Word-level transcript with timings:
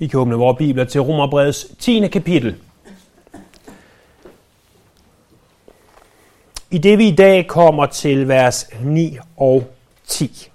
Vi 0.00 0.06
kan 0.06 0.20
åbne 0.20 0.34
vores 0.34 0.58
bibler 0.58 0.84
til 0.84 1.00
Romerbrevets 1.00 1.66
10. 1.78 2.08
kapitel. 2.08 2.56
I 6.70 6.78
det 6.78 6.98
vi 6.98 7.08
i 7.08 7.14
dag 7.14 7.46
kommer 7.46 7.86
til 7.86 8.28
vers 8.28 8.68
9 8.82 9.18
og 9.36 9.70
10. 10.06 10.50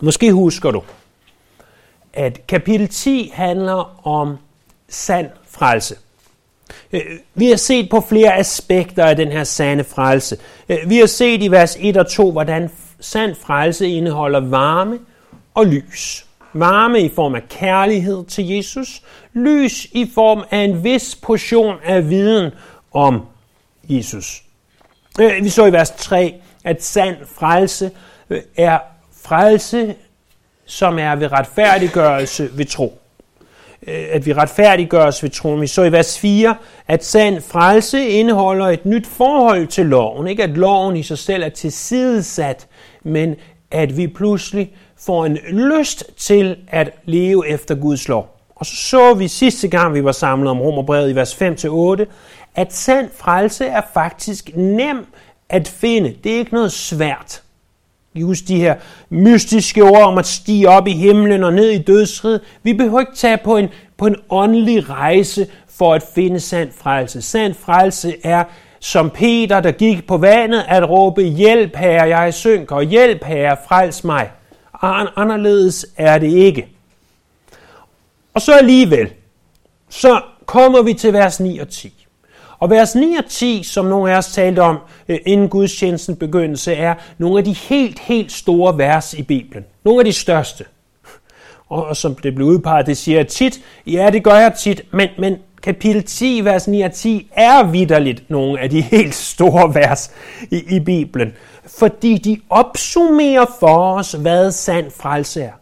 Måske 0.00 0.32
husker 0.32 0.70
du, 0.70 0.82
at 2.12 2.46
kapitel 2.46 2.88
10 2.88 3.32
handler 3.34 4.06
om 4.06 4.36
sand 4.88 5.30
frelse. 5.48 5.96
Øh, 6.92 7.02
vi 7.34 7.48
har 7.48 7.56
set 7.56 7.90
på 7.90 8.00
flere 8.00 8.36
aspekter 8.36 9.04
af 9.04 9.16
den 9.16 9.28
her 9.28 9.44
sande 9.44 9.84
frelse. 9.84 10.36
Øh, 10.68 10.78
vi 10.86 10.98
har 10.98 11.06
set 11.06 11.42
i 11.42 11.48
vers 11.48 11.76
1 11.80 11.96
og 11.96 12.10
2, 12.10 12.32
hvordan 12.32 12.70
sand 13.00 13.34
frelse 13.34 13.88
indeholder 13.88 14.40
varme 14.40 14.98
og 15.54 15.66
lys. 15.66 16.26
Varme 16.54 17.00
i 17.00 17.08
form 17.14 17.34
af 17.34 17.48
kærlighed 17.48 18.24
til 18.24 18.48
Jesus, 18.48 19.02
lys 19.32 19.84
i 19.84 20.10
form 20.14 20.44
af 20.50 20.58
en 20.58 20.84
vis 20.84 21.18
portion 21.22 21.76
af 21.84 22.10
viden 22.10 22.50
om 22.92 23.20
Jesus. 23.88 24.42
Øh, 25.20 25.44
vi 25.44 25.48
så 25.48 25.66
i 25.66 25.72
vers 25.72 25.90
3, 25.90 26.34
at 26.64 26.82
sand 26.82 27.16
frelse 27.38 27.90
øh, 28.30 28.40
er 28.56 28.78
frelse, 29.22 29.94
som 30.66 30.98
er 30.98 31.16
ved 31.16 31.32
retfærdiggørelse 31.32 32.48
ved 32.52 32.64
tro. 32.64 33.00
Øh, 33.86 34.04
at 34.10 34.26
vi 34.26 34.32
retfærdiggøres 34.32 35.22
ved 35.22 35.30
troen. 35.30 35.60
Vi 35.60 35.66
så 35.66 35.82
i 35.82 35.92
vers 35.92 36.18
4, 36.18 36.56
at 36.88 37.04
sand 37.04 37.40
frelse 37.40 38.08
indeholder 38.08 38.66
et 38.66 38.86
nyt 38.86 39.06
forhold 39.06 39.66
til 39.66 39.86
loven. 39.86 40.26
Ikke 40.26 40.42
at 40.42 40.50
loven 40.50 40.96
i 40.96 41.02
sig 41.02 41.18
selv 41.18 41.42
er 41.42 41.48
tilsidesat, 41.48 42.66
men 43.02 43.36
at 43.70 43.96
vi 43.96 44.06
pludselig 44.06 44.72
får 45.00 45.26
en 45.26 45.38
lyst 45.52 46.04
til 46.16 46.56
at 46.68 46.90
leve 47.04 47.48
efter 47.48 47.74
Guds 47.74 48.08
lov. 48.08 48.36
Og 48.54 48.66
så 48.66 48.76
så 48.76 49.14
vi 49.14 49.28
sidste 49.28 49.68
gang, 49.68 49.94
vi 49.94 50.04
var 50.04 50.12
samlet 50.12 50.50
om 50.50 50.60
Romerbrevet 50.60 51.10
i 51.10 51.14
vers 51.14 51.34
5-8, 51.34 52.04
at 52.54 52.74
sand 52.74 53.08
frelse 53.16 53.66
er 53.66 53.82
faktisk 53.94 54.50
nem 54.54 55.06
at 55.48 55.68
finde. 55.68 56.14
Det 56.24 56.34
er 56.34 56.38
ikke 56.38 56.54
noget 56.54 56.72
svært. 56.72 57.42
Just 58.14 58.48
de 58.48 58.56
her 58.56 58.74
mystiske 59.10 59.82
ord 59.82 60.02
om 60.02 60.18
at 60.18 60.26
stige 60.26 60.68
op 60.68 60.86
i 60.86 60.92
himlen 60.92 61.44
og 61.44 61.52
ned 61.52 61.68
i 61.70 61.82
dødsrid. 61.82 62.40
Vi 62.62 62.72
behøver 62.72 63.00
ikke 63.00 63.16
tage 63.16 63.38
på 63.44 63.56
en, 63.56 63.68
på 63.96 64.06
en 64.06 64.16
åndelig 64.30 64.90
rejse 64.90 65.46
for 65.68 65.94
at 65.94 66.04
finde 66.14 66.40
sand 66.40 66.70
frelse. 66.72 67.22
Sand 67.22 67.54
frelse 67.54 68.14
er 68.24 68.44
som 68.80 69.10
Peter, 69.10 69.60
der 69.60 69.72
gik 69.72 70.06
på 70.06 70.16
vandet, 70.16 70.64
at 70.68 70.90
råbe, 70.90 71.22
hjælp 71.22 71.76
herre, 71.76 72.18
jeg 72.18 72.34
synker, 72.34 72.80
hjælp 72.80 73.24
herre, 73.24 73.56
frels 73.68 74.04
mig. 74.04 74.30
Anderledes 74.82 75.86
er 75.96 76.18
det 76.18 76.32
ikke. 76.32 76.68
Og 78.34 78.40
så 78.40 78.52
alligevel, 78.52 79.08
så 79.88 80.20
kommer 80.46 80.82
vi 80.82 80.94
til 80.94 81.12
vers 81.12 81.40
9 81.40 81.58
og 81.58 81.68
10. 81.68 82.06
Og 82.58 82.70
vers 82.70 82.94
9 82.94 83.14
og 83.14 83.24
10, 83.28 83.62
som 83.62 83.84
nogle 83.84 84.12
af 84.12 84.16
os 84.16 84.32
talte 84.32 84.60
om 84.60 84.78
øh, 85.08 85.18
inden 85.26 85.48
gudstjenesten 85.48 86.16
begyndelse, 86.16 86.74
er 86.74 86.94
nogle 87.18 87.38
af 87.38 87.44
de 87.44 87.52
helt, 87.52 87.98
helt 87.98 88.32
store 88.32 88.78
vers 88.78 89.14
i 89.14 89.22
Bibelen. 89.22 89.64
Nogle 89.84 90.00
af 90.00 90.04
de 90.04 90.12
største. 90.12 90.64
Og 91.68 91.96
som 91.96 92.14
det 92.14 92.34
blev 92.34 92.46
udpeget, 92.46 92.86
det 92.86 92.96
siger 92.96 93.18
jeg 93.18 93.28
tit. 93.28 93.60
Ja, 93.86 94.10
det 94.12 94.24
gør 94.24 94.34
jeg 94.34 94.54
tit, 94.54 94.82
men, 94.92 95.08
men 95.18 95.36
kapitel 95.62 96.02
10, 96.02 96.44
vers 96.44 96.68
9 96.68 96.80
og 96.80 96.92
10 96.92 97.30
er 97.32 97.62
vidderligt 97.62 98.30
nogle 98.30 98.60
af 98.60 98.70
de 98.70 98.80
helt 98.96 99.14
store 99.14 99.74
vers 99.74 100.10
i, 100.50 100.76
i 100.76 100.80
Bibelen. 100.80 101.32
Fordi 101.66 102.18
de 102.18 102.40
opsummerer 102.50 103.46
for 103.60 103.94
os, 103.98 104.12
hvad 104.12 104.52
sand 104.52 104.90
frelse 104.90 105.42
er. 105.42 105.52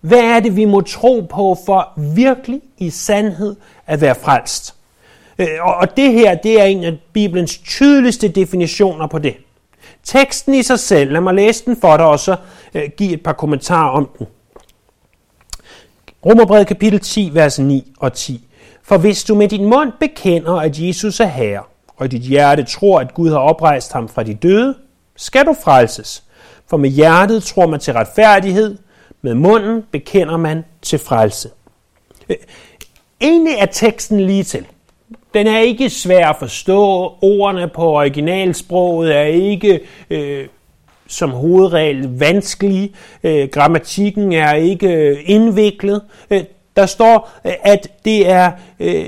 Hvad 0.00 0.18
er 0.18 0.40
det, 0.40 0.56
vi 0.56 0.64
må 0.64 0.80
tro 0.80 1.26
på 1.30 1.56
for 1.66 1.92
virkelig 2.14 2.60
i 2.78 2.90
sandhed 2.90 3.56
at 3.86 4.00
være 4.00 4.14
frelst? 4.14 4.74
Øh, 5.38 5.48
og 5.62 5.96
det 5.96 6.12
her, 6.12 6.34
det 6.34 6.60
er 6.60 6.64
en 6.64 6.84
af 6.84 6.98
Bibelens 7.12 7.58
tydeligste 7.58 8.28
definitioner 8.28 9.06
på 9.06 9.18
det. 9.18 9.36
Teksten 10.04 10.54
i 10.54 10.62
sig 10.62 10.78
selv, 10.78 11.12
lad 11.12 11.20
mig 11.20 11.34
læse 11.34 11.64
den 11.64 11.76
for 11.80 11.96
dig, 11.96 12.06
og 12.06 12.18
så 12.18 12.36
øh, 12.74 12.82
give 12.96 13.12
et 13.12 13.22
par 13.22 13.32
kommentarer 13.32 13.90
om 13.90 14.08
den. 14.18 14.26
Romerbrevet 16.26 16.66
kapitel 16.66 17.00
10, 17.00 17.30
vers 17.34 17.58
9 17.58 17.92
og 17.98 18.12
10. 18.12 18.47
For 18.88 18.98
hvis 18.98 19.24
du 19.24 19.34
med 19.34 19.48
din 19.48 19.64
mund 19.64 19.92
bekender, 20.00 20.52
at 20.52 20.78
Jesus 20.78 21.20
er 21.20 21.26
Herre, 21.26 21.62
og 21.96 22.04
i 22.04 22.08
dit 22.08 22.22
hjerte 22.22 22.64
tror, 22.64 23.00
at 23.00 23.14
Gud 23.14 23.30
har 23.30 23.38
oprejst 23.38 23.92
ham 23.92 24.08
fra 24.08 24.22
de 24.22 24.34
døde, 24.34 24.74
skal 25.16 25.46
du 25.46 25.54
frelses. 25.64 26.22
For 26.66 26.76
med 26.76 26.90
hjertet 26.90 27.42
tror 27.42 27.66
man 27.66 27.80
til 27.80 27.92
retfærdighed, 27.92 28.78
med 29.22 29.34
munden 29.34 29.84
bekender 29.90 30.36
man 30.36 30.64
til 30.82 30.98
frelse. 30.98 31.50
Øh, 32.28 32.36
egentlig 33.20 33.54
er 33.58 33.66
teksten 33.66 34.20
lige 34.20 34.44
til. 34.44 34.66
Den 35.34 35.46
er 35.46 35.58
ikke 35.58 35.90
svær 35.90 36.28
at 36.28 36.36
forstå. 36.38 37.12
Ordene 37.22 37.68
på 37.68 37.82
originalsproget 37.82 39.16
er 39.16 39.22
ikke 39.22 39.80
øh, 40.10 40.46
som 41.06 41.30
hovedregel 41.30 42.18
vanskelige. 42.18 42.94
Øh, 43.24 43.48
grammatikken 43.48 44.32
er 44.32 44.54
ikke 44.54 45.22
indviklet. 45.22 46.02
Øh, 46.30 46.44
der 46.78 46.86
står, 46.86 47.30
øh, 47.44 47.52
at 47.62 47.88
det 48.04 48.30
er, 48.30 48.52
øh, 48.80 49.06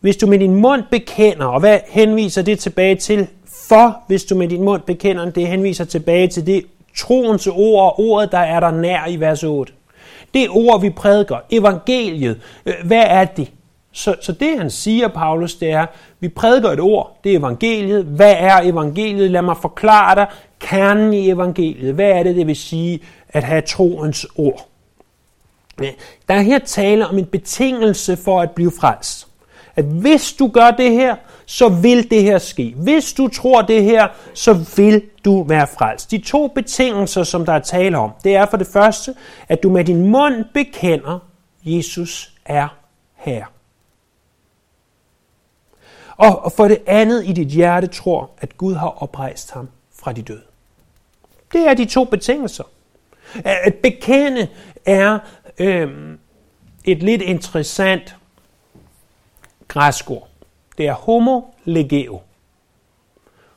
hvis 0.00 0.16
du 0.16 0.26
med 0.26 0.38
din 0.38 0.54
mund 0.54 0.82
bekender, 0.90 1.46
og 1.46 1.60
hvad 1.60 1.78
henviser 1.88 2.42
det 2.42 2.58
tilbage 2.58 2.94
til? 2.94 3.26
For, 3.68 4.00
hvis 4.06 4.24
du 4.24 4.34
med 4.34 4.48
din 4.48 4.64
mund 4.64 4.82
bekender, 4.82 5.30
det 5.30 5.46
henviser 5.46 5.84
tilbage 5.84 6.28
til 6.28 6.46
det 6.46 6.64
troens 6.96 7.46
ord, 7.46 7.94
ordet, 7.98 8.32
der 8.32 8.38
er 8.38 8.60
der 8.60 8.70
nær 8.70 9.06
i 9.08 9.16
vers 9.16 9.44
8. 9.44 9.72
Det 10.34 10.48
ord, 10.50 10.80
vi 10.80 10.90
prædiker, 10.90 11.36
evangeliet, 11.50 12.40
øh, 12.66 12.74
hvad 12.84 13.04
er 13.06 13.24
det? 13.24 13.50
Så, 13.92 14.14
så 14.20 14.32
det 14.32 14.58
han 14.58 14.70
siger, 14.70 15.08
Paulus, 15.08 15.54
det 15.54 15.70
er, 15.70 15.86
vi 16.20 16.28
prædiker 16.28 16.68
et 16.68 16.80
ord, 16.80 17.18
det 17.24 17.34
er 17.34 17.38
evangeliet. 17.38 18.04
Hvad 18.04 18.34
er 18.38 18.60
evangeliet? 18.62 19.30
Lad 19.30 19.42
mig 19.42 19.56
forklare 19.56 20.14
dig 20.14 20.26
kernen 20.58 21.12
i 21.12 21.30
evangeliet. 21.30 21.94
Hvad 21.94 22.10
er 22.10 22.22
det, 22.22 22.36
det 22.36 22.46
vil 22.46 22.56
sige 22.56 23.00
at 23.28 23.44
have 23.44 23.60
troens 23.60 24.26
ord? 24.36 24.67
Der 26.28 26.34
er 26.34 26.40
her 26.40 26.58
tale 26.58 27.06
om 27.06 27.18
en 27.18 27.26
betingelse 27.26 28.16
for 28.16 28.40
at 28.40 28.50
blive 28.50 28.72
frelst. 28.80 29.28
At 29.76 29.84
hvis 29.84 30.32
du 30.32 30.48
gør 30.48 30.70
det 30.70 30.92
her, 30.92 31.16
så 31.46 31.68
vil 31.68 32.10
det 32.10 32.22
her 32.22 32.38
ske. 32.38 32.74
Hvis 32.76 33.12
du 33.12 33.28
tror 33.28 33.62
det 33.62 33.84
her, 33.84 34.08
så 34.34 34.52
vil 34.76 35.02
du 35.24 35.42
være 35.42 35.66
frelst. 35.66 36.10
De 36.10 36.18
to 36.18 36.48
betingelser, 36.48 37.22
som 37.22 37.46
der 37.46 37.52
er 37.52 37.58
tale 37.58 37.98
om, 37.98 38.10
det 38.24 38.36
er 38.36 38.46
for 38.46 38.56
det 38.56 38.66
første, 38.66 39.14
at 39.48 39.62
du 39.62 39.70
med 39.70 39.84
din 39.84 40.06
mund 40.06 40.44
bekender, 40.54 41.18
Jesus 41.64 42.32
er 42.44 42.68
Herre. 43.14 43.44
Og 46.16 46.52
for 46.52 46.68
det 46.68 46.78
andet 46.86 47.26
i 47.26 47.32
dit 47.32 47.48
hjerte 47.48 47.86
tror, 47.86 48.30
at 48.38 48.56
Gud 48.56 48.74
har 48.74 49.02
oprejst 49.02 49.50
ham 49.50 49.68
fra 49.98 50.12
de 50.12 50.22
døde. 50.22 50.42
Det 51.52 51.68
er 51.68 51.74
de 51.74 51.84
to 51.84 52.04
betingelser. 52.04 52.64
At 53.44 53.74
bekende 53.74 54.48
er 54.86 55.18
øh, 55.58 55.90
et 56.84 57.02
lidt 57.02 57.22
interessant 57.22 58.16
græskord. 59.68 60.28
Det 60.78 60.86
er 60.86 60.92
homo 60.92 61.40
legeo. 61.64 62.20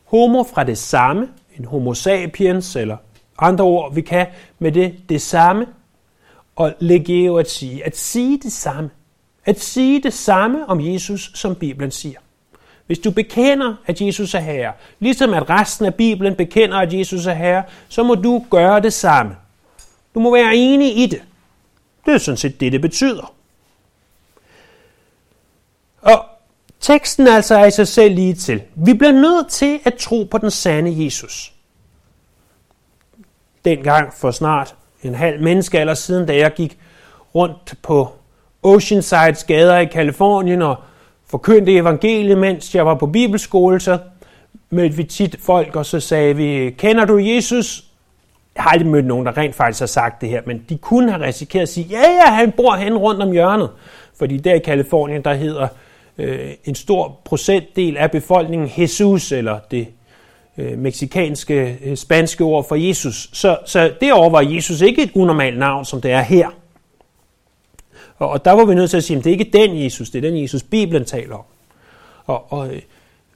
Homo 0.06 0.44
fra 0.44 0.63
det 0.63 0.78
samme, 0.78 1.29
en 1.57 1.66
homo 1.66 1.94
sapiens, 1.94 2.75
eller 2.75 2.97
andre 3.39 3.63
ord, 3.63 3.94
vi 3.94 4.01
kan 4.01 4.28
med 4.59 4.72
det, 4.72 4.95
det 5.09 5.22
samme, 5.22 5.67
og 6.56 6.73
legeo 6.79 7.38
at 7.38 7.50
sige. 7.50 7.85
At 7.85 7.97
sige 7.97 8.39
det 8.39 8.51
samme. 8.51 8.89
At 9.45 9.59
sige 9.59 10.03
det 10.03 10.13
samme 10.13 10.69
om 10.69 10.81
Jesus, 10.81 11.31
som 11.35 11.56
Bibelen 11.56 11.91
siger. 11.91 12.19
Hvis 12.85 13.00
du 13.00 13.12
bekender, 13.12 13.75
at 13.85 14.01
Jesus 14.01 14.33
er 14.33 14.39
Herre, 14.39 14.73
ligesom 15.00 15.33
at 15.33 15.50
resten 15.50 15.85
af 15.85 15.95
Bibelen 15.95 16.35
bekender, 16.35 16.78
at 16.78 16.94
Jesus 16.94 17.25
er 17.25 17.33
Herre, 17.33 17.63
så 17.89 18.03
må 18.03 18.16
du 18.16 18.45
gøre 18.50 18.79
det 18.79 18.94
samme. 18.94 19.35
Du 20.16 20.19
må 20.19 20.33
være 20.33 20.56
enig 20.56 20.97
i 20.97 21.06
det. 21.06 21.22
Det 22.06 22.13
er 22.13 22.17
sådan 22.17 22.38
set 22.38 22.59
det, 22.59 22.72
det 22.72 22.81
betyder. 22.81 23.33
Og 26.01 26.25
teksten 26.80 27.27
altså 27.27 27.56
er 27.56 27.65
i 27.65 27.71
sig 27.71 27.88
selv 27.88 28.15
lige 28.15 28.33
til. 28.33 28.62
Vi 28.75 28.94
bliver 28.94 29.12
nødt 29.12 29.50
til 29.50 29.80
at 29.86 29.94
tro 29.94 30.24
på 30.31 30.38
den 30.38 30.51
sande 30.51 31.06
Jesus. 31.06 31.53
Dengang 33.65 34.13
for 34.13 34.31
snart 34.31 34.75
en 35.03 35.15
halv 35.15 35.44
menneske 35.44 35.80
eller 35.80 35.94
siden, 35.94 36.27
da 36.27 36.36
jeg 36.36 36.53
gik 36.53 36.77
rundt 37.36 37.74
på 37.81 38.13
Oceansides 38.63 39.44
gader 39.44 39.77
i 39.77 39.86
Kalifornien 39.86 40.62
og 40.62 40.75
forkyndte 41.27 41.75
evangeliet, 41.75 42.38
mens 42.38 42.75
jeg 42.75 42.86
var 42.86 42.95
på 42.95 43.07
bibelskole, 43.07 43.80
så 43.80 44.00
mødte 44.69 44.95
vi 44.95 45.03
tit 45.03 45.38
folk, 45.39 45.75
og 45.75 45.86
så 45.86 46.00
sagde 46.00 46.36
vi, 46.36 46.75
kender 46.77 47.06
du 47.06 47.18
Jesus? 47.18 47.90
Jeg 48.56 48.63
har 48.63 48.71
aldrig 48.71 48.89
mødt 48.89 49.06
nogen, 49.06 49.25
der 49.25 49.38
rent 49.38 49.56
faktisk 49.56 49.80
har 49.80 49.88
sagt 49.88 50.21
det 50.21 50.30
her, 50.30 50.42
men 50.45 50.65
de 50.69 50.77
kunne 50.77 51.12
have 51.12 51.25
risikeret 51.25 51.62
at 51.62 51.69
sige, 51.69 51.88
ja, 51.89 52.01
ja, 52.01 52.31
han 52.31 52.51
bor 52.51 52.75
hen 52.75 52.98
rundt 52.98 53.21
om 53.21 53.31
hjørnet. 53.31 53.69
Fordi 54.18 54.38
der 54.38 54.53
i 54.53 54.59
Kalifornien, 54.59 55.24
der 55.24 55.33
hedder 55.33 55.68
øh, 56.18 56.51
en 56.65 56.75
stor 56.75 57.19
procentdel 57.25 57.98
af 57.98 58.12
befolkningen 58.12 58.71
Jesus, 58.77 59.31
eller 59.31 59.59
det 59.71 59.88
øh, 60.57 60.77
meksikanske, 60.77 61.77
øh, 61.83 61.98
spanske 61.98 62.44
ord 62.44 62.68
for 62.68 62.75
Jesus. 62.75 63.30
Så, 63.33 63.57
så 63.65 63.94
derovre 64.01 64.31
var 64.31 64.42
Jesus 64.42 64.81
ikke 64.81 65.03
et 65.03 65.12
unormalt 65.15 65.59
navn, 65.59 65.86
som 65.86 66.01
det 66.01 66.12
er 66.12 66.21
her. 66.21 66.50
Og, 68.18 68.30
og 68.30 68.45
der 68.45 68.51
var 68.51 68.65
vi 68.65 68.75
nødt 68.75 68.89
til 68.89 68.98
at 68.98 69.03
sige, 69.03 69.18
at 69.18 69.24
det 69.24 69.30
er 69.30 69.39
ikke 69.39 69.57
den 69.57 69.83
Jesus, 69.83 70.09
det 70.09 70.25
er 70.25 70.30
den 70.31 70.42
Jesus, 70.42 70.63
Bibelen 70.63 71.06
taler 71.06 71.36
om. 71.36 71.44
Og, 72.25 72.53
og 72.53 72.74
øh, 72.74 72.81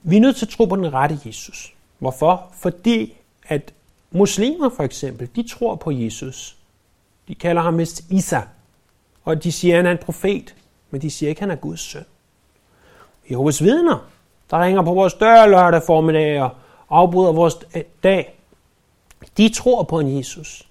vi 0.02 0.16
er 0.16 0.20
nødt 0.20 0.36
til 0.36 0.46
at 0.46 0.50
tro 0.50 0.64
på 0.64 0.76
den 0.76 0.92
rette 0.92 1.18
Jesus. 1.26 1.72
Hvorfor? 1.98 2.46
Fordi 2.60 3.12
at 3.48 3.72
muslimer 4.16 4.68
for 4.68 4.82
eksempel, 4.82 5.28
de 5.36 5.48
tror 5.48 5.74
på 5.74 5.90
Jesus. 5.90 6.56
De 7.28 7.34
kalder 7.34 7.62
ham 7.62 7.74
mest 7.74 8.04
Isa. 8.10 8.40
Og 9.24 9.44
de 9.44 9.52
siger, 9.52 9.74
at 9.74 9.78
han 9.78 9.86
er 9.86 9.90
en 9.90 10.04
profet. 10.04 10.54
Men 10.90 11.02
de 11.02 11.10
siger 11.10 11.28
ikke, 11.28 11.38
at 11.38 11.40
han 11.40 11.50
er 11.50 11.56
Guds 11.60 11.80
søn. 11.80 12.04
Jehovas 13.30 13.62
vidner, 13.62 14.10
der 14.50 14.64
ringer 14.64 14.82
på 14.82 14.94
vores 14.94 15.14
dør 15.14 15.46
lørdag 15.46 15.82
formiddag 15.82 16.42
og 16.42 16.50
afbryder 16.90 17.32
vores 17.32 17.54
eh, 17.74 17.82
dag, 18.02 18.38
de 19.36 19.48
tror 19.48 19.82
på 19.82 20.00
en 20.00 20.18
Jesus. 20.18 20.68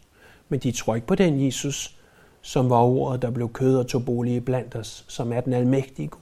Men 0.49 0.59
de 0.59 0.71
tror 0.71 0.95
ikke 0.95 1.07
på 1.07 1.15
den 1.15 1.45
Jesus, 1.45 1.95
som 2.41 2.69
var 2.69 2.81
ordet, 2.81 3.21
der 3.21 3.29
blev 3.29 3.53
kød 3.53 3.77
og 3.77 3.87
tog 3.87 4.05
bolig 4.05 4.45
blandt 4.45 4.75
os, 4.75 5.05
som 5.07 5.33
er 5.33 5.41
den 5.41 5.53
almægtige 5.53 6.07
Gud. 6.07 6.21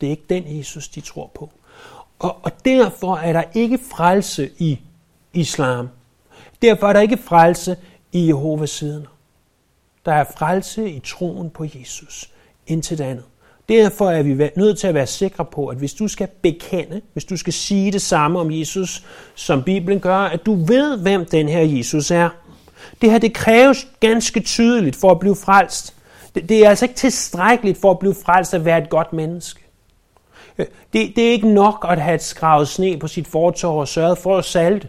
Det 0.00 0.06
er 0.06 0.10
ikke 0.10 0.26
den 0.28 0.58
Jesus, 0.58 0.88
de 0.88 1.00
tror 1.00 1.30
på. 1.34 1.50
Og, 2.18 2.36
og 2.42 2.64
derfor 2.64 3.16
er 3.16 3.32
der 3.32 3.42
ikke 3.54 3.78
frelse 3.78 4.50
i 4.58 4.80
islam. 5.32 5.88
Derfor 6.62 6.88
er 6.88 6.92
der 6.92 7.00
ikke 7.00 7.16
frelse 7.16 7.76
i 8.12 8.28
Jehovas 8.28 8.70
siden. 8.70 9.06
Der 10.04 10.12
er 10.12 10.24
frelse 10.38 10.90
i 10.90 11.00
troen 11.00 11.50
på 11.50 11.64
Jesus, 11.74 12.30
indtil 12.66 12.98
det 12.98 13.04
andet. 13.04 13.24
Derfor 13.68 14.10
er 14.10 14.22
vi 14.22 14.50
nødt 14.56 14.78
til 14.78 14.86
at 14.86 14.94
være 14.94 15.06
sikre 15.06 15.44
på, 15.44 15.66
at 15.66 15.76
hvis 15.76 15.94
du 15.94 16.08
skal 16.08 16.28
bekende, 16.42 17.00
hvis 17.12 17.24
du 17.24 17.36
skal 17.36 17.52
sige 17.52 17.92
det 17.92 18.02
samme 18.02 18.38
om 18.38 18.50
Jesus, 18.52 19.04
som 19.34 19.62
Bibelen 19.62 20.00
gør, 20.00 20.16
at 20.16 20.46
du 20.46 20.54
ved, 20.54 20.98
hvem 20.98 21.24
den 21.24 21.48
her 21.48 21.60
Jesus 21.60 22.10
er. 22.10 22.28
Det 23.02 23.10
her, 23.10 23.18
det 23.18 23.34
kræves 23.34 23.88
ganske 24.00 24.40
tydeligt 24.40 24.96
for 24.96 25.10
at 25.10 25.18
blive 25.18 25.36
frelst. 25.36 25.94
Det, 26.34 26.48
det 26.48 26.64
er 26.64 26.68
altså 26.68 26.84
ikke 26.84 26.94
tilstrækkeligt 26.94 27.80
for 27.80 27.90
at 27.90 27.98
blive 27.98 28.14
frelst 28.24 28.54
at 28.54 28.64
være 28.64 28.78
et 28.78 28.90
godt 28.90 29.12
menneske. 29.12 29.60
Øh, 30.58 30.66
det, 30.92 31.12
det 31.16 31.28
er 31.28 31.30
ikke 31.30 31.48
nok 31.48 31.86
at 31.88 32.00
have 32.00 32.14
et 32.14 32.22
skravet 32.22 32.68
sne 32.68 32.98
på 32.98 33.08
sit 33.08 33.28
fortov 33.28 33.80
og 33.80 33.88
sørget 33.88 34.18
for 34.18 34.38
at 34.38 34.44
salte. 34.44 34.88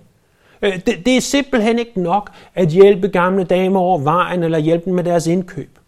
Øh, 0.62 0.75
det, 0.86 1.06
det 1.06 1.18
er 1.18 1.22
simpelthen 1.22 1.80
ikke 1.80 2.02
nok 2.02 2.31
at 2.56 2.68
hjælpe 2.68 3.08
gamle 3.08 3.44
damer 3.44 3.80
over 3.80 4.00
vejen 4.00 4.44
eller 4.44 4.58
hjælpe 4.58 4.86
dem 4.86 4.94
med 4.94 5.04
deres 5.04 5.28
indkøb. 5.28 5.80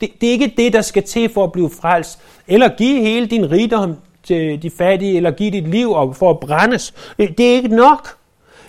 Det, 0.00 0.10
det 0.20 0.26
er 0.28 0.32
ikke 0.32 0.54
det, 0.56 0.72
der 0.72 0.80
skal 0.80 1.02
til 1.02 1.28
for 1.28 1.44
at 1.44 1.52
blive 1.52 1.70
frelst. 1.80 2.18
Eller 2.48 2.68
give 2.68 3.00
hele 3.00 3.26
din 3.26 3.50
rigdom 3.50 3.96
til 4.22 4.62
de 4.62 4.70
fattige, 4.70 5.16
eller 5.16 5.30
give 5.30 5.50
dit 5.50 5.68
liv 5.68 5.92
op 5.92 6.16
for 6.16 6.30
at 6.30 6.40
brændes. 6.40 6.94
Øh, 7.18 7.28
det 7.38 7.50
er 7.50 7.54
ikke 7.54 7.68
nok. 7.68 8.18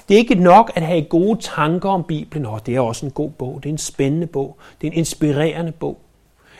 Det 0.09 0.15
er 0.15 0.19
ikke 0.19 0.35
nok 0.35 0.71
at 0.75 0.81
have 0.81 1.01
gode 1.01 1.39
tanker 1.41 1.89
om 1.89 2.03
Bibelen. 2.03 2.45
Åh, 2.45 2.59
det 2.65 2.75
er 2.75 2.79
også 2.79 3.05
en 3.05 3.11
god 3.11 3.29
bog. 3.29 3.59
Det 3.63 3.69
er 3.69 3.73
en 3.73 3.77
spændende 3.77 4.27
bog. 4.27 4.57
Det 4.81 4.87
er 4.87 4.91
en 4.91 4.97
inspirerende 4.97 5.71
bog. 5.71 5.99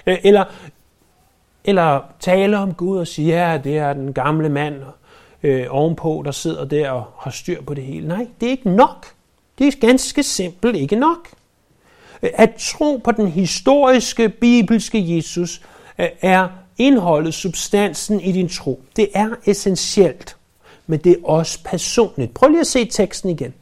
Øh, 0.08 0.18
eller, 0.24 0.44
eller 1.64 2.00
tale 2.20 2.58
om 2.58 2.74
Gud 2.74 2.98
og 2.98 3.08
sige, 3.08 3.28
ja, 3.28 3.58
det 3.58 3.78
er 3.78 3.94
den 3.94 4.14
gamle 4.14 4.50
mand 4.50 4.76
øh, 5.44 5.66
ovenpå, 5.70 6.22
der 6.26 6.32
sidder 6.32 6.66
der 6.66 6.92
og 6.92 7.06
har 7.20 7.32
styr 7.32 7.62
på 7.62 7.74
det 7.74 7.84
hele. 7.84 8.08
Nej, 8.08 8.28
det 8.40 8.48
er 8.48 8.52
ikke 8.52 8.70
nok. 8.70 9.08
Det 9.60 9.68
er 9.68 9.88
ganske 9.88 10.24
simpelt 10.24 10.76
ikke 10.76 10.96
nok. 10.96 11.30
Øh, 12.24 12.30
at 12.34 12.56
tro 12.60 13.02
på 13.04 13.12
den 13.12 13.28
historiske, 13.28 14.30
bibelske 14.30 15.16
Jesus 15.16 15.62
øh, 16.00 16.08
er 16.22 16.48
indholdet, 16.78 17.34
substansen 17.34 18.20
i 18.20 18.32
din 18.32 18.50
tro. 18.50 18.82
Det 18.96 19.10
er 19.14 19.30
essentielt, 19.46 20.38
men 20.88 21.00
det 21.00 21.12
er 21.12 21.28
også 21.28 21.60
personligt. 21.64 22.34
Prøv 22.34 22.50
lige 22.50 22.62
at 22.62 22.68
se 22.68 22.86
teksten 22.86 23.30
igen. 23.30 23.54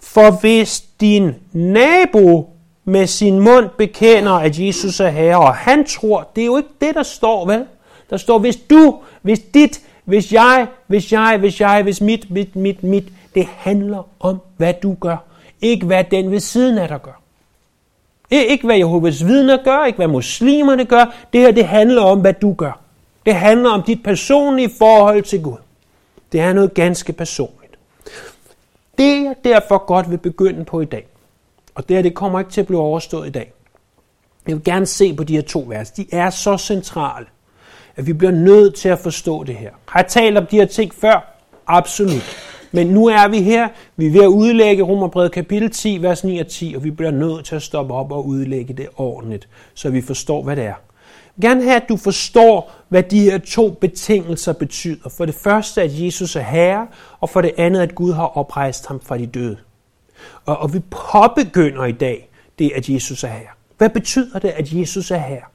For 0.00 0.40
hvis 0.40 0.80
din 1.00 1.34
nabo 1.52 2.50
med 2.84 3.06
sin 3.06 3.40
mund 3.40 3.68
bekender, 3.78 4.32
at 4.32 4.58
Jesus 4.58 5.00
er 5.00 5.08
herre, 5.08 5.38
og 5.38 5.54
han 5.54 5.86
tror, 5.86 6.30
det 6.36 6.42
er 6.42 6.46
jo 6.46 6.56
ikke 6.56 6.68
det, 6.80 6.94
der 6.94 7.02
står, 7.02 7.46
vel? 7.46 7.66
Der 8.10 8.16
står, 8.16 8.38
hvis 8.38 8.56
du, 8.56 8.98
hvis 9.22 9.40
dit, 9.54 9.80
hvis 10.04 10.32
jeg, 10.32 10.66
hvis 10.86 11.12
jeg, 11.12 11.36
hvis 11.38 11.60
jeg, 11.60 11.82
hvis 11.82 12.00
mit, 12.00 12.30
mit, 12.30 12.56
mit, 12.56 12.82
mit. 12.82 13.04
Det 13.34 13.46
handler 13.46 14.08
om, 14.20 14.38
hvad 14.56 14.74
du 14.82 14.94
gør. 14.94 15.16
Ikke 15.60 15.86
hvad 15.86 16.04
den 16.04 16.30
ved 16.30 16.40
siden 16.40 16.78
af 16.78 16.88
dig 16.88 17.02
gør. 17.02 17.20
Ikke 18.30 18.66
hvad 18.66 18.76
Jehovas 18.76 19.26
vidner 19.26 19.56
gør, 19.64 19.84
ikke 19.84 19.96
hvad 19.96 20.08
muslimerne 20.08 20.84
gør. 20.84 21.14
Det 21.32 21.40
her, 21.40 21.50
det 21.50 21.64
handler 21.64 22.02
om, 22.02 22.20
hvad 22.20 22.32
du 22.32 22.54
gør. 22.54 22.80
Det 23.26 23.34
handler 23.34 23.70
om 23.70 23.82
dit 23.82 24.02
personlige 24.02 24.70
forhold 24.78 25.22
til 25.22 25.42
Gud. 25.42 25.56
Det 26.32 26.40
er 26.40 26.52
noget 26.52 26.74
ganske 26.74 27.12
personligt. 27.12 27.78
Det 28.98 29.24
jeg 29.24 29.34
derfor 29.44 29.86
godt 29.86 30.10
vil 30.10 30.18
begynde 30.18 30.64
på 30.64 30.80
i 30.80 30.84
dag, 30.84 31.06
og 31.74 31.88
det 31.88 31.96
her, 31.96 32.02
det 32.02 32.14
kommer 32.14 32.38
ikke 32.38 32.50
til 32.50 32.60
at 32.60 32.66
blive 32.66 32.80
overstået 32.80 33.26
i 33.26 33.30
dag. 33.30 33.52
Jeg 34.46 34.56
vil 34.56 34.64
gerne 34.64 34.86
se 34.86 35.14
på 35.14 35.24
de 35.24 35.34
her 35.34 35.42
to 35.42 35.64
vers. 35.68 35.90
De 35.90 36.06
er 36.12 36.30
så 36.30 36.58
centrale, 36.58 37.26
at 37.96 38.06
vi 38.06 38.12
bliver 38.12 38.32
nødt 38.32 38.74
til 38.74 38.88
at 38.88 38.98
forstå 38.98 39.44
det 39.44 39.54
her. 39.54 39.70
Har 39.88 40.00
jeg 40.00 40.08
talt 40.08 40.38
om 40.38 40.46
de 40.46 40.56
her 40.56 40.66
ting 40.66 40.94
før? 40.94 41.34
Absolut. 41.66 42.36
Men 42.72 42.86
nu 42.86 43.06
er 43.06 43.28
vi 43.28 43.42
her, 43.42 43.68
vi 43.96 44.06
er 44.06 44.10
ved 44.10 44.22
at 44.22 44.26
udlægge 44.26 44.82
Romerbrevet 44.82 45.32
kapitel 45.32 45.70
10, 45.70 46.02
vers 46.02 46.24
9 46.24 46.38
og 46.38 46.46
10, 46.46 46.74
og 46.76 46.84
vi 46.84 46.90
bliver 46.90 47.10
nødt 47.10 47.44
til 47.44 47.56
at 47.56 47.62
stoppe 47.62 47.94
op 47.94 48.12
og 48.12 48.26
udlægge 48.26 48.74
det 48.74 48.88
ordentligt, 48.96 49.48
så 49.74 49.90
vi 49.90 50.00
forstår, 50.00 50.42
hvad 50.42 50.56
det 50.56 50.64
er. 50.64 50.66
Jeg 50.66 50.74
vil 51.36 51.48
gerne 51.48 51.62
have, 51.62 51.76
at 51.76 51.88
du 51.88 51.96
forstår, 51.96 52.72
hvad 52.88 53.02
de 53.02 53.20
her 53.20 53.38
to 53.38 53.70
betingelser 53.70 54.52
betyder. 54.52 55.08
For 55.08 55.24
det 55.24 55.34
første, 55.34 55.82
at 55.82 55.90
Jesus 55.92 56.36
er 56.36 56.40
herre, 56.40 56.86
og 57.20 57.30
for 57.30 57.40
det 57.40 57.52
andet, 57.56 57.80
at 57.80 57.94
Gud 57.94 58.12
har 58.12 58.26
oprejst 58.26 58.86
ham 58.86 59.00
fra 59.00 59.18
de 59.18 59.26
døde. 59.26 59.56
Og, 60.46 60.56
og 60.56 60.74
vi 60.74 60.78
påbegynder 60.78 61.84
i 61.84 61.92
dag 61.92 62.28
det, 62.58 62.72
at 62.74 62.88
Jesus 62.88 63.24
er 63.24 63.28
herre. 63.28 63.52
Hvad 63.78 63.90
betyder 63.90 64.38
det, 64.38 64.48
at 64.48 64.72
Jesus 64.72 65.10
er 65.10 65.18
herre? 65.18 65.53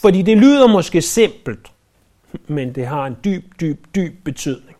Fordi 0.00 0.22
det 0.22 0.36
lyder 0.36 0.66
måske 0.66 1.02
simpelt, 1.02 1.72
men 2.46 2.74
det 2.74 2.86
har 2.86 3.06
en 3.06 3.16
dyb, 3.24 3.44
dyb, 3.60 3.86
dyb 3.94 4.24
betydning. 4.24 4.76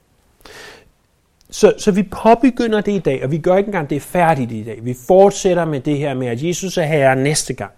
Så, 1.50 1.72
så 1.78 1.90
vi 1.90 2.02
påbegynder 2.02 2.80
det 2.80 2.92
i 2.92 2.98
dag, 2.98 3.24
og 3.24 3.30
vi 3.30 3.38
gør 3.38 3.56
ikke 3.56 3.68
engang 3.68 3.90
det 3.90 4.02
færdigt 4.02 4.52
i 4.52 4.62
dag. 4.62 4.78
Vi 4.84 4.94
fortsætter 5.06 5.64
med 5.64 5.80
det 5.80 5.98
her 5.98 6.14
med, 6.14 6.26
at 6.26 6.42
Jesus 6.42 6.76
er 6.76 6.82
herre 6.82 7.16
næste 7.16 7.54
gang. 7.54 7.72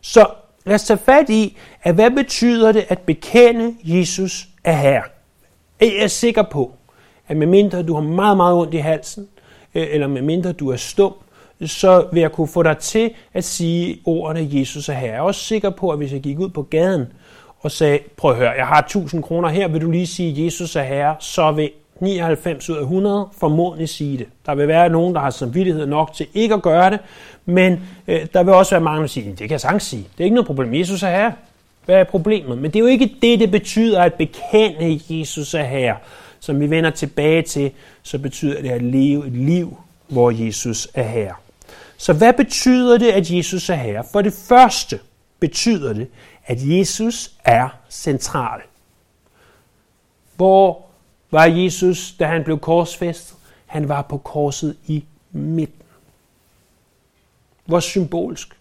Så 0.00 0.26
lad 0.64 0.74
os 0.74 0.84
tage 0.84 0.98
fat 0.98 1.30
i, 1.30 1.58
at 1.82 1.94
hvad 1.94 2.10
betyder 2.10 2.72
det 2.72 2.84
at 2.88 2.98
bekende 2.98 3.74
Jesus 3.84 4.48
er 4.64 4.72
herre? 4.72 5.02
Jeg 5.80 5.96
er 5.98 6.06
sikker 6.06 6.42
på, 6.42 6.72
at 7.28 7.36
medmindre 7.36 7.82
du 7.82 7.94
har 7.94 8.02
meget, 8.02 8.36
meget 8.36 8.56
ondt 8.56 8.74
i 8.74 8.76
halsen, 8.76 9.28
øh, 9.74 9.86
eller 9.90 10.06
medmindre 10.06 10.52
du 10.52 10.68
er 10.68 10.76
stum, 10.76 11.12
så 11.66 12.06
vil 12.12 12.20
jeg 12.20 12.32
kunne 12.32 12.48
få 12.48 12.62
dig 12.62 12.78
til 12.78 13.10
at 13.34 13.44
sige 13.44 13.98
ordene 14.04 14.48
Jesus 14.52 14.88
er 14.88 14.92
herre. 14.92 15.10
Jeg 15.10 15.18
er 15.18 15.22
også 15.22 15.40
sikker 15.40 15.70
på, 15.70 15.90
at 15.90 15.98
hvis 15.98 16.12
jeg 16.12 16.20
gik 16.20 16.38
ud 16.38 16.48
på 16.48 16.62
gaden 16.62 17.06
og 17.60 17.70
sagde, 17.70 17.98
prøv 18.16 18.30
at 18.30 18.36
høre, 18.36 18.50
jeg 18.50 18.66
har 18.66 18.78
1000 18.78 19.22
kroner 19.22 19.48
her, 19.48 19.68
vil 19.68 19.80
du 19.80 19.90
lige 19.90 20.06
sige 20.06 20.44
Jesus 20.44 20.76
er 20.76 20.82
herre, 20.82 21.16
så 21.20 21.52
vil 21.52 21.70
99 22.00 22.70
ud 22.70 22.76
af 22.76 22.80
100 22.80 23.28
formodentlig 23.38 23.88
sige 23.88 24.18
det. 24.18 24.26
Der 24.46 24.54
vil 24.54 24.68
være 24.68 24.88
nogen, 24.88 25.14
der 25.14 25.20
har 25.20 25.30
samvittighed 25.30 25.86
nok 25.86 26.12
til 26.12 26.26
ikke 26.34 26.54
at 26.54 26.62
gøre 26.62 26.90
det, 26.90 26.98
men 27.44 27.80
øh, 28.08 28.26
der 28.32 28.42
vil 28.42 28.54
også 28.54 28.70
være 28.70 28.80
mange, 28.80 29.00
der 29.00 29.06
siger, 29.06 29.28
det 29.28 29.38
kan 29.38 29.50
jeg 29.50 29.60
sagtens 29.60 29.82
sige. 29.82 30.02
Det 30.02 30.20
er 30.20 30.24
ikke 30.24 30.34
noget 30.34 30.46
problem. 30.46 30.74
Jesus 30.74 31.02
er 31.02 31.10
herre. 31.10 31.32
Hvad 31.84 31.96
er 31.96 32.04
problemet? 32.04 32.58
Men 32.58 32.70
det 32.70 32.76
er 32.76 32.80
jo 32.80 32.86
ikke 32.86 33.16
det, 33.22 33.40
det 33.40 33.50
betyder 33.50 34.02
at 34.02 34.14
bekende 34.14 35.00
Jesus 35.10 35.54
er 35.54 35.62
herre. 35.64 35.96
Som 36.40 36.60
vi 36.60 36.70
vender 36.70 36.90
tilbage 36.90 37.42
til, 37.42 37.70
så 38.02 38.18
betyder 38.18 38.62
det 38.62 38.70
at 38.70 38.82
leve 38.82 39.26
et 39.26 39.32
liv, 39.32 39.76
hvor 40.08 40.30
Jesus 40.30 40.88
er 40.94 41.02
herre. 41.02 41.34
Så 42.02 42.12
hvad 42.12 42.32
betyder 42.32 42.98
det, 42.98 43.10
at 43.10 43.30
Jesus 43.30 43.70
er 43.70 43.74
herre? 43.74 44.04
For 44.12 44.22
det 44.22 44.32
første 44.32 45.00
betyder 45.40 45.92
det, 45.92 46.08
at 46.44 46.58
Jesus 46.60 47.34
er 47.44 47.68
central. 47.90 48.60
Hvor 50.36 50.84
var 51.30 51.44
Jesus, 51.44 52.14
da 52.18 52.26
han 52.26 52.44
blev 52.44 52.58
korsfæstet? 52.58 53.36
Han 53.66 53.88
var 53.88 54.02
på 54.02 54.18
korset 54.18 54.76
i 54.86 55.04
midten. 55.30 55.86
Hvor 57.64 57.80
symbolsk. 57.80 58.58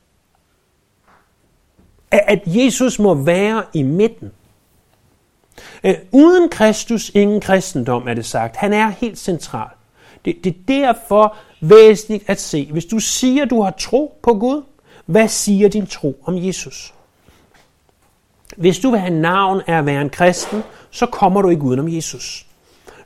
At 2.12 2.42
Jesus 2.46 3.00
må 3.00 3.14
være 3.14 3.64
i 3.74 3.84
midten. 3.84 4.32
Øh, 5.84 5.96
uden 6.12 6.50
Kristus 6.50 7.10
ingen 7.10 7.42
kristendom, 7.42 8.08
er 8.08 8.14
det 8.14 8.26
sagt. 8.26 8.56
Han 8.56 8.74
er 8.74 8.90
helt 8.90 9.18
central. 9.20 9.70
Det, 10.26 10.44
det 10.44 10.50
er 10.50 10.84
derfor 10.84 11.36
væsentligt 11.62 12.24
at 12.28 12.42
se. 12.42 12.70
Hvis 12.72 12.86
du 12.86 13.00
siger, 13.00 13.46
du 13.46 13.62
har 13.62 13.72
tro 13.72 14.20
på 14.24 14.34
Gud, 14.34 14.62
hvad 15.06 15.28
siger 15.28 15.70
din 15.70 15.88
tro 15.88 16.22
om 16.26 16.46
Jesus? 16.46 16.94
Hvis 18.58 18.80
du 18.80 18.90
vil 18.90 19.00
have 19.00 19.20
navn 19.20 19.62
af 19.68 19.78
at 19.78 19.86
være 19.86 20.02
en 20.02 20.10
kristen, 20.10 20.64
så 20.92 21.06
kommer 21.06 21.42
du 21.42 21.50
ikke 21.50 21.64
udenom 21.64 21.90
Jesus. 21.90 22.46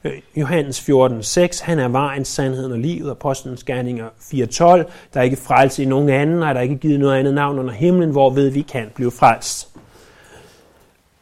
Øh, 0.04 0.22
Johannes 0.36 0.82
14, 0.82 1.24
6, 1.24 1.60
han 1.60 1.80
er 1.80 1.88
vejen, 1.88 2.26
sandheden 2.26 2.72
og 2.72 2.80
livet, 2.80 3.12
Apostlenes 3.12 3.64
Gerninger 3.64 4.08
4.12, 4.20 4.66
der 5.14 5.20
er 5.20 5.22
ikke 5.22 5.38
frelse 5.38 5.84
i 5.84 5.86
nogen 5.86 6.10
anden, 6.10 6.44
og 6.44 6.54
der 6.54 6.60
er 6.60 6.64
ikke 6.64 6.78
givet 6.78 7.00
noget 7.00 7.20
andet 7.20 7.34
navn 7.34 7.60
under 7.60 7.74
himlen, 7.74 8.12
hvorved 8.12 8.50
vi 8.50 8.62
kan 8.62 8.92
blive 8.96 9.12
frelst. 9.12 9.70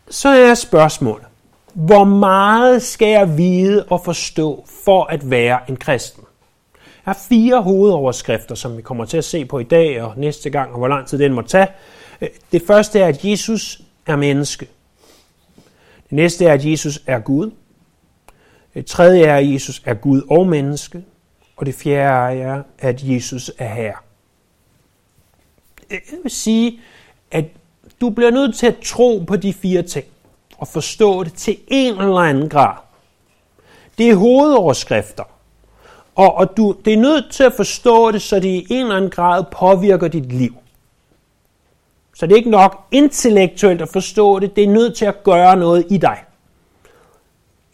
Så 0.10 0.30
er 0.30 0.54
spørgsmålet, 0.54 1.28
hvor 1.74 2.03
meget 2.03 2.82
skal 2.82 3.08
jeg 3.08 3.38
vide 3.38 3.86
og 3.89 4.01
forstå 4.06 4.65
for 4.84 5.03
at 5.03 5.30
være 5.30 5.60
en 5.70 5.77
kristen? 5.77 6.24
er 7.06 7.13
fire 7.13 7.62
hovedoverskrifter, 7.62 8.56
som 8.56 8.77
vi 8.77 8.82
kommer 8.82 9.06
til 9.06 9.18
at 9.18 9.25
se 9.25 9.46
på 9.46 9.60
i 9.60 9.63
dag 9.63 10.01
og 10.01 10.13
næste 10.18 10.50
gang, 10.50 10.72
og 10.72 10.77
hvor 10.77 10.88
lang 10.88 11.08
tid 11.08 11.20
den 11.20 11.34
må 11.34 11.42
tage. 11.42 11.68
Øh, 12.22 12.30
det 12.51 12.63
første 12.68 13.00
er, 13.00 13.08
at 13.08 13.25
Jesus 13.25 13.82
er 14.06 14.15
menneske. 14.15 14.68
Det 16.03 16.12
næste 16.12 16.46
er, 16.46 16.53
at 16.53 16.65
Jesus 16.65 17.01
er 17.08 17.20
Gud. 17.20 17.51
Det 18.74 18.86
tredje 18.86 19.24
er, 19.24 19.38
at 19.38 19.53
Jesus 19.53 19.82
er 19.86 19.94
Gud 19.94 20.22
og 20.30 20.48
menneske. 20.48 21.03
Og 21.56 21.65
det 21.65 21.75
fjerde 21.75 22.39
er, 22.39 22.63
at 22.80 23.03
Jesus 23.03 23.51
er 23.58 23.74
Herre. 23.74 23.98
Jeg 25.89 26.00
vil 26.24 26.32
sige, 26.32 26.80
at 27.32 27.46
du 28.01 28.10
bliver 28.10 28.32
nødt 28.32 28.56
til 28.56 28.68
at 28.68 28.77
tro 28.84 29.24
på 29.27 29.36
de 29.36 29.53
fire 29.53 29.82
ting 29.82 30.06
at 30.63 30.67
forstå 30.67 31.24
det 31.24 31.34
til 31.34 31.58
en 31.67 31.93
eller 31.93 32.17
anden 32.17 32.50
grad. 32.50 32.75
Det 33.98 34.10
er 34.10 34.15
hovedoverskrifter. 34.15 35.24
Og, 36.15 36.36
og 36.36 36.58
du 36.58 36.75
det 36.86 36.93
er 36.93 36.98
nødt 36.98 37.32
til 37.32 37.43
at 37.43 37.53
forstå 37.53 38.12
det, 38.12 38.22
så 38.22 38.36
det 38.36 38.46
i 38.46 38.67
en 38.70 38.82
eller 38.82 38.96
anden 38.96 39.12
grad 39.12 39.43
påvirker 39.51 40.08
dit 40.08 40.34
liv. 40.34 40.55
Så 42.15 42.25
det 42.25 42.34
er 42.34 42.38
ikke 42.38 42.50
nok 42.50 42.88
intellektuelt 42.91 43.82
at 43.82 43.89
forstå 43.89 44.39
det, 44.39 44.55
det 44.55 44.63
er 44.63 44.67
nødt 44.67 44.96
til 44.96 45.05
at 45.05 45.24
gøre 45.24 45.55
noget 45.55 45.86
i 45.89 45.98
dig. 45.98 46.17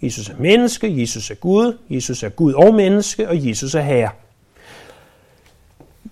Jesus 0.01 0.29
er 0.29 0.35
menneske, 0.39 1.01
Jesus 1.01 1.31
er 1.31 1.35
Gud, 1.35 1.77
Jesus 1.89 2.23
er 2.23 2.29
Gud 2.29 2.53
og 2.53 2.75
menneske, 2.75 3.29
og 3.29 3.47
Jesus 3.47 3.75
er 3.75 3.81
Herre. 3.81 4.09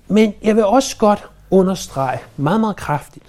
Men 0.08 0.34
jeg 0.44 0.56
vil 0.56 0.66
også 0.66 0.98
godt 0.98 1.24
understrege 1.52 2.20
meget, 2.38 2.60
meget 2.60 2.76
kraftigt, 2.76 3.26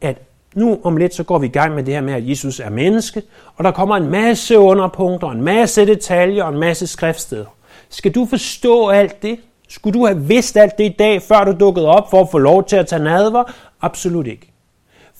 at 0.00 0.27
nu 0.54 0.78
om 0.84 0.96
lidt, 0.96 1.14
så 1.14 1.22
går 1.22 1.38
vi 1.38 1.46
i 1.46 1.50
gang 1.50 1.74
med 1.74 1.82
det 1.82 1.94
her 1.94 2.00
med, 2.00 2.14
at 2.14 2.28
Jesus 2.28 2.60
er 2.60 2.70
menneske, 2.70 3.22
og 3.56 3.64
der 3.64 3.70
kommer 3.70 3.96
en 3.96 4.10
masse 4.10 4.58
underpunkter, 4.58 5.30
en 5.30 5.42
masse 5.42 5.86
detaljer 5.86 6.44
og 6.44 6.52
en 6.52 6.58
masse 6.58 6.86
skriftsteder. 6.86 7.56
Skal 7.88 8.12
du 8.14 8.26
forstå 8.26 8.88
alt 8.88 9.22
det? 9.22 9.38
Skulle 9.68 9.98
du 9.98 10.06
have 10.06 10.20
vidst 10.20 10.56
alt 10.56 10.78
det 10.78 10.84
i 10.84 10.96
dag, 10.98 11.22
før 11.22 11.44
du 11.44 11.56
dukkede 11.60 11.86
op 11.86 12.10
for 12.10 12.20
at 12.20 12.28
få 12.30 12.38
lov 12.38 12.64
til 12.64 12.76
at 12.76 12.86
tage 12.86 13.04
nadver? 13.04 13.44
Absolut 13.80 14.26
ikke. 14.26 14.52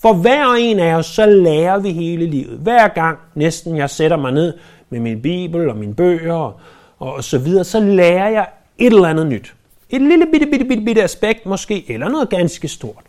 For 0.01 0.13
hver 0.13 0.53
en 0.53 0.79
af 0.79 0.95
os, 0.95 1.05
så 1.05 1.25
lærer 1.25 1.79
vi 1.79 1.91
hele 1.91 2.25
livet. 2.25 2.59
Hver 2.59 2.87
gang 2.87 3.17
næsten 3.35 3.77
jeg 3.77 3.89
sætter 3.89 4.17
mig 4.17 4.31
ned 4.31 4.53
med 4.89 4.99
min 4.99 5.21
bibel 5.21 5.69
og 5.69 5.77
mine 5.77 5.95
bøger 5.95 6.33
og, 6.33 6.59
og 6.99 7.23
så 7.23 7.37
videre, 7.37 7.63
så 7.63 7.79
lærer 7.79 8.29
jeg 8.29 8.47
et 8.77 8.93
eller 8.93 9.07
andet 9.07 9.27
nyt. 9.27 9.53
Et 9.89 10.01
lille 10.01 10.25
bitte, 10.31 10.47
bitte, 10.47 10.65
bitte, 10.65 10.83
bitte 10.85 11.03
aspekt 11.03 11.45
måske, 11.45 11.91
eller 11.91 12.09
noget 12.09 12.29
ganske 12.29 12.67
stort. 12.67 13.03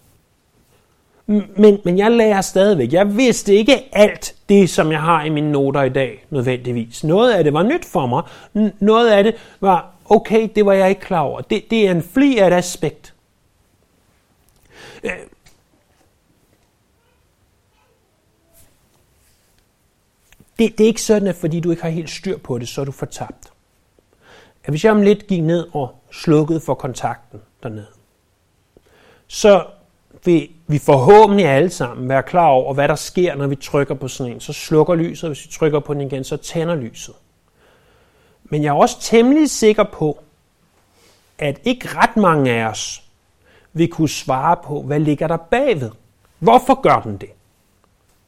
Men, 1.30 1.80
men 1.84 1.98
jeg 1.98 2.10
lærer 2.10 2.40
stadigvæk. 2.40 2.92
Jeg 2.92 3.16
vidste 3.16 3.54
ikke 3.54 3.88
alt 3.92 4.34
det, 4.48 4.70
som 4.70 4.92
jeg 4.92 5.00
har 5.00 5.24
i 5.24 5.28
mine 5.28 5.52
noter 5.52 5.82
i 5.82 5.88
dag, 5.88 6.26
nødvendigvis. 6.30 7.04
Noget 7.04 7.32
af 7.32 7.44
det 7.44 7.52
var 7.52 7.62
nyt 7.62 7.84
for 7.84 8.06
mig. 8.06 8.22
Noget 8.80 9.10
af 9.10 9.24
det 9.24 9.34
var, 9.60 9.94
okay, 10.04 10.48
det 10.54 10.66
var 10.66 10.72
jeg 10.72 10.88
ikke 10.88 11.00
klar 11.00 11.20
over. 11.20 11.40
Det, 11.40 11.70
det 11.70 11.86
er 11.86 11.90
en 11.90 12.02
fli 12.02 12.38
af 12.38 12.46
et 12.46 12.52
aspekt. 12.52 13.14
Øh. 15.04 15.10
Det, 20.58 20.78
det 20.78 20.84
er 20.84 20.88
ikke 20.88 21.02
sådan, 21.02 21.28
at 21.28 21.36
fordi 21.36 21.60
du 21.60 21.70
ikke 21.70 21.82
har 21.82 21.90
helt 21.90 22.10
styr 22.10 22.38
på 22.38 22.58
det, 22.58 22.68
så 22.68 22.80
er 22.80 22.84
du 22.84 22.92
fortabt. 22.92 23.52
At 24.64 24.70
hvis 24.70 24.84
jeg 24.84 24.92
om 24.92 25.02
lidt 25.02 25.26
gik 25.26 25.42
ned 25.42 25.66
og 25.72 25.94
slukkede 26.12 26.60
for 26.60 26.74
kontakten 26.74 27.40
dernede, 27.62 27.86
så 29.26 29.66
vil 30.24 30.48
vi 30.66 30.78
forhåbentlig 30.78 31.46
alle 31.46 31.70
sammen 31.70 32.08
være 32.08 32.22
klar 32.22 32.46
over, 32.46 32.74
hvad 32.74 32.88
der 32.88 32.94
sker, 32.94 33.34
når 33.34 33.46
vi 33.46 33.56
trykker 33.56 33.94
på 33.94 34.08
sådan 34.08 34.32
en. 34.32 34.40
Så 34.40 34.52
slukker 34.52 34.94
lyset, 34.94 35.24
og 35.24 35.28
hvis 35.34 35.46
vi 35.46 35.52
trykker 35.52 35.80
på 35.80 35.94
den 35.94 36.00
igen, 36.00 36.24
så 36.24 36.36
tænder 36.36 36.74
lyset. 36.74 37.14
Men 38.44 38.62
jeg 38.62 38.68
er 38.68 38.78
også 38.78 39.00
temmelig 39.00 39.50
sikker 39.50 39.84
på, 39.84 40.18
at 41.38 41.60
ikke 41.64 41.88
ret 41.88 42.16
mange 42.16 42.50
af 42.50 42.64
os 42.64 43.02
vil 43.72 43.88
kunne 43.88 44.08
svare 44.08 44.56
på, 44.64 44.82
hvad 44.82 45.00
ligger 45.00 45.26
der 45.26 45.36
bagved. 45.36 45.90
Hvorfor 46.38 46.80
gør 46.80 47.00
den 47.00 47.16
det? 47.16 47.30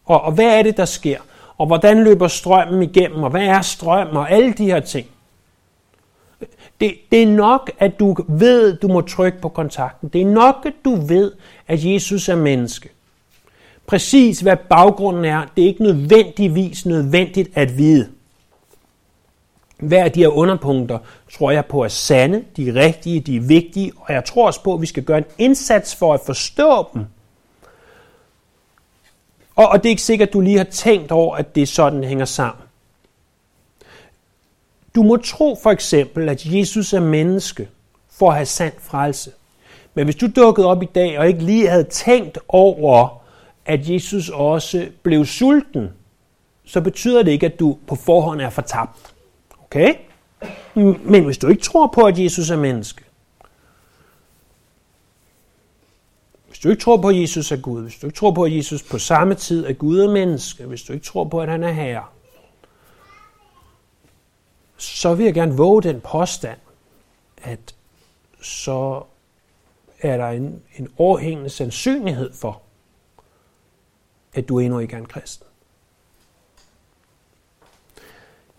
Og, 0.04 0.20
og 0.20 0.32
hvad 0.32 0.58
er 0.58 0.62
det, 0.62 0.76
der 0.76 0.84
sker? 0.84 1.20
Og 1.58 1.66
hvordan 1.66 2.04
løber 2.04 2.28
strømmen 2.28 2.82
igennem? 2.82 3.22
Og 3.22 3.30
hvad 3.30 3.42
er 3.42 3.60
strøm? 3.60 4.16
Og 4.16 4.30
alle 4.30 4.52
de 4.52 4.64
her 4.64 4.80
ting. 4.80 5.06
Det, 6.82 6.94
det 7.10 7.22
er 7.22 7.26
nok, 7.26 7.70
at 7.78 7.98
du 7.98 8.16
ved, 8.28 8.76
du 8.76 8.88
må 8.88 9.00
trykke 9.00 9.40
på 9.40 9.48
kontakten. 9.48 10.08
Det 10.08 10.20
er 10.20 10.26
nok, 10.26 10.56
at 10.66 10.72
du 10.84 10.94
ved, 10.94 11.32
at 11.68 11.84
Jesus 11.84 12.28
er 12.28 12.36
menneske. 12.36 12.88
Præcis 13.86 14.40
hvad 14.40 14.56
baggrunden 14.70 15.24
er, 15.24 15.42
det 15.56 15.64
er 15.64 15.68
ikke 15.68 15.82
nødvendigvis 15.82 16.86
nødvendigt 16.86 17.50
at 17.54 17.78
vide. 17.78 18.08
Hver 19.78 20.04
af 20.04 20.12
de 20.12 20.20
her 20.20 20.28
underpunkter 20.28 20.98
tror 21.32 21.50
jeg 21.50 21.66
på 21.66 21.84
er 21.84 21.88
sande, 21.88 22.44
de 22.56 22.68
er 22.68 22.74
rigtige, 22.74 23.20
de 23.20 23.36
er 23.36 23.40
vigtige, 23.40 23.92
og 23.96 24.12
jeg 24.12 24.24
tror 24.24 24.46
også 24.46 24.62
på, 24.62 24.74
at 24.74 24.80
vi 24.80 24.86
skal 24.86 25.02
gøre 25.02 25.18
en 25.18 25.24
indsats 25.38 25.94
for 25.94 26.14
at 26.14 26.20
forstå 26.26 26.88
dem. 26.94 27.04
Og, 29.56 29.68
og 29.68 29.78
det 29.82 29.86
er 29.86 29.90
ikke 29.90 30.02
sikkert, 30.02 30.28
at 30.28 30.32
du 30.32 30.40
lige 30.40 30.56
har 30.56 30.64
tænkt 30.64 31.12
over, 31.12 31.36
at 31.36 31.54
det 31.54 31.68
sådan, 31.68 32.04
hænger 32.04 32.24
sammen. 32.24 32.61
Du 34.94 35.02
må 35.02 35.16
tro 35.16 35.58
for 35.62 35.70
eksempel, 35.70 36.28
at 36.28 36.46
Jesus 36.46 36.92
er 36.92 37.00
menneske 37.00 37.68
for 38.10 38.28
at 38.28 38.34
have 38.34 38.46
sand 38.46 38.72
frelse. 38.78 39.30
Men 39.94 40.04
hvis 40.04 40.16
du 40.16 40.28
dukkede 40.36 40.66
op 40.66 40.82
i 40.82 40.88
dag 40.94 41.18
og 41.18 41.28
ikke 41.28 41.44
lige 41.44 41.68
havde 41.68 41.84
tænkt 41.84 42.38
over, 42.48 43.22
at 43.66 43.88
Jesus 43.88 44.28
også 44.28 44.88
blev 45.02 45.24
sulten, 45.24 45.88
så 46.64 46.80
betyder 46.80 47.22
det 47.22 47.30
ikke, 47.30 47.46
at 47.46 47.60
du 47.60 47.78
på 47.86 47.94
forhånd 47.94 48.40
er 48.40 48.50
fortabt. 48.50 49.14
Okay? 49.64 49.94
Men 51.04 51.24
hvis 51.24 51.38
du 51.38 51.48
ikke 51.48 51.62
tror 51.62 51.86
på, 51.86 52.00
at 52.00 52.18
Jesus 52.18 52.50
er 52.50 52.56
menneske, 52.56 53.04
hvis 56.46 56.58
du 56.58 56.70
ikke 56.70 56.82
tror 56.82 56.96
på, 56.96 57.08
at 57.08 57.20
Jesus 57.20 57.52
er 57.52 57.56
Gud, 57.56 57.82
hvis 57.82 57.98
du 57.98 58.06
ikke 58.06 58.16
tror 58.16 58.30
på, 58.30 58.44
at 58.44 58.56
Jesus 58.56 58.82
på 58.82 58.98
samme 58.98 59.34
tid 59.34 59.66
er 59.66 59.72
Gud 59.72 59.98
og 59.98 60.12
menneske, 60.12 60.64
hvis 60.64 60.82
du 60.82 60.92
ikke 60.92 61.06
tror 61.06 61.24
på, 61.24 61.40
at 61.40 61.48
han 61.48 61.62
er 61.62 61.72
herre, 61.72 62.04
så 64.82 65.14
vil 65.14 65.24
jeg 65.24 65.34
gerne 65.34 65.56
våge 65.56 65.82
den 65.82 66.00
påstand, 66.00 66.58
at 67.42 67.74
så 68.40 69.02
er 70.00 70.16
der 70.16 70.28
en, 70.28 70.62
en 70.76 70.88
overhængende 70.98 71.50
sandsynlighed 71.50 72.32
for, 72.32 72.62
at 74.34 74.48
du 74.48 74.58
endnu 74.58 74.78
ikke 74.78 74.94
er 74.94 74.98
en 74.98 75.06
kristen. 75.06 75.46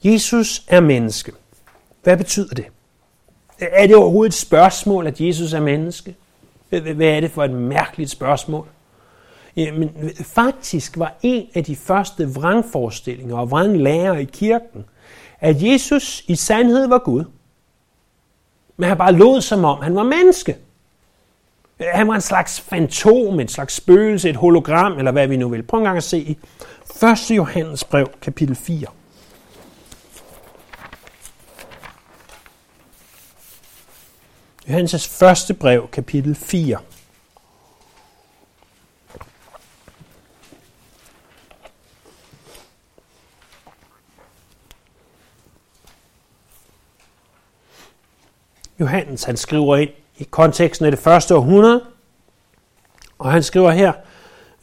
Jesus 0.04 0.66
er 0.68 0.80
menneske. 0.80 1.32
Hvad 2.04 2.18
betyder 2.18 2.56
det? 2.56 2.66
Er 3.60 3.88
det 3.88 3.96
overhovedet 3.96 4.30
et 4.30 4.40
spørgsmål, 4.40 5.08
at 5.08 5.22
Jesus 5.22 5.54
er 5.54 5.60
menneske? 5.60 6.16
Hvad 6.70 7.08
er 7.08 7.20
det 7.20 7.32
for 7.32 7.44
et 7.44 7.52
mærkeligt 7.52 8.10
spørgsmål? 8.10 8.68
Jamen, 9.56 10.12
faktisk 10.24 10.98
var 10.98 11.16
en 11.22 11.48
af 11.54 11.64
de 11.64 11.76
første 11.76 12.34
vrangforestillinger 12.34 13.38
og 13.38 13.52
vranglærer 13.52 14.18
i 14.18 14.24
kirken, 14.24 14.86
at 15.44 15.64
Jesus 15.64 16.24
i 16.28 16.36
sandhed 16.36 16.88
var 16.88 16.98
Gud, 16.98 17.24
men 18.78 18.90
han 18.90 18.98
bare 18.98 19.14
lod 19.14 19.42
som 19.42 19.66
om 19.66 19.82
han 19.82 19.96
var 19.96 20.04
menneske. 20.04 20.58
Han 21.80 22.08
var 22.08 22.16
en 22.16 22.22
slags 22.22 22.62
fantom, 22.62 23.40
en 23.40 23.48
slags 23.48 23.74
spøgelse, 23.74 24.30
et 24.30 24.36
hologram, 24.36 24.98
eller 24.98 25.12
hvad 25.12 25.28
vi 25.28 25.38
nu 25.38 25.50
vil. 25.50 25.64
Prøv 25.64 25.80
en 25.80 25.84
gang 25.84 25.98
at 25.98 26.04
se 26.04 26.20
i 26.20 26.38
1. 27.32 27.38
Johannes 27.38 27.84
brev, 27.84 28.08
kapitel 28.22 28.56
4. 28.56 28.88
Johannes' 34.68 35.10
første 35.20 35.54
brev, 35.54 35.88
kapitel 35.92 36.36
4. 36.36 36.78
Johannes 48.84 49.24
han 49.24 49.38
skriver 49.38 49.76
ind 49.76 49.90
i 50.18 50.24
konteksten 50.24 50.86
af 50.86 50.92
det 50.92 51.00
første 51.00 51.36
århundrede, 51.36 51.84
og 53.20 53.32
han 53.32 53.44
skriver 53.44 53.72
her, 53.72 53.94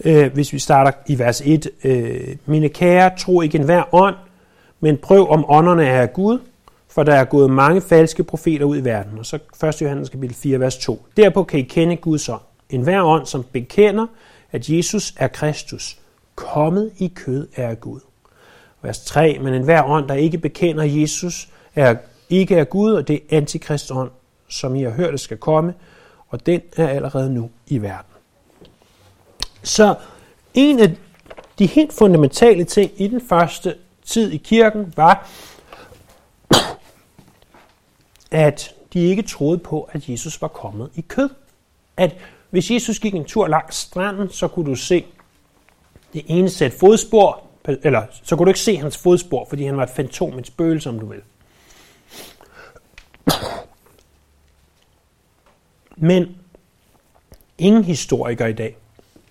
øh, 0.05 0.33
hvis 0.33 0.53
vi 0.53 0.59
starter 0.59 0.93
i 1.07 1.19
vers 1.19 1.43
1, 1.45 1.71
øh, 1.85 2.37
Mine 2.47 2.69
kære, 2.69 3.11
tro 3.19 3.41
ikke 3.41 3.59
enhver 3.59 3.95
ånd, 3.95 4.15
men 4.81 4.97
prøv 4.97 5.31
om 5.31 5.45
ånderne 5.49 5.87
er 5.87 6.03
af 6.03 6.13
Gud, 6.13 6.39
for 6.89 7.03
der 7.03 7.15
er 7.15 7.25
gået 7.25 7.51
mange 7.51 7.81
falske 7.81 8.25
profeter 8.25 8.65
ud 8.65 8.77
i 8.77 8.85
verden. 8.85 9.19
Og 9.19 9.27
så 9.27 9.39
1. 9.65 9.83
Johannes 9.83 10.09
kapitel 10.09 10.37
4, 10.37 10.61
vers 10.61 10.79
2. 10.79 11.07
Derpå 11.17 11.45
kan 11.45 11.61
I 11.61 11.63
kende 11.63 11.97
Guds 11.97 12.29
ånd. 12.29 12.41
En 12.71 12.83
hver 12.83 13.03
ånd, 13.03 13.27
som 13.27 13.45
bekender, 13.53 14.07
at 14.53 14.69
Jesus 14.69 15.15
er 15.17 15.29
Kristus, 15.29 15.99
kommet 16.35 16.91
i 16.99 17.13
kød 17.15 17.49
er 17.57 17.75
Gud. 17.75 18.01
Vers 18.83 19.05
3. 19.05 19.39
Men 19.43 19.55
en 19.55 19.63
hver 19.63 19.83
ånd, 19.83 20.09
der 20.09 20.15
ikke 20.15 20.39
bekender 20.39 20.85
Jesus, 20.85 21.49
er 21.75 21.95
ikke 22.31 22.57
er 22.57 22.65
Gud, 22.65 22.93
og 22.93 23.09
det 23.09 23.17
er 23.17 23.37
antikristoånd, 23.37 24.11
som 24.49 24.75
I 24.75 24.83
har 24.83 24.91
hørt, 24.91 25.13
det 25.13 25.21
skal 25.21 25.37
komme, 25.37 25.75
og 26.29 26.47
den 26.47 26.61
er 26.77 26.89
allerede 26.89 27.35
nu 27.35 27.51
i 27.67 27.79
verden. 27.79 28.13
Så 29.63 29.95
en 30.55 30.81
af 30.81 30.97
de 31.59 31.67
helt 31.67 31.93
fundamentale 31.93 32.65
ting 32.65 32.91
i 32.97 33.09
den 33.09 33.21
første 33.29 33.77
tid 34.05 34.33
i 34.33 34.37
kirken 34.37 34.93
var, 34.97 35.29
at 38.31 38.75
de 38.93 39.01
ikke 39.01 39.23
troede 39.23 39.59
på, 39.59 39.89
at 39.93 40.09
Jesus 40.09 40.43
var 40.43 40.49
kommet 40.49 40.91
i 40.95 41.01
kød. 41.01 41.29
At 41.97 42.17
hvis 42.51 42.71
Jesus 42.71 42.99
gik 42.99 43.15
en 43.15 43.25
tur 43.25 43.47
langs 43.47 43.77
stranden, 43.77 44.31
så 44.31 44.49
kunne 44.49 44.71
du 44.71 44.75
se 44.75 45.05
det 46.13 46.25
ene 46.27 46.51
sæt 46.51 46.73
fodspor, 46.73 47.43
eller 47.65 48.03
så 48.25 48.37
kunne 48.37 48.45
du 48.45 48.51
ikke 48.51 48.61
se 48.61 48.77
hans 48.77 48.99
fodspor, 48.99 49.47
fordi 49.49 49.65
han 49.65 49.77
var 49.77 49.83
et 49.83 49.91
fantom, 49.91 50.39
et 50.39 50.47
spøgelse, 50.47 50.89
om 50.89 50.99
du 50.99 51.07
vil. 51.07 51.21
Men 56.03 56.29
ingen 57.59 57.85
historiker 57.85 58.47
i 58.47 58.53
dag 58.53 58.77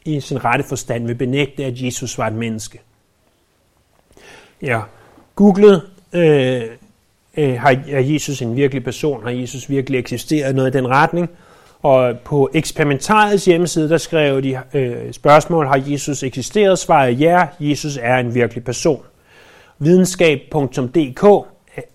i 0.06 0.20
sin 0.20 0.46
rette 0.46 0.66
forstand 0.66 1.06
vil 1.06 1.16
benægte, 1.16 1.66
at 1.66 1.82
Jesus 1.82 2.18
var 2.18 2.28
et 2.28 2.34
menneske. 2.34 2.82
Ja, 4.62 4.82
googlede, 5.36 5.82
øh, 6.14 6.62
øh, 7.38 7.60
har, 7.60 7.84
er 7.88 8.00
Jesus 8.00 8.42
en 8.42 8.56
virkelig 8.56 8.84
person? 8.84 9.24
Har 9.24 9.30
Jesus 9.30 9.70
virkelig 9.70 10.00
eksisteret? 10.00 10.56
Noget 10.56 10.76
i 10.76 10.78
den 10.78 10.88
retning. 10.88 11.30
Og 11.82 12.20
på 12.20 12.50
eksperimentarets 12.54 13.46
hjemmeside, 13.46 13.90
der 13.90 13.98
skrev 13.98 14.44
de 14.44 14.62
øh, 14.74 15.14
spørgsmål, 15.14 15.68
har 15.68 15.84
Jesus 15.88 16.24
eksisteret? 16.24 16.80
Svaret 16.80 17.20
ja, 17.20 17.48
Jesus 17.60 17.98
er 18.02 18.18
en 18.18 18.36
virkelig 18.36 18.64
person. 18.64 19.04
Videnskab.dk 19.80 21.48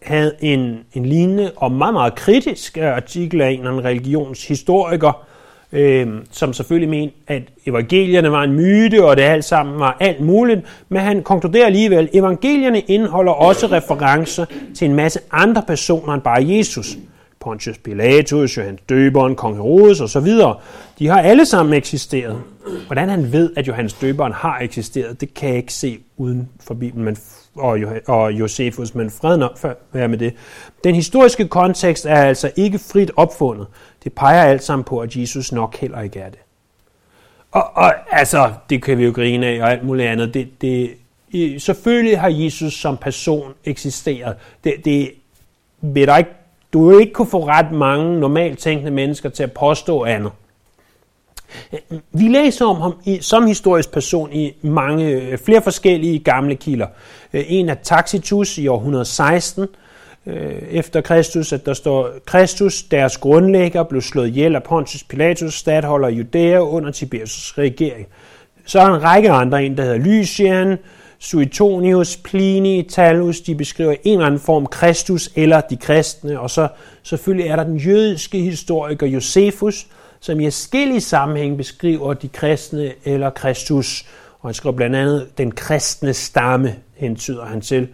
havde 0.02 0.34
en, 0.40 0.78
en 0.92 1.06
lignende 1.06 1.52
og 1.56 1.72
meget, 1.72 1.94
meget 1.94 2.14
kritisk 2.14 2.78
øh, 2.78 2.96
artikel 2.96 3.40
af 3.40 3.50
en 3.50 3.58
eller 3.58 3.70
anden 3.70 3.84
religionshistoriker, 3.84 5.26
øh, 5.72 6.08
som 6.30 6.52
selvfølgelig 6.52 6.88
mente, 6.88 7.14
at 7.26 7.42
evangelierne 7.66 8.32
var 8.32 8.42
en 8.42 8.52
myte, 8.52 9.04
og 9.04 9.16
det 9.16 9.22
alt 9.22 9.44
sammen 9.44 9.78
var 9.78 9.96
alt 10.00 10.20
muligt, 10.20 10.60
men 10.88 11.00
han 11.00 11.22
konkluderer 11.22 11.66
alligevel, 11.66 12.04
at 12.04 12.10
evangelierne 12.12 12.80
indeholder 12.80 13.32
også 13.32 13.66
referencer 13.66 14.44
til 14.74 14.88
en 14.88 14.94
masse 14.94 15.20
andre 15.30 15.62
personer 15.66 16.14
end 16.14 16.22
bare 16.22 16.48
Jesus. 16.48 16.96
Pontius 17.44 17.78
Pilatus, 17.78 18.56
Johannes 18.56 18.80
Døberen, 18.88 19.34
Kong 19.36 19.56
Herodes 19.56 20.00
osv. 20.00 20.26
De 20.98 21.06
har 21.06 21.20
alle 21.20 21.46
sammen 21.46 21.74
eksisteret. 21.74 22.42
Hvordan 22.86 23.08
han 23.08 23.32
ved, 23.32 23.50
at 23.56 23.68
Johannes 23.68 23.92
Døberen 23.92 24.32
har 24.32 24.58
eksisteret, 24.58 25.20
det 25.20 25.34
kan 25.34 25.48
jeg 25.48 25.56
ikke 25.56 25.72
se 25.72 25.98
uden 26.16 26.48
for 26.60 26.74
Bibelen 26.74 27.04
men, 27.04 27.16
og, 27.56 27.78
og 28.06 28.32
Josefus, 28.32 28.94
men 28.94 29.10
fred 29.10 29.36
nok 29.36 29.58
for 29.58 29.76
være 29.92 30.08
med 30.08 30.18
det. 30.18 30.34
Den 30.84 30.94
historiske 30.94 31.48
kontekst 31.48 32.06
er 32.06 32.16
altså 32.16 32.50
ikke 32.56 32.78
frit 32.78 33.10
opfundet. 33.16 33.66
Det 34.04 34.12
peger 34.12 34.42
alt 34.42 34.62
sammen 34.62 34.84
på, 34.84 34.98
at 34.98 35.16
Jesus 35.16 35.52
nok 35.52 35.76
heller 35.76 36.00
ikke 36.00 36.20
er 36.20 36.30
det. 36.30 36.38
Og, 37.52 37.70
og 37.74 37.94
altså, 38.10 38.52
det 38.70 38.82
kan 38.82 38.98
vi 38.98 39.04
jo 39.04 39.12
grine 39.14 39.46
af 39.46 39.62
og 39.62 39.70
alt 39.70 39.84
muligt 39.84 40.08
andet. 40.08 40.34
Det, 40.34 40.48
det, 40.60 41.62
selvfølgelig 41.62 42.20
har 42.20 42.28
Jesus 42.28 42.74
som 42.74 42.96
person 42.96 43.52
eksisteret. 43.64 44.36
Det, 44.64 44.74
det 44.84 45.10
vil 45.80 46.06
der 46.06 46.16
ikke 46.16 46.30
du 46.72 46.88
vil 46.88 47.00
ikke 47.00 47.12
kunne 47.12 47.30
få 47.30 47.46
ret 47.46 47.72
mange 47.72 48.20
normalt 48.20 48.58
tænkende 48.58 48.90
mennesker 48.90 49.28
til 49.28 49.42
at 49.42 49.52
påstå 49.52 50.04
andet. 50.04 50.32
Vi 52.12 52.28
læser 52.28 52.66
om 52.66 52.80
ham 52.80 52.94
som 53.20 53.46
historisk 53.46 53.92
person 53.92 54.32
i 54.32 54.52
mange 54.62 55.06
øh, 55.06 55.38
flere 55.38 55.62
forskellige 55.62 56.18
gamle 56.18 56.56
kilder. 56.56 56.86
Øh, 57.32 57.44
en 57.48 57.68
af 57.68 57.76
Tacitus 57.82 58.58
i 58.58 58.68
år 58.68 58.76
116 58.76 59.66
øh, 60.26 60.52
efter 60.70 61.00
Kristus, 61.00 61.52
at 61.52 61.66
der 61.66 61.74
står, 61.74 62.10
Kristus, 62.26 62.82
deres 62.82 63.16
grundlægger, 63.16 63.82
blev 63.82 64.02
slået 64.02 64.28
ihjel 64.28 64.54
af 64.54 64.62
Pontius 64.62 65.02
Pilatus, 65.02 65.54
stadholder 65.54 66.08
Judæa 66.08 66.58
under 66.58 66.90
Tiberius' 66.90 67.58
regering. 67.58 68.06
Så 68.66 68.80
er 68.80 68.86
der 68.86 68.94
en 68.94 69.02
række 69.02 69.30
andre, 69.30 69.64
en 69.64 69.76
der 69.76 69.82
hedder 69.82 69.98
Lysian, 69.98 70.78
Suetonius, 71.18 72.16
Pliny, 72.16 72.82
Talus, 72.88 73.40
de 73.40 73.54
beskriver 73.54 73.94
en 74.04 74.12
eller 74.12 74.26
anden 74.26 74.40
form 74.40 74.66
Kristus 74.66 75.30
eller 75.36 75.60
de 75.60 75.76
kristne, 75.76 76.40
og 76.40 76.50
så 76.50 76.68
selvfølgelig 77.02 77.48
er 77.48 77.56
der 77.56 77.64
den 77.64 77.76
jødiske 77.76 78.38
historiker 78.38 79.06
Josefus, 79.06 79.86
som 80.24 80.40
i 80.40 80.44
forskellige 80.44 81.00
sammenhæng 81.00 81.56
beskriver 81.56 82.14
de 82.14 82.28
kristne 82.28 82.92
eller 83.04 83.30
Kristus, 83.30 84.06
og 84.40 84.48
han 84.48 84.54
skriver 84.54 84.76
blandt 84.76 84.96
andet 84.96 85.38
den 85.38 85.52
kristne 85.52 86.14
stamme, 86.14 86.74
hentyder 86.94 87.44
han 87.44 87.60
til. 87.60 87.88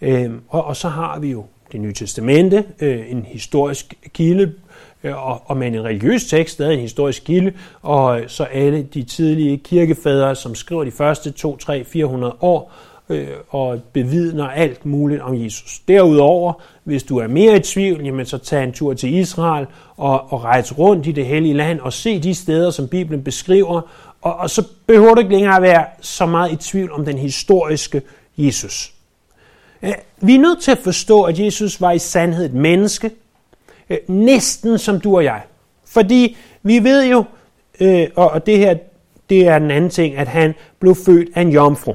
Øhm, 0.00 0.40
og, 0.48 0.64
og 0.64 0.76
så 0.76 0.88
har 0.88 1.18
vi 1.18 1.30
jo 1.30 1.44
det 1.72 1.80
nye 1.80 1.92
testamente, 1.92 2.64
øh, 2.80 3.10
en 3.10 3.24
historisk 3.24 3.94
kilde, 4.14 4.52
Øh, 5.04 5.26
og, 5.26 5.42
og 5.44 5.56
med 5.56 5.66
en 5.66 5.84
religiøs 5.84 6.24
tekst, 6.24 6.54
stadig 6.54 6.74
en 6.74 6.80
historisk 6.80 7.24
kilde, 7.24 7.52
og 7.82 8.20
så 8.26 8.44
alle 8.44 8.82
de 8.82 9.02
tidlige 9.02 9.58
kirkefædre, 9.58 10.36
som 10.36 10.54
skriver 10.54 10.84
de 10.84 10.90
første 10.90 11.30
2, 11.30 11.56
3, 11.56 11.84
400 11.84 12.36
år, 12.40 12.72
øh, 13.10 13.28
og 13.48 13.80
bevidner 13.92 14.48
alt 14.48 14.86
muligt 14.86 15.20
om 15.20 15.44
Jesus. 15.44 15.78
Derudover, 15.88 16.52
hvis 16.84 17.02
du 17.02 17.18
er 17.18 17.26
mere 17.26 17.56
i 17.56 17.60
tvivl, 17.60 18.04
jamen 18.04 18.26
så 18.26 18.38
tag 18.38 18.64
en 18.64 18.72
tur 18.72 18.94
til 18.94 19.14
Israel 19.14 19.66
og, 19.96 20.32
og 20.32 20.44
rejse 20.44 20.74
rundt 20.74 21.06
i 21.06 21.12
det 21.12 21.26
hellige 21.26 21.54
land 21.54 21.80
og 21.80 21.92
se 21.92 22.22
de 22.22 22.34
steder, 22.34 22.70
som 22.70 22.88
Bibelen 22.88 23.24
beskriver, 23.24 23.80
og, 24.22 24.36
og 24.36 24.50
så 24.50 24.68
behøver 24.86 25.14
du 25.14 25.20
ikke 25.20 25.32
længere 25.32 25.56
at 25.56 25.62
være 25.62 25.86
så 26.00 26.26
meget 26.26 26.52
i 26.52 26.56
tvivl 26.56 26.92
om 26.92 27.04
den 27.04 27.18
historiske 27.18 28.02
Jesus. 28.36 28.92
Øh, 29.82 29.94
vi 30.20 30.34
er 30.34 30.40
nødt 30.40 30.62
til 30.62 30.70
at 30.70 30.78
forstå, 30.78 31.22
at 31.22 31.38
Jesus 31.38 31.80
var 31.80 31.92
i 31.92 31.98
sandhed 31.98 32.44
et 32.44 32.54
menneske, 32.54 33.10
øh, 33.90 33.98
næsten 34.08 34.78
som 34.78 35.00
du 35.00 35.16
og 35.16 35.24
jeg. 35.24 35.42
Fordi 35.86 36.36
vi 36.62 36.84
ved 36.84 37.06
jo, 37.06 37.24
øh, 37.80 38.08
og 38.16 38.46
det 38.46 38.58
her 38.58 38.74
det 39.30 39.46
er 39.46 39.58
den 39.58 39.70
anden 39.70 39.90
ting, 39.90 40.16
at 40.16 40.28
han 40.28 40.54
blev 40.78 40.94
født 40.94 41.28
af 41.34 41.42
en 41.42 41.50
jomfru. 41.50 41.94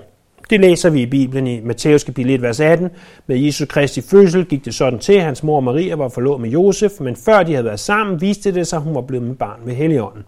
Det 0.49 0.59
læser 0.59 0.89
vi 0.89 1.01
i 1.01 1.05
Bibelen 1.05 1.47
i 1.47 1.59
Matthæus 1.61 2.03
kapitel 2.03 2.31
1, 2.31 2.41
vers 2.41 2.59
18. 2.59 2.89
Med 3.27 3.37
Jesu 3.37 3.65
Kristi 3.65 4.01
fødsel 4.01 4.45
gik 4.45 4.65
det 4.65 4.75
sådan 4.75 4.99
til, 4.99 5.21
hans 5.21 5.43
mor 5.43 5.59
Maria 5.59 5.95
var 5.95 6.09
forlovet 6.09 6.41
med 6.41 6.49
Josef, 6.49 6.91
men 6.99 7.15
før 7.15 7.43
de 7.43 7.51
havde 7.51 7.65
været 7.65 7.79
sammen, 7.79 8.21
viste 8.21 8.53
det 8.53 8.67
sig, 8.67 8.77
at 8.77 8.83
hun 8.83 8.95
var 8.95 9.01
blevet 9.01 9.27
med 9.27 9.35
barn 9.35 9.59
med 9.65 9.75
Helligånden. 9.75 10.23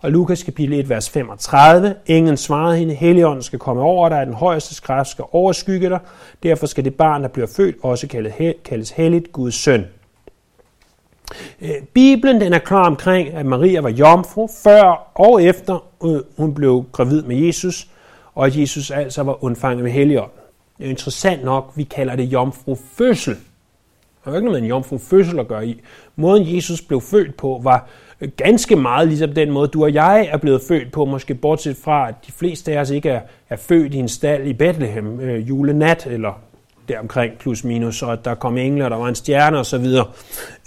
Og 0.00 0.10
Lukas 0.10 0.42
kapitel 0.42 0.80
1, 0.80 0.88
vers 0.88 1.10
35. 1.10 1.94
Englen 2.06 2.36
svarede 2.36 2.76
hende, 2.76 2.94
Helligånden 2.94 3.42
skal 3.42 3.58
komme 3.58 3.82
over 3.82 4.08
dig, 4.08 4.26
den 4.26 4.34
højeste 4.34 4.82
kraft 4.82 5.08
skal 5.08 5.24
overskygge 5.32 5.88
dig. 5.88 5.98
Derfor 6.42 6.66
skal 6.66 6.84
det 6.84 6.94
barn, 6.94 7.22
der 7.22 7.28
bliver 7.28 7.48
født, 7.56 7.76
også 7.82 8.06
kaldes 8.64 8.90
helligt 8.90 9.32
Guds 9.32 9.54
søn. 9.54 9.84
Øh, 11.60 11.70
Bibelen 11.94 12.40
den 12.40 12.52
er 12.52 12.58
klar 12.58 12.86
omkring, 12.86 13.28
at 13.28 13.46
Maria 13.46 13.80
var 13.80 13.90
jomfru 13.90 14.48
før 14.62 15.10
og 15.14 15.42
efter 15.42 15.84
øh, 16.04 16.20
hun 16.36 16.54
blev 16.54 16.84
gravid 16.92 17.22
med 17.22 17.36
Jesus, 17.36 17.88
og 18.34 18.46
at 18.46 18.56
Jesus 18.56 18.90
altså 18.90 19.22
var 19.22 19.44
undfanget 19.44 19.84
med 19.84 19.92
Helligånden. 19.92 20.36
Det 20.78 20.86
er 20.86 20.90
interessant 20.90 21.44
nok, 21.44 21.72
vi 21.76 21.84
kalder 21.84 22.16
det 22.16 22.24
jomfru 22.24 22.76
fødsel. 22.94 23.36
har 24.22 24.30
jo 24.30 24.36
ikke 24.36 24.44
noget 24.44 24.60
med 24.60 24.62
en 24.62 24.68
jomfrufødsel 24.68 25.38
at 25.38 25.48
gøre 25.48 25.66
i. 25.66 25.80
Måden 26.16 26.56
Jesus 26.56 26.82
blev 26.82 27.00
født 27.00 27.36
på 27.36 27.60
var 27.62 27.88
ganske 28.36 28.76
meget 28.76 29.08
ligesom 29.08 29.32
den 29.32 29.50
måde, 29.50 29.68
du 29.68 29.82
og 29.82 29.94
jeg 29.94 30.28
er 30.32 30.36
blevet 30.36 30.62
født 30.68 30.92
på, 30.92 31.04
måske 31.04 31.34
bortset 31.34 31.76
fra, 31.76 32.08
at 32.08 32.14
de 32.26 32.32
fleste 32.32 32.72
af 32.72 32.80
os 32.80 32.90
ikke 32.90 33.08
er, 33.08 33.20
er 33.48 33.56
født 33.56 33.94
i 33.94 33.98
en 33.98 34.08
stald 34.08 34.46
i 34.46 34.52
Bethlehem 34.52 35.20
øh, 35.20 35.48
julenat, 35.48 36.06
eller 36.06 36.40
deromkring 36.88 37.38
plus 37.38 37.64
minus, 37.64 38.02
og 38.02 38.12
at 38.12 38.24
der 38.24 38.34
kom 38.34 38.58
engler, 38.58 38.88
der 38.88 38.96
var 38.96 39.08
en 39.08 39.14
stjerne 39.14 39.58
osv. 39.58 39.86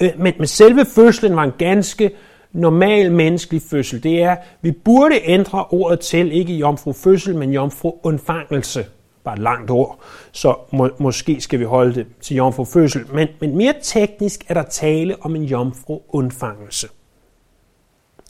Øh, 0.01 0.09
men, 0.17 0.33
men 0.37 0.47
selve 0.47 0.85
fødslen 0.85 1.35
var 1.35 1.43
en 1.43 1.53
ganske 1.57 2.11
normal 2.53 3.11
menneskelig 3.11 3.61
fødsel. 3.61 4.03
Det 4.03 4.21
er, 4.21 4.35
vi 4.61 4.71
burde 4.71 5.19
ændre 5.23 5.65
ordet 5.65 5.99
til, 5.99 6.31
ikke 6.31 6.53
jomfru 6.53 6.93
fødsel, 6.93 7.35
men 7.35 7.51
jomfru 7.51 7.99
undfangelse. 8.03 8.85
Bare 9.23 9.33
et 9.35 9.41
langt 9.41 9.71
ord, 9.71 9.99
så 10.31 10.55
må, 10.71 10.89
måske 10.97 11.41
skal 11.41 11.59
vi 11.59 11.65
holde 11.65 11.95
det 11.95 12.07
til 12.21 12.35
jomfru 12.35 12.65
fødsel. 12.65 13.05
Men, 13.13 13.27
men 13.41 13.55
mere 13.55 13.73
teknisk 13.81 14.45
er 14.47 14.53
der 14.53 14.63
tale 14.63 15.15
om 15.21 15.35
en 15.35 15.43
jomfru 15.43 16.01
undfangelse. 16.09 16.87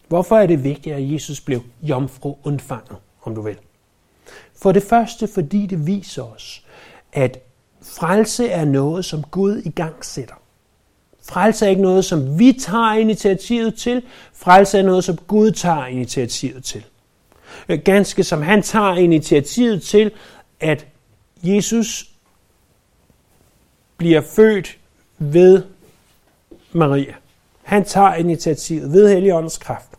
Hvorfor 0.08 0.38
er 0.38 0.48
det 0.48 0.64
vigtigt, 0.64 0.96
at 0.96 1.14
Jesus 1.14 1.42
blev 1.42 1.60
jomfru 1.82 2.36
undfanget, 2.44 2.98
om 3.24 3.36
du 3.36 3.42
vil? 3.42 3.58
For 4.62 4.72
det 4.72 4.84
første, 4.84 5.28
fordi 5.28 5.66
det 5.66 5.88
viser 5.88 6.24
os, 6.24 6.66
at 7.14 7.40
Frelse 7.82 8.50
er 8.50 8.66
noget, 8.66 9.06
som 9.06 9.24
Gud 9.24 9.62
i 9.66 9.70
gang 9.70 10.06
sætter. 10.06 10.36
Frelse 11.26 11.66
er 11.66 11.70
ikke 11.70 11.82
noget, 11.82 12.06
som 12.06 12.40
vi 12.40 12.54
tager 12.54 12.94
initiativet 12.94 13.76
til. 13.76 14.04
Frelse 14.34 14.78
er 14.78 14.84
noget, 14.84 15.04
som 15.04 15.18
Gud 15.18 15.52
tager 15.52 15.86
initiativet 15.86 16.64
til. 16.64 16.84
Øh, 17.70 17.80
ganske 17.80 18.24
som 18.24 18.42
han 18.42 18.62
tager 18.62 18.94
initiativet 18.96 19.84
til, 19.84 20.12
at 20.60 20.88
Jesus 21.44 22.10
bliver 23.98 24.22
født 24.22 24.78
ved 25.20 25.64
Maria. 26.72 27.14
Han 27.64 27.86
tager 27.86 28.14
initiativet 28.14 28.92
ved 28.92 29.14
Helligåndens 29.14 29.58
kraft. 29.58 29.90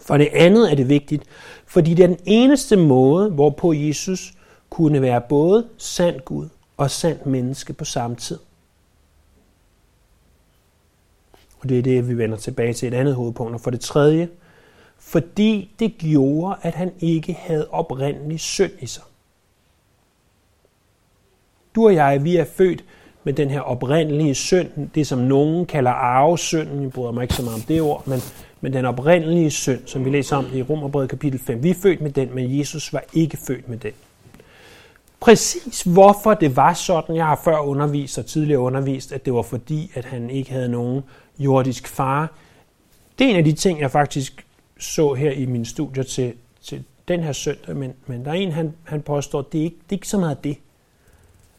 For 0.00 0.16
det 0.16 0.28
andet 0.32 0.70
er 0.70 0.74
det 0.74 0.88
vigtigt, 0.88 1.22
fordi 1.66 1.94
det 1.94 2.02
er 2.02 2.06
den 2.06 2.20
eneste 2.24 2.76
måde, 2.76 3.30
hvorpå 3.30 3.72
Jesus 3.72 4.34
kunne 4.70 5.02
være 5.02 5.20
både 5.20 5.66
sand 5.78 6.20
Gud 6.20 6.48
og 6.76 6.90
sand 6.90 7.18
menneske 7.26 7.72
på 7.72 7.84
samme 7.84 8.16
tid. 8.16 8.38
Og 11.64 11.70
det 11.70 11.78
er 11.78 11.82
det, 11.82 12.08
vi 12.08 12.18
vender 12.18 12.36
tilbage 12.36 12.72
til 12.72 12.88
et 12.88 12.94
andet 12.94 13.14
hovedpunkt. 13.14 13.54
Og 13.54 13.60
for 13.60 13.70
det 13.70 13.80
tredje, 13.80 14.28
fordi 14.98 15.70
det 15.78 15.98
gjorde, 15.98 16.56
at 16.62 16.74
han 16.74 16.92
ikke 17.00 17.32
havde 17.32 17.68
oprindelig 17.70 18.40
synd 18.40 18.72
i 18.80 18.86
sig. 18.86 19.02
Du 21.74 21.86
og 21.86 21.94
jeg, 21.94 22.24
vi 22.24 22.36
er 22.36 22.44
født 22.44 22.84
med 23.24 23.32
den 23.32 23.50
her 23.50 23.60
oprindelige 23.60 24.34
synd, 24.34 24.90
det 24.94 25.06
som 25.06 25.18
nogen 25.18 25.66
kalder 25.66 25.90
arvesynden, 25.90 26.82
jeg 26.82 26.90
bryder 26.90 27.12
mig 27.12 27.22
ikke 27.22 27.34
så 27.34 27.42
meget 27.42 27.54
om 27.54 27.62
det 27.62 27.82
ord, 27.82 28.06
men, 28.06 28.20
men 28.60 28.72
den 28.72 28.84
oprindelige 28.84 29.50
synd, 29.50 29.80
som 29.86 30.04
vi 30.04 30.10
læser 30.10 30.36
om 30.36 30.46
i 30.54 30.62
Romerbrevet 30.62 31.10
kapitel 31.10 31.40
5. 31.40 31.62
Vi 31.62 31.70
er 31.70 31.74
født 31.82 32.00
med 32.00 32.10
den, 32.10 32.34
men 32.34 32.58
Jesus 32.58 32.92
var 32.92 33.04
ikke 33.12 33.36
født 33.36 33.68
med 33.68 33.78
den. 33.78 33.92
Præcis 35.20 35.82
hvorfor 35.82 36.34
det 36.34 36.56
var 36.56 36.72
sådan, 36.74 37.16
jeg 37.16 37.26
har 37.26 37.40
før 37.44 37.58
undervist 37.58 38.18
og 38.18 38.26
tidligere 38.26 38.60
undervist, 38.60 39.12
at 39.12 39.24
det 39.24 39.34
var 39.34 39.42
fordi, 39.42 39.90
at 39.94 40.04
han 40.04 40.30
ikke 40.30 40.50
havde 40.50 40.68
nogen 40.68 41.02
jordisk 41.38 41.88
far. 41.88 42.32
Det 43.18 43.26
er 43.26 43.30
en 43.30 43.36
af 43.36 43.44
de 43.44 43.52
ting, 43.52 43.80
jeg 43.80 43.90
faktisk 43.90 44.46
så 44.78 45.14
her 45.14 45.30
i 45.30 45.46
min 45.46 45.64
studier 45.64 46.04
til, 46.04 46.32
til 46.62 46.84
den 47.08 47.20
her 47.20 47.32
søndag, 47.32 47.76
men, 47.76 47.94
men 48.06 48.24
der 48.24 48.30
er 48.30 48.34
en, 48.34 48.52
han, 48.52 48.74
han 48.84 49.02
påstår, 49.02 49.42
det 49.42 49.60
er, 49.60 49.64
ikke, 49.64 49.76
det 49.76 49.92
er 49.92 49.96
ikke 49.96 50.08
så 50.08 50.18
meget 50.18 50.44
det, 50.44 50.56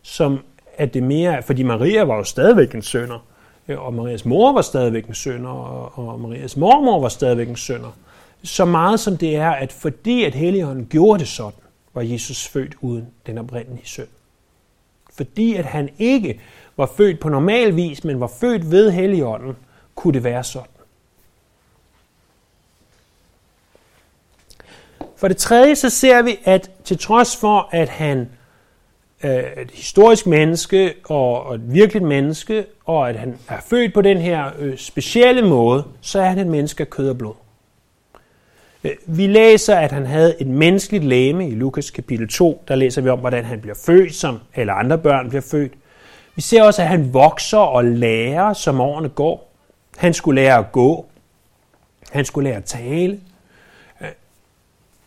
som 0.02 0.40
at 0.78 0.94
det 0.94 1.04
mere, 1.04 1.44
fordi 1.44 1.64
Maria 1.64 2.04
var 2.04 2.16
jo 2.16 2.24
stadigvæk 2.24 2.76
en 2.76 2.82
sønder, 2.82 3.26
øh, 3.68 3.86
og 3.86 3.94
Marias 3.94 4.26
mor 4.26 4.54
var 4.54 4.62
stadigvæk 4.62 5.06
en 5.06 5.14
sønder, 5.14 5.50
og, 5.50 6.08
og 6.08 6.20
Marias 6.20 6.58
mormor 6.58 7.00
var 7.00 7.10
stadigvæk 7.10 7.50
en 7.50 7.56
sønder. 7.56 7.98
Så 8.44 8.66
meget 8.66 9.00
som 9.00 9.18
det 9.18 9.36
er, 9.36 9.50
at 9.50 9.72
fordi 9.72 10.24
at 10.24 10.36
Helligånden 10.36 10.86
gjorde 10.86 11.20
det 11.20 11.28
sådan, 11.28 11.60
var 11.94 12.02
Jesus 12.02 12.48
født 12.48 12.76
uden 12.82 13.08
den 13.28 13.38
oprindelige 13.38 13.88
søn. 13.88 14.08
Fordi 15.14 15.56
at 15.56 15.66
han 15.66 15.90
ikke 16.00 16.40
var 16.78 16.92
født 16.98 17.20
på 17.20 17.30
normal 17.30 17.76
vis, 17.76 18.04
men 18.04 18.20
var 18.20 18.32
født 18.40 18.72
ved 18.72 18.92
Helligånden, 18.92 19.56
kunne 19.96 20.14
det 20.14 20.24
være 20.24 20.44
sådan. 20.44 20.68
For 25.18 25.28
det 25.28 25.38
tredje 25.38 25.76
så 25.76 25.90
ser 25.90 26.22
vi, 26.22 26.40
at 26.44 26.72
til 26.84 26.98
trods 26.98 27.38
for, 27.38 27.70
at 27.72 27.90
han 27.90 28.20
øh, 29.24 29.30
er 29.32 29.62
et 29.62 29.72
historisk 29.72 30.28
menneske 30.28 30.94
og 31.04 31.56
et 31.56 31.74
virkeligt 31.74 32.06
menneske, 32.06 32.66
og 32.86 33.10
at 33.10 33.16
han 33.16 33.38
er 33.50 33.62
født 33.70 33.94
på 33.94 34.02
den 34.02 34.18
her 34.18 34.52
øh, 34.60 34.78
specielle 34.78 35.42
måde, 35.42 35.84
så 36.02 36.20
er 36.20 36.26
han 36.26 36.40
et 36.40 36.48
menneske 36.48 36.82
af 36.82 36.90
kød 36.90 37.10
og 37.10 37.18
blod. 37.18 37.34
Øh, 38.84 38.92
vi 39.06 39.28
læser, 39.28 39.76
at 39.76 39.92
han 39.92 40.06
havde 40.06 40.42
et 40.42 40.48
menneskeligt 40.48 41.04
læme 41.04 41.50
i 41.50 41.52
Lukas 41.52 41.92
kapitel 41.92 42.28
2. 42.28 42.64
Der 42.68 42.76
læser 42.76 43.02
vi 43.02 43.10
om, 43.10 43.20
hvordan 43.20 43.46
han 43.46 43.62
bliver 43.62 43.76
født, 43.86 44.16
som 44.16 44.40
alle 44.56 44.72
andre 44.72 44.98
børn 44.98 45.30
bliver 45.30 45.42
født. 45.52 45.72
Vi 46.36 46.42
ser 46.42 46.64
også, 46.64 46.82
at 46.82 46.88
han 46.88 47.14
vokser 47.14 47.58
og 47.58 47.86
lærer, 47.86 48.54
som 48.54 48.82
årene 48.82 49.10
går. 49.10 49.55
Han 49.98 50.14
skulle 50.14 50.42
lære 50.42 50.58
at 50.58 50.72
gå. 50.72 51.06
Han 52.12 52.26
skulle 52.26 52.50
lære 52.50 52.58
at 52.58 52.66
tale. 52.66 53.14
Øh, 54.02 54.08
jeg 54.08 54.14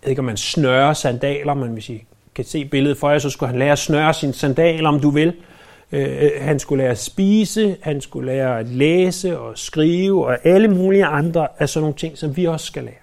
ved 0.03 0.11
ikke, 0.11 0.21
om 0.21 0.25
man 0.25 0.37
snører 0.37 0.93
sandaler, 0.93 1.55
men 1.55 1.71
hvis 1.71 1.89
I 1.89 2.05
kan 2.35 2.45
se 2.45 2.65
billedet 2.65 2.99
for 2.99 3.11
jer, 3.11 3.19
så 3.19 3.31
skulle 3.31 3.51
han 3.51 3.59
lære 3.59 3.73
at 3.73 3.79
snøre 3.79 4.15
sine 4.15 4.33
sandaler, 4.33 4.89
om 4.89 5.01
du 5.01 5.11
vil. 5.11 5.35
Øh, 5.93 6.23
øh, 6.23 6.31
han 6.41 6.59
skulle 6.59 6.83
lære 6.83 6.91
at 6.91 6.99
spise, 6.99 7.77
han 7.83 8.01
skulle 8.01 8.33
lære 8.33 8.59
at 8.59 8.69
læse 8.69 9.39
og 9.39 9.59
skrive, 9.59 10.27
og 10.27 10.47
alle 10.47 10.69
mulige 10.69 11.05
andre 11.05 11.49
af 11.59 11.69
sådan 11.69 11.83
nogle 11.83 11.97
ting, 11.97 12.19
som 12.19 12.37
vi 12.37 12.45
også 12.45 12.67
skal 12.67 12.85
lære. 12.85 12.95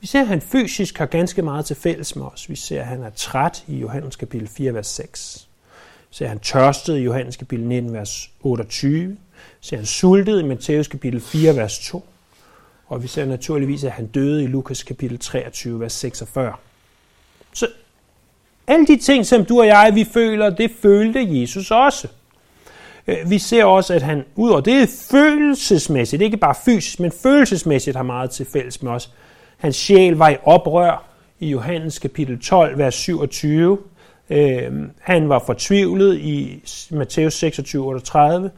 Vi 0.00 0.06
ser, 0.06 0.20
at 0.20 0.26
han 0.26 0.40
fysisk 0.40 0.98
har 0.98 1.06
ganske 1.06 1.42
meget 1.42 1.64
til 1.64 1.76
fælles 1.76 2.16
med 2.16 2.26
os. 2.26 2.50
Vi 2.50 2.56
ser, 2.56 2.80
at 2.80 2.86
han 2.86 3.02
er 3.02 3.10
træt 3.10 3.64
i 3.66 3.76
Johannes 3.76 4.16
kapitel 4.16 4.48
4, 4.48 4.74
vers 4.74 4.86
6. 4.86 5.48
Vi 6.10 6.14
ser, 6.14 6.24
at 6.24 6.28
han 6.28 6.38
tørstede 6.38 7.00
i 7.00 7.02
Johannes 7.02 7.36
kapitel 7.36 7.66
19, 7.66 7.92
vers 7.92 8.30
28. 8.40 9.16
Ser, 9.60 9.76
han 9.76 9.86
sultet 9.86 10.40
i 10.40 10.44
Matthæus 10.44 10.88
kapitel 10.88 11.20
4, 11.20 11.56
vers 11.56 11.78
2. 11.78 12.06
Og 12.86 13.02
vi 13.02 13.08
ser 13.08 13.24
naturligvis, 13.24 13.84
at 13.84 13.90
han 13.90 14.06
døde 14.06 14.44
i 14.44 14.46
Lukas 14.46 14.82
kapitel 14.82 15.18
23, 15.18 15.80
vers 15.80 15.92
46. 15.92 16.52
Så 17.52 17.66
alle 18.66 18.86
de 18.86 18.96
ting, 18.96 19.26
som 19.26 19.44
du 19.44 19.60
og 19.60 19.66
jeg, 19.66 19.90
vi 19.94 20.06
føler, 20.12 20.50
det 20.50 20.70
følte 20.82 21.40
Jesus 21.40 21.70
også. 21.70 22.08
Øh, 23.06 23.30
vi 23.30 23.38
ser 23.38 23.64
også, 23.64 23.94
at 23.94 24.02
han, 24.02 24.24
ud 24.34 24.50
over 24.50 24.60
det 24.60 24.88
følelsesmæssigt, 25.10 26.22
ikke 26.22 26.36
bare 26.36 26.54
fysisk, 26.64 27.00
men 27.00 27.12
følelsesmæssigt 27.12 27.96
har 27.96 28.02
meget 28.02 28.30
til 28.30 28.46
fælles 28.52 28.82
med 28.82 28.92
os. 28.92 29.10
Hans 29.56 29.76
sjæl 29.76 30.12
var 30.12 30.28
i 30.28 30.36
oprør 30.44 31.04
i 31.40 31.48
Johannes 31.48 31.98
kapitel 31.98 32.40
12, 32.40 32.78
vers 32.78 32.94
27. 32.94 33.78
Øh, 34.30 34.72
han 35.00 35.28
var 35.28 35.42
fortvivlet 35.46 36.18
i 36.18 36.62
Matthæus 36.90 37.34
26, 37.34 37.86
38. 37.86 38.50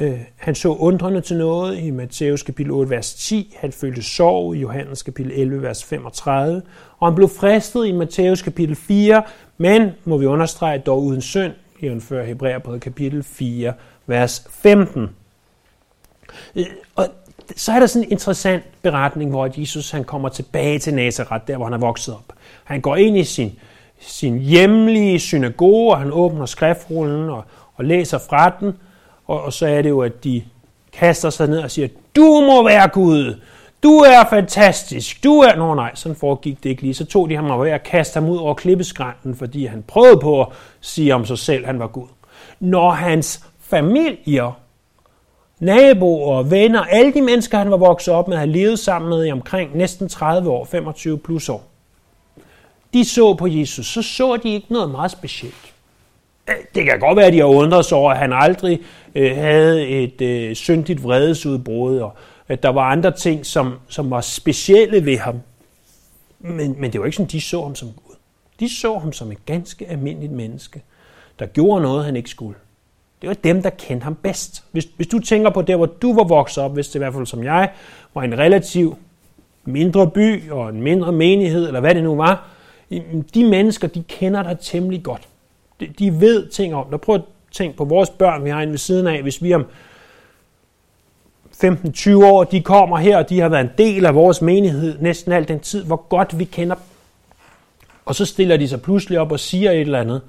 Øh, 0.00 0.20
han 0.36 0.54
så 0.54 0.68
undrende 0.68 1.20
til 1.20 1.36
noget 1.36 1.78
i 1.78 1.90
Matthæus 1.90 2.42
kapitel 2.42 2.72
8, 2.72 2.90
vers 2.90 3.14
10. 3.14 3.56
Han 3.60 3.72
følte 3.72 4.02
sorg 4.02 4.56
i 4.56 4.58
Johannes 4.58 5.02
kapitel 5.02 5.32
11, 5.32 5.62
vers 5.62 5.84
35. 5.84 6.62
Og 6.98 7.08
han 7.08 7.14
blev 7.14 7.28
fristet 7.28 7.86
i 7.86 7.92
Matthæus 7.92 8.42
kapitel 8.42 8.76
4, 8.76 9.22
men, 9.58 9.90
må 10.04 10.16
vi 10.16 10.26
understrege, 10.26 10.78
dog 10.78 11.02
uden 11.02 11.20
synd, 11.20 11.52
jævnfør 11.82 12.24
Hebræerbrevet 12.24 12.80
kapitel 12.80 13.22
4, 13.22 13.72
vers 14.06 14.46
15. 14.50 15.08
Øh, 16.56 16.64
og 16.94 17.06
så 17.56 17.72
er 17.72 17.78
der 17.78 17.86
sådan 17.86 18.06
en 18.06 18.12
interessant 18.12 18.64
beretning, 18.82 19.30
hvor 19.30 19.60
Jesus 19.60 19.90
han 19.90 20.04
kommer 20.04 20.28
tilbage 20.28 20.78
til 20.78 20.94
Nazareth, 20.94 21.46
der 21.46 21.56
hvor 21.56 21.66
han 21.66 21.74
er 21.74 21.78
vokset 21.78 22.14
op. 22.14 22.32
Han 22.64 22.80
går 22.80 22.96
ind 22.96 23.18
i 23.18 23.24
sin, 23.24 23.58
sin 24.00 24.38
hjemlige 24.38 25.18
synagoge, 25.18 25.92
og 25.92 25.98
han 25.98 26.12
åbner 26.12 26.46
skriftrullen 26.46 27.30
og, 27.30 27.44
og 27.74 27.84
læser 27.84 28.18
fra 28.18 28.56
den, 28.60 28.72
og, 29.26 29.42
og 29.42 29.52
så 29.52 29.66
er 29.66 29.82
det 29.82 29.90
jo, 29.90 30.00
at 30.00 30.24
de 30.24 30.42
kaster 30.92 31.30
sig 31.30 31.48
ned 31.48 31.58
og 31.58 31.70
siger, 31.70 31.88
du 32.16 32.44
må 32.46 32.64
være 32.64 32.88
Gud, 32.88 33.40
du 33.82 33.98
er 33.98 34.24
fantastisk, 34.30 35.24
du 35.24 35.38
er... 35.38 35.56
Nå 35.56 35.74
nej, 35.74 35.94
sådan 35.94 36.16
foregik 36.16 36.62
det 36.62 36.70
ikke 36.70 36.82
lige. 36.82 36.94
Så 36.94 37.04
tog 37.04 37.30
de 37.30 37.36
ham 37.36 37.50
og 37.50 37.68
at 37.68 37.82
kaste 37.82 38.20
ham 38.20 38.28
ud 38.28 38.36
over 38.36 38.54
klippeskrænten, 38.54 39.34
fordi 39.34 39.66
han 39.66 39.84
prøvede 39.86 40.20
på 40.20 40.42
at 40.42 40.48
sige 40.80 41.14
om 41.14 41.26
sig 41.26 41.38
selv, 41.38 41.62
at 41.62 41.66
han 41.66 41.78
var 41.78 41.86
Gud. 41.86 42.08
Når 42.60 42.90
hans 42.90 43.44
familier, 43.60 44.58
naboer, 45.58 46.42
venner, 46.42 46.80
alle 46.80 47.14
de 47.14 47.22
mennesker, 47.22 47.58
han 47.58 47.70
var 47.70 47.76
vokset 47.76 48.14
op 48.14 48.28
med, 48.28 48.36
havde 48.36 48.52
levet 48.52 48.78
sammen 48.78 49.08
med 49.08 49.26
i 49.26 49.32
omkring 49.32 49.76
næsten 49.76 50.08
30 50.08 50.50
år, 50.50 50.64
25 50.64 51.18
plus 51.18 51.48
år, 51.48 51.64
de 52.94 53.04
så 53.04 53.34
på 53.34 53.46
Jesus, 53.46 53.86
så 53.86 54.02
så 54.02 54.36
de 54.36 54.48
ikke 54.48 54.72
noget 54.72 54.90
meget 54.90 55.10
specielt. 55.10 55.73
Det 56.46 56.84
kan 56.84 57.00
godt 57.00 57.16
være, 57.16 57.26
at 57.26 57.32
de 57.32 57.38
har 57.38 57.46
undret 57.46 57.84
sig 57.84 57.98
over, 57.98 58.10
at 58.12 58.18
han 58.18 58.32
aldrig 58.32 58.80
øh, 59.14 59.36
havde 59.36 59.88
et 59.88 60.20
øh, 60.20 60.54
syndigt 60.54 61.02
vredesudbrud, 61.02 61.98
og 61.98 62.16
at 62.48 62.62
der 62.62 62.68
var 62.68 62.82
andre 62.82 63.10
ting, 63.10 63.46
som, 63.46 63.74
som 63.88 64.10
var 64.10 64.20
specielle 64.20 65.06
ved 65.06 65.18
ham. 65.18 65.40
Men, 66.38 66.76
men 66.78 66.92
det 66.92 67.00
var 67.00 67.06
ikke 67.06 67.16
sådan, 67.16 67.30
de 67.30 67.40
så 67.40 67.62
ham 67.62 67.74
som 67.74 67.88
Gud. 67.88 68.14
De 68.60 68.76
så 68.76 68.98
ham 68.98 69.12
som 69.12 69.32
et 69.32 69.46
ganske 69.46 69.86
almindeligt 69.88 70.32
menneske, 70.32 70.82
der 71.38 71.46
gjorde 71.46 71.82
noget, 71.82 72.04
han 72.04 72.16
ikke 72.16 72.30
skulle. 72.30 72.58
Det 73.22 73.28
var 73.28 73.34
dem, 73.34 73.62
der 73.62 73.70
kendte 73.70 74.04
ham 74.04 74.14
bedst. 74.14 74.64
Hvis, 74.72 74.88
hvis 74.96 75.06
du 75.06 75.18
tænker 75.18 75.50
på 75.50 75.62
det, 75.62 75.76
hvor 75.76 75.86
du 75.86 76.14
var 76.14 76.24
vokset 76.24 76.64
op, 76.64 76.74
hvis 76.74 76.88
det 76.88 76.94
i 76.94 76.98
hvert 76.98 77.14
fald 77.14 77.26
som 77.26 77.44
jeg, 77.44 77.70
var 78.14 78.22
en 78.22 78.38
relativ 78.38 78.96
mindre 79.64 80.10
by 80.10 80.50
og 80.50 80.68
en 80.68 80.82
mindre 80.82 81.12
menighed, 81.12 81.66
eller 81.66 81.80
hvad 81.80 81.94
det 81.94 82.02
nu 82.02 82.16
var, 82.16 82.48
de 83.34 83.44
mennesker, 83.44 83.88
de 83.88 84.02
kender 84.02 84.42
dig 84.42 84.58
temmelig 84.60 85.02
godt. 85.02 85.28
De, 85.98 86.20
ved 86.20 86.48
ting 86.48 86.74
om 86.74 86.86
dig. 86.90 87.00
Prøv 87.00 87.14
at 87.14 87.22
tænke 87.52 87.76
på 87.76 87.84
vores 87.84 88.10
børn, 88.10 88.44
vi 88.44 88.50
har 88.50 88.62
en 88.62 88.70
ved 88.70 88.78
siden 88.78 89.06
af. 89.06 89.22
Hvis 89.22 89.42
vi 89.42 89.54
om 89.54 89.66
15-20 91.64 92.24
år, 92.24 92.44
de 92.44 92.62
kommer 92.62 92.98
her, 92.98 93.18
og 93.18 93.28
de 93.28 93.40
har 93.40 93.48
været 93.48 93.64
en 93.64 93.70
del 93.78 94.06
af 94.06 94.14
vores 94.14 94.42
menighed 94.42 94.98
næsten 94.98 95.32
al 95.32 95.48
den 95.48 95.60
tid, 95.60 95.84
hvor 95.84 96.08
godt 96.08 96.38
vi 96.38 96.44
kender 96.44 96.74
dem. 96.74 96.84
Og 98.04 98.14
så 98.14 98.24
stiller 98.24 98.56
de 98.56 98.68
sig 98.68 98.82
pludselig 98.82 99.20
op 99.20 99.32
og 99.32 99.40
siger 99.40 99.70
et 99.70 99.80
eller 99.80 100.00
andet, 100.00 100.22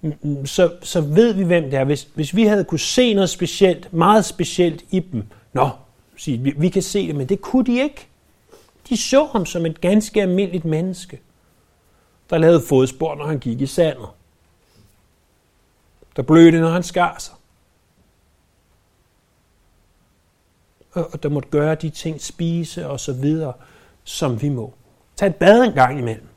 mm, 0.00 0.14
mm, 0.22 0.46
så, 0.46 0.72
så 0.82 1.00
ved 1.00 1.32
vi, 1.32 1.44
hvem 1.44 1.64
det 1.64 1.74
er. 1.74 1.84
Hvis, 1.84 2.08
hvis 2.14 2.36
vi 2.36 2.44
havde 2.44 2.64
kunne 2.64 2.78
se 2.78 3.14
noget 3.14 3.30
specielt, 3.30 3.92
meget 3.92 4.24
specielt 4.24 4.84
i 4.90 5.00
dem, 5.00 5.22
nå, 5.52 5.70
siger, 6.16 6.38
vi, 6.38 6.54
vi 6.56 6.68
kan 6.68 6.82
se 6.82 7.06
det, 7.06 7.16
men 7.16 7.28
det 7.28 7.40
kunne 7.40 7.64
de 7.66 7.82
ikke. 7.82 8.06
De 8.88 8.96
så 8.96 9.24
ham 9.24 9.46
som 9.46 9.66
et 9.66 9.80
ganske 9.80 10.22
almindeligt 10.22 10.64
menneske, 10.64 11.20
der 12.30 12.38
lavede 12.38 12.62
fodspor, 12.68 13.14
når 13.14 13.26
han 13.26 13.38
gik 13.38 13.60
i 13.60 13.66
sandet. 13.66 14.06
Der 16.16 16.22
blødte, 16.22 16.60
når 16.60 16.70
han 16.70 16.82
skar 16.82 17.18
sig. 17.18 17.34
og 20.94 21.22
der 21.22 21.28
måtte 21.28 21.48
gøre 21.48 21.74
de 21.74 21.90
ting, 21.90 22.20
spise 22.20 22.88
og 22.88 23.00
så 23.00 23.12
videre, 23.12 23.52
som 24.04 24.42
vi 24.42 24.48
må. 24.48 24.74
Tag 25.16 25.28
et 25.28 25.36
bad 25.36 25.62
en 25.62 25.72
gang 25.72 25.98
imellem. 25.98 26.28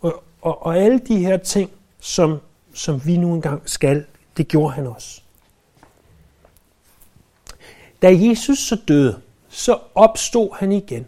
Og, 0.00 0.24
og, 0.42 0.66
og 0.66 0.78
alle 0.78 0.98
de 0.98 1.18
her 1.18 1.36
ting, 1.36 1.70
som, 2.00 2.40
som 2.74 3.06
vi 3.06 3.16
nu 3.16 3.34
engang 3.34 3.70
skal, 3.70 4.06
det 4.36 4.48
gjorde 4.48 4.74
han 4.74 4.86
også. 4.86 5.22
Da 8.02 8.08
Jesus 8.12 8.58
så 8.58 8.80
døde, 8.88 9.20
så 9.48 9.78
opstod 9.94 10.56
han 10.58 10.72
igen 10.72 11.06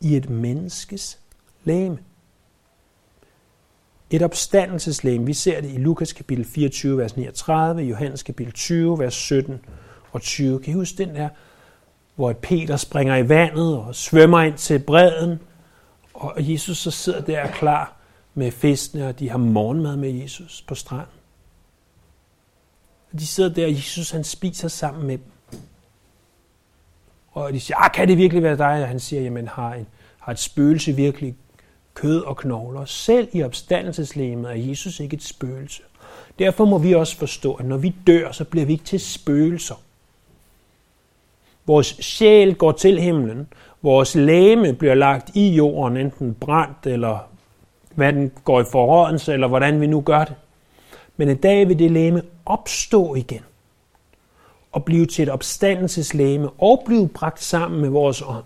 i 0.00 0.16
et 0.16 0.30
menneskes 0.30 1.18
læme. 1.64 1.98
Et 4.10 4.22
opstandelseslæme. 4.22 5.26
Vi 5.26 5.32
ser 5.32 5.60
det 5.60 5.70
i 5.72 5.76
Lukas 5.76 6.12
kapitel 6.12 6.44
24, 6.44 6.98
vers 6.98 7.16
39, 7.16 7.82
Johannes 7.82 8.22
kapitel 8.22 8.52
20, 8.52 8.98
vers 8.98 9.14
17 9.14 9.60
og 10.12 10.22
20. 10.22 10.60
Kan 10.60 10.70
I 10.70 10.74
huske 10.74 10.98
den 10.98 11.14
der, 11.14 11.28
hvor 12.14 12.32
Peter 12.32 12.76
springer 12.76 13.16
i 13.16 13.28
vandet 13.28 13.76
og 13.76 13.94
svømmer 13.94 14.40
ind 14.40 14.56
til 14.56 14.78
bredden, 14.78 15.38
og 16.14 16.34
Jesus 16.38 16.78
så 16.78 16.90
sidder 16.90 17.20
der 17.20 17.46
klar 17.46 17.96
med 18.34 18.50
fiskene, 18.50 19.08
og 19.08 19.18
de 19.18 19.30
har 19.30 19.38
morgenmad 19.38 19.96
med 19.96 20.10
Jesus 20.10 20.64
på 20.68 20.74
stranden. 20.74 21.14
Og 23.12 23.18
de 23.18 23.26
sidder 23.26 23.54
der, 23.54 23.64
og 23.64 23.72
Jesus 23.72 24.10
han 24.10 24.24
spiser 24.24 24.68
sammen 24.68 25.06
med 25.06 25.18
dem. 25.18 25.60
Og 27.32 27.52
de 27.52 27.60
siger, 27.60 27.84
ah, 27.84 27.92
kan 27.92 28.08
det 28.08 28.18
virkelig 28.18 28.42
være 28.42 28.56
dig? 28.56 28.82
Og 28.82 28.88
han 28.88 29.00
siger, 29.00 29.22
jamen 29.22 29.48
har, 29.48 29.74
en, 29.74 29.86
har 30.18 30.32
et 30.32 30.38
spøgelse 30.38 30.92
virkelig 30.92 31.34
kød 31.94 32.20
og 32.20 32.36
knogler? 32.36 32.84
Selv 32.84 33.28
i 33.32 33.42
opstandelseslemet 33.42 34.50
er 34.50 34.54
Jesus 34.54 35.00
ikke 35.00 35.14
et 35.14 35.22
spøgelse. 35.22 35.82
Derfor 36.38 36.64
må 36.64 36.78
vi 36.78 36.94
også 36.94 37.16
forstå, 37.16 37.54
at 37.54 37.66
når 37.66 37.76
vi 37.76 37.94
dør, 38.06 38.32
så 38.32 38.44
bliver 38.44 38.66
vi 38.66 38.72
ikke 38.72 38.84
til 38.84 39.00
spøgelser. 39.00 39.74
Vores 41.66 41.86
sjæl 41.86 42.54
går 42.54 42.72
til 42.72 43.00
himlen. 43.00 43.48
Vores 43.82 44.14
læme 44.14 44.72
bliver 44.72 44.94
lagt 44.94 45.30
i 45.36 45.48
jorden, 45.48 45.96
enten 45.96 46.34
brændt 46.34 46.86
eller 46.86 47.18
hvad 47.94 48.12
den 48.12 48.32
går 48.44 48.60
i 48.60 48.64
forrådelse, 48.72 49.32
eller 49.32 49.48
hvordan 49.48 49.80
vi 49.80 49.86
nu 49.86 50.00
gør 50.00 50.24
det. 50.24 50.34
Men 51.16 51.28
en 51.28 51.36
dag 51.36 51.68
vil 51.68 51.78
det 51.78 51.90
læme 51.90 52.22
opstå 52.46 53.14
igen 53.14 53.40
og 54.72 54.84
blive 54.84 55.06
til 55.06 55.22
et 55.22 55.28
opstandelseslæme 55.28 56.50
og 56.50 56.82
blive 56.86 57.08
bragt 57.08 57.42
sammen 57.42 57.80
med 57.80 57.88
vores 57.88 58.22
ånd 58.22 58.44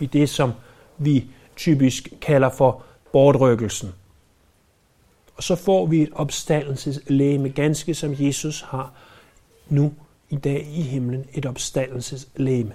i 0.00 0.06
det, 0.06 0.28
som 0.28 0.52
vi 0.98 1.24
typisk 1.60 2.08
kalder 2.20 2.50
for 2.50 2.82
bortrykkelsen. 3.12 3.92
Og 5.36 5.42
så 5.42 5.56
får 5.56 5.86
vi 5.86 6.02
et 6.02 6.08
opstandelseslæme, 6.12 7.48
ganske 7.48 7.94
som 7.94 8.14
Jesus 8.18 8.64
har 8.68 8.92
nu 9.68 9.92
i 10.30 10.36
dag 10.36 10.68
i 10.74 10.82
himlen, 10.82 11.24
et 11.34 11.46
opstandelseslæme. 11.46 12.72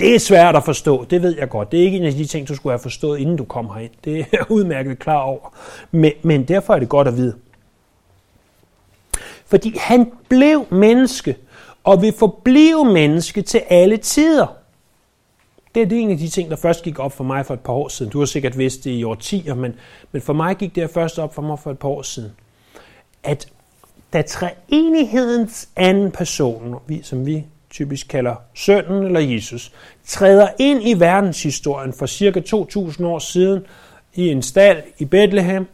Det 0.00 0.14
er 0.14 0.18
svært 0.18 0.56
at 0.56 0.64
forstå, 0.64 1.04
det 1.04 1.22
ved 1.22 1.36
jeg 1.38 1.48
godt. 1.48 1.72
Det 1.72 1.80
er 1.80 1.84
ikke 1.84 1.96
en 1.98 2.04
af 2.04 2.12
de 2.12 2.24
ting, 2.24 2.48
du 2.48 2.54
skulle 2.54 2.72
have 2.72 2.82
forstået, 2.82 3.18
inden 3.18 3.36
du 3.36 3.44
kom 3.44 3.66
herind. 3.66 3.92
Det 4.04 4.20
er 4.20 4.24
jeg 4.32 4.50
udmærket 4.50 4.98
klar 4.98 5.20
over. 5.20 5.54
Men, 5.90 6.12
men 6.22 6.48
derfor 6.48 6.74
er 6.74 6.78
det 6.78 6.88
godt 6.88 7.08
at 7.08 7.16
vide. 7.16 7.34
Fordi 9.46 9.76
han 9.78 10.12
blev 10.28 10.66
menneske, 10.70 11.36
og 11.84 12.02
vil 12.02 12.14
forblive 12.18 12.84
menneske 12.84 13.42
til 13.42 13.62
alle 13.68 13.96
tider. 13.96 14.61
Det 15.74 15.82
er 15.82 15.86
det 15.86 16.00
en 16.00 16.10
af 16.10 16.18
de 16.18 16.28
ting, 16.28 16.50
der 16.50 16.56
først 16.56 16.82
gik 16.82 16.98
op 16.98 17.12
for 17.12 17.24
mig 17.24 17.46
for 17.46 17.54
et 17.54 17.60
par 17.60 17.72
år 17.72 17.88
siden. 17.88 18.12
Du 18.12 18.18
har 18.18 18.26
sikkert 18.26 18.58
vidst 18.58 18.84
det 18.84 18.90
i 18.90 19.04
årtier, 19.04 19.54
men, 19.54 19.74
men 20.12 20.22
for 20.22 20.32
mig 20.32 20.56
gik 20.56 20.74
det 20.74 20.90
først 20.90 21.18
op 21.18 21.34
for 21.34 21.42
mig 21.42 21.58
for 21.58 21.70
et 21.70 21.78
par 21.78 21.88
år 21.88 22.02
siden. 22.02 22.32
At 23.22 23.48
da 24.12 24.22
treenighedens 24.22 25.68
anden 25.76 26.10
person, 26.10 26.74
som 27.02 27.26
vi 27.26 27.44
typisk 27.70 28.08
kalder 28.08 28.34
sønnen 28.54 29.04
eller 29.04 29.20
Jesus, 29.20 29.72
træder 30.06 30.48
ind 30.58 30.88
i 30.88 31.00
verdenshistorien 31.00 31.92
for 31.92 32.06
cirka 32.06 32.40
2000 32.40 33.06
år 33.06 33.18
siden 33.18 33.62
i 34.14 34.28
en 34.28 34.42
stald 34.42 34.82
i 34.98 35.04
Bethlehem 35.04 35.66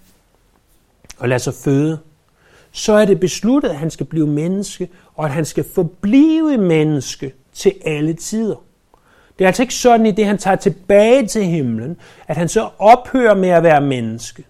og 1.18 1.28
lader 1.28 1.38
sig 1.38 1.54
føde, 1.54 1.98
så 2.72 2.92
er 2.92 3.04
det 3.04 3.20
besluttet, 3.20 3.68
at 3.68 3.76
han 3.76 3.90
skal 3.90 4.06
blive 4.06 4.26
menneske, 4.26 4.88
og 5.14 5.24
at 5.24 5.30
han 5.30 5.44
skal 5.44 5.64
forblive 5.74 6.58
menneske 6.58 7.32
til 7.52 7.74
alle 7.84 8.12
tider. 8.12 8.62
Det 9.38 9.44
er 9.44 9.48
altså 9.48 9.62
ikke 9.62 9.74
sådan, 9.74 10.06
i 10.06 10.10
det 10.10 10.26
han 10.26 10.38
tager 10.38 10.56
tilbage 10.56 11.26
til 11.26 11.44
himlen, 11.44 11.96
at 12.28 12.36
han 12.36 12.48
så 12.48 12.68
ophører 12.78 13.34
med 13.34 13.48
at 13.48 13.62
være 13.62 13.80
menneske. 13.80 14.44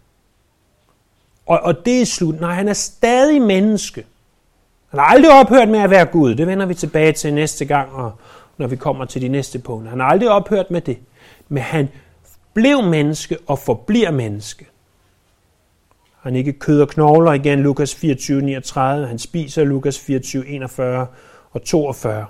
Og, 1.46 1.60
og 1.60 1.84
det 1.86 2.02
er 2.02 2.06
slut. 2.06 2.40
Nej, 2.40 2.54
han 2.54 2.68
er 2.68 2.72
stadig 2.72 3.42
menneske. 3.42 4.04
Han 4.90 5.00
har 5.00 5.06
aldrig 5.06 5.32
ophørt 5.32 5.68
med 5.68 5.80
at 5.80 5.90
være 5.90 6.04
Gud. 6.04 6.34
Det 6.34 6.46
vender 6.46 6.66
vi 6.66 6.74
tilbage 6.74 7.12
til 7.12 7.34
næste 7.34 7.64
gang, 7.64 7.92
og 7.92 8.12
når 8.56 8.66
vi 8.66 8.76
kommer 8.76 9.04
til 9.04 9.22
de 9.22 9.28
næste 9.28 9.58
punkter. 9.58 9.90
Han 9.90 10.00
har 10.00 10.06
aldrig 10.06 10.28
ophørt 10.28 10.70
med 10.70 10.80
det. 10.80 10.98
Men 11.48 11.62
han 11.62 11.88
blev 12.54 12.82
menneske 12.82 13.36
og 13.46 13.58
forbliver 13.58 14.10
menneske. 14.10 14.66
Han 16.20 16.36
ikke 16.36 16.52
kød 16.52 16.80
og 16.80 16.88
knogler 16.88 17.32
igen, 17.32 17.60
Lukas 17.60 17.94
24, 17.94 18.42
39. 18.42 19.06
Han 19.06 19.18
spiser 19.18 19.64
Lukas 19.64 19.98
24, 19.98 20.46
41 20.46 21.06
og 21.50 21.62
42. 21.62 22.26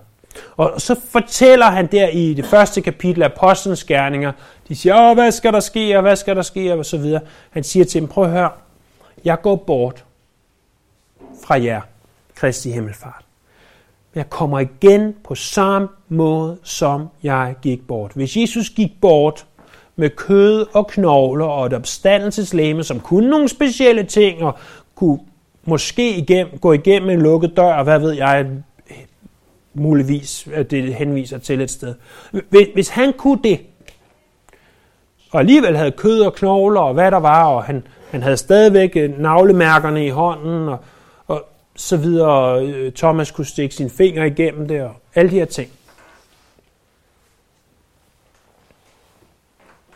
Og 0.57 0.81
så 0.81 0.97
fortæller 1.09 1.67
han 1.67 1.87
der 1.87 2.09
i 2.09 2.35
det 2.35 2.47
første 2.47 2.81
kapitel 2.81 3.23
af 3.23 3.27
Apostlenes 3.27 3.85
Gerninger, 3.85 4.33
de 4.69 4.77
siger, 4.77 5.11
Åh, 5.11 5.15
hvad 5.15 5.31
skal 5.31 5.53
der 5.53 5.61
ske, 5.61 5.97
og 5.97 6.03
hvad 6.03 6.17
skal 6.17 6.37
der 6.37 6.43
ske, 6.43 6.75
og 6.75 6.87
så 6.87 6.99
videre. 6.99 7.21
Han 7.51 7.65
siger 7.65 7.85
til 7.85 8.01
dem, 8.01 8.09
prøv 8.09 8.25
at 8.25 8.31
høre, 8.31 8.51
jeg 9.25 9.41
går 9.43 9.57
bort 9.57 10.05
fra 11.45 11.63
jer, 11.63 11.81
Kristi 12.35 12.71
Himmelfart. 12.71 13.25
Jeg 14.15 14.31
kommer 14.31 14.59
igen 14.59 15.15
på 15.25 15.35
samme 15.35 15.89
måde, 16.09 16.59
som 16.63 17.09
jeg 17.23 17.55
gik 17.63 17.87
bort. 17.87 18.13
Hvis 18.15 18.37
Jesus 18.37 18.71
gik 18.71 19.01
bort 19.01 19.47
med 19.97 20.11
kød 20.11 20.67
og 20.73 20.87
knogler 20.87 21.47
og 21.47 21.67
et 21.67 21.73
opstandelseslæme, 21.73 22.85
som 22.85 23.01
kunne 23.01 23.31
nogle 23.31 23.49
specielle 23.49 24.03
ting, 24.03 24.43
og 24.43 24.55
kunne 24.95 25.19
måske 25.65 26.17
igennem, 26.17 26.59
gå 26.59 26.73
igennem 26.73 27.11
en 27.11 27.23
lukket 27.23 27.57
dør, 27.57 27.75
og 27.75 27.85
hvad 27.85 27.99
ved 27.99 28.13
jeg, 28.13 28.47
muligvis, 29.75 30.49
at 30.55 30.71
det 30.71 30.95
henviser 30.95 31.39
til 31.39 31.61
et 31.61 31.71
sted. 31.71 31.95
Hvis 32.75 32.89
han 32.89 33.13
kunne 33.13 33.41
det, 33.45 33.61
og 35.31 35.41
alligevel 35.41 35.77
havde 35.77 35.91
kød 35.91 36.21
og 36.21 36.35
knogler 36.35 36.81
og 36.81 36.95
hvad 36.95 37.11
der 37.11 37.17
var, 37.17 37.45
og 37.45 37.65
han, 37.65 37.87
han 38.11 38.23
havde 38.23 38.37
stadigvæk 38.37 38.93
øh, 38.97 39.19
navlemærkerne 39.19 40.07
i 40.07 40.09
hånden, 40.09 40.69
og, 40.69 40.79
og 41.27 41.45
så 41.77 41.97
videre, 41.97 42.29
og 42.29 42.95
Thomas 42.95 43.31
kunne 43.31 43.45
stikke 43.45 43.75
sin 43.75 43.91
finger 43.91 44.25
igennem 44.25 44.69
det, 44.69 44.83
og 44.83 44.95
alle 45.15 45.31
de 45.31 45.37
her 45.37 45.45
ting. 45.45 45.71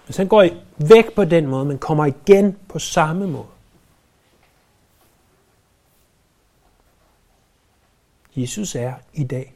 Hvis 0.05 0.17
han 0.17 0.29
går 0.29 0.47
væk 0.77 1.15
på 1.15 1.25
den 1.25 1.47
måde, 1.47 1.65
men 1.65 1.79
kommer 1.79 2.07
igen 2.07 2.57
på 2.69 2.79
samme 2.79 3.27
måde. 3.27 3.47
Jesus 8.37 8.75
er 8.75 8.93
i 9.15 9.25
dag 9.25 9.55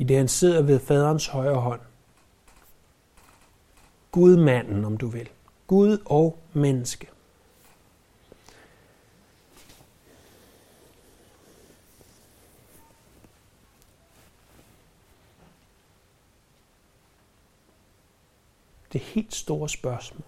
i 0.00 0.04
det 0.04 0.16
han 0.16 0.28
sidder 0.28 0.62
ved 0.62 0.80
faderens 0.80 1.26
højre 1.26 1.60
hånd. 1.60 1.80
Gud 4.10 4.36
manden, 4.36 4.84
om 4.84 4.96
du 4.96 5.06
vil. 5.06 5.28
Gud 5.66 5.98
og 6.04 6.38
menneske. 6.52 7.08
Det 18.92 19.00
helt 19.00 19.34
store 19.34 19.68
spørgsmål. 19.68 20.24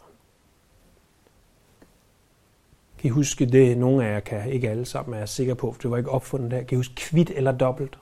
Kan 2.99 3.09
I 3.09 3.11
huske 3.11 3.47
det, 3.47 3.79
nogle 3.79 4.07
af 4.07 4.15
jer 4.15 4.21
kan, 4.21 4.53
ikke 4.53 4.71
alle 4.71 4.87
sammen 4.87 5.15
er 5.15 5.27
sikre 5.27 5.27
sikker 5.27 5.55
på, 5.55 5.73
for 5.73 5.83
det 5.83 5.91
var 5.91 5.97
ikke 5.97 6.11
opfundet 6.11 6.51
der. 6.51 6.63
Kan 6.63 6.77
I 6.77 6.79
huske 6.79 6.95
kvidt 6.95 7.31
eller 7.31 7.53
dobbelt? 7.53 8.02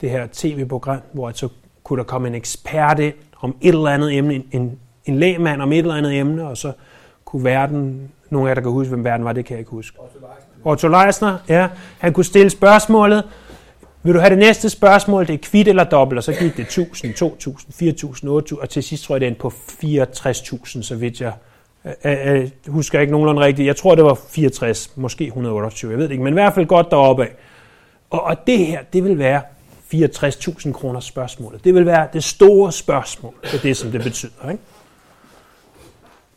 Det 0.00 0.10
her 0.10 0.26
tv-program, 0.32 1.00
hvor 1.12 1.30
så 1.34 1.48
kunne 1.84 1.98
der 1.98 2.04
komme 2.04 2.28
en 2.28 2.34
ekspert 2.34 2.98
ind 2.98 3.14
om 3.40 3.56
et 3.60 3.68
eller 3.68 3.90
andet 3.90 4.16
emne, 4.16 4.42
en, 4.52 4.78
en 5.04 5.18
lægmand 5.18 5.62
om 5.62 5.72
et 5.72 5.78
eller 5.78 5.94
andet 5.94 6.18
emne, 6.18 6.48
og 6.48 6.56
så 6.56 6.72
kunne 7.24 7.44
verden, 7.44 8.10
nogle 8.30 8.48
af 8.48 8.50
jer, 8.50 8.54
der 8.54 8.62
kan 8.62 8.70
huske, 8.70 8.88
hvem 8.88 9.04
verden 9.04 9.24
var, 9.24 9.32
det 9.32 9.44
kan 9.44 9.54
jeg 9.54 9.58
ikke 9.58 9.70
huske. 9.70 9.98
Otto 10.64 10.88
Leisner, 10.88 11.38
ja. 11.48 11.68
Han 11.98 12.12
kunne 12.12 12.24
stille 12.24 12.50
spørgsmålet, 12.50 13.24
vil 14.02 14.14
du 14.14 14.18
have 14.18 14.30
det 14.30 14.38
næste 14.38 14.70
spørgsmål, 14.70 15.26
det 15.26 15.34
er 15.34 15.38
kvit 15.38 15.68
eller 15.68 15.84
dobbelt, 15.84 16.18
og 16.18 16.24
så 16.24 16.32
gik 16.32 16.56
det 16.56 16.62
1000, 16.62 17.14
2000, 17.14 17.72
4000, 17.72 18.30
8000, 18.30 18.60
og 18.60 18.68
til 18.68 18.82
sidst 18.82 19.04
tror 19.04 19.14
jeg, 19.14 19.20
det 19.20 19.26
endte 19.26 19.40
på 19.40 19.52
64.000, 19.82 20.82
så 20.82 20.96
vidt 20.96 21.20
jeg 21.20 21.32
øh, 22.04 22.34
øh, 22.34 22.50
husker 22.68 23.00
ikke 23.00 23.12
nogenlunde 23.12 23.42
rigtigt. 23.42 23.66
Jeg 23.66 23.76
tror, 23.76 23.94
det 23.94 24.04
var 24.04 24.18
64, 24.28 24.96
måske 24.96 25.26
128, 25.26 25.90
jeg 25.90 25.98
ved 25.98 26.04
det 26.04 26.10
ikke, 26.10 26.24
men 26.24 26.32
i 26.32 26.34
hvert 26.34 26.54
fald 26.54 26.66
godt 26.66 26.90
deroppe 26.90 27.22
af. 27.22 27.30
Og, 28.10 28.22
og 28.22 28.46
det 28.46 28.58
her, 28.58 28.82
det 28.92 29.04
vil 29.04 29.18
være 29.18 29.42
64.000 29.94 30.72
kroner 30.72 31.00
spørgsmålet. 31.00 31.64
Det 31.64 31.74
vil 31.74 31.86
være 31.86 32.08
det 32.12 32.24
store 32.24 32.72
spørgsmål. 32.72 33.34
Det 33.42 33.54
er 33.54 33.58
det, 33.58 33.76
som 33.76 33.90
det 33.90 34.02
betyder. 34.02 34.50
Ikke? 34.50 34.62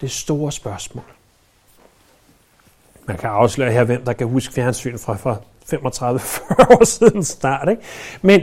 Det 0.01 0.11
store 0.11 0.51
spørgsmål. 0.51 1.03
Man 3.05 3.17
kan 3.17 3.29
afsløre 3.29 3.71
her, 3.71 3.83
hvem 3.83 4.05
der 4.05 4.13
kan 4.13 4.27
huske 4.27 4.53
fjernsyn 4.53 4.97
fra, 4.97 5.15
fra 5.15 5.37
35-40 5.73 6.75
år 6.79 6.83
siden 6.83 7.23
start. 7.23 7.69
Ikke? 7.69 7.81
Men 8.21 8.41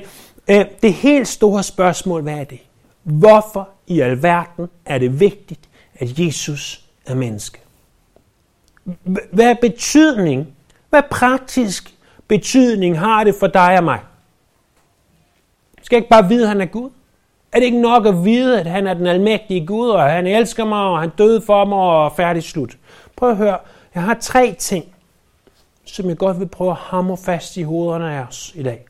øh, 0.49 0.65
det 0.83 0.93
helt 0.93 1.29
store 1.29 1.63
spørgsmål, 1.63 2.23
hvad 2.23 2.35
er 2.35 2.45
det? 2.45 2.59
Hvorfor 3.03 3.69
i 3.87 4.01
alverden 4.01 4.69
er 4.85 4.99
det 4.99 5.21
vigtigt, 5.21 5.61
at 5.95 6.19
Jesus 6.19 6.85
er 7.07 7.15
menneske? 7.15 7.61
Hvad 9.33 9.51
er 9.51 9.55
betydning, 9.61 10.47
hvad 10.91 11.03
praktisk 11.11 11.95
betydning 12.29 12.99
har 12.99 13.25
det 13.25 13.35
for 13.35 13.47
dig 13.47 13.79
og 13.79 13.85
mig? 13.85 14.01
Skal 15.85 15.97
jeg 15.97 16.03
ikke 16.03 16.11
bare 16.11 16.29
vide, 16.29 16.43
at 16.43 16.49
han 16.49 16.61
er 16.61 16.67
Gud? 16.67 16.91
Er 17.53 17.59
det 17.59 17.67
ikke 17.67 17.81
nok 17.81 18.07
at 18.07 18.25
vide, 18.25 18.61
at 18.61 18.67
han 18.67 18.87
er 18.87 18.95
den 18.95 19.07
almægtige 19.07 19.67
Gud, 19.67 19.89
og 19.89 20.03
han 20.03 20.27
elsker 20.27 20.65
mig, 20.65 20.79
og 20.79 21.01
han 21.01 21.11
døde 21.19 21.43
for 21.43 21.65
mig, 21.65 21.79
og 21.79 22.13
færdig 22.17 22.43
slut? 22.43 22.77
Prøv 23.17 23.31
at 23.31 23.37
høre. 23.37 23.59
Jeg 23.95 24.03
har 24.03 24.15
tre 24.21 24.57
ting, 24.59 24.85
som 25.85 26.09
jeg 26.09 26.17
godt 26.19 26.41
vil 26.41 26.49
prøve 26.49 26.71
at 26.71 26.77
hamre 26.77 27.17
fast 27.17 27.57
i 27.57 27.63
hovederne 27.63 28.17
af 28.17 28.23
os 28.23 28.53
i 28.55 28.63
dag. 28.63 28.85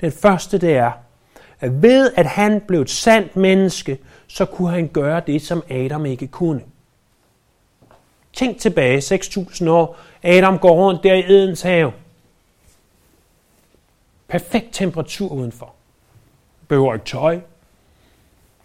Den 0.00 0.12
første, 0.12 0.58
det 0.58 0.76
er, 0.76 0.92
at 1.60 1.82
ved 1.82 2.12
at 2.16 2.26
han 2.26 2.60
blev 2.60 2.80
et 2.80 2.90
sandt 2.90 3.36
menneske, 3.36 3.98
så 4.26 4.44
kunne 4.44 4.70
han 4.70 4.88
gøre 4.88 5.22
det, 5.26 5.42
som 5.42 5.62
Adam 5.70 6.06
ikke 6.06 6.26
kunne. 6.26 6.60
Tænk 8.32 8.58
tilbage, 8.58 8.98
6.000 8.98 9.68
år. 9.68 9.96
Adam 10.22 10.58
går 10.58 10.72
rundt 10.72 11.02
der 11.02 11.14
i 11.14 11.32
Edens 11.32 11.62
have. 11.62 11.92
Perfekt 14.28 14.68
temperatur 14.72 15.32
udenfor. 15.32 15.74
Behøver 16.68 16.94
ikke 16.94 17.06
tøj. 17.06 17.40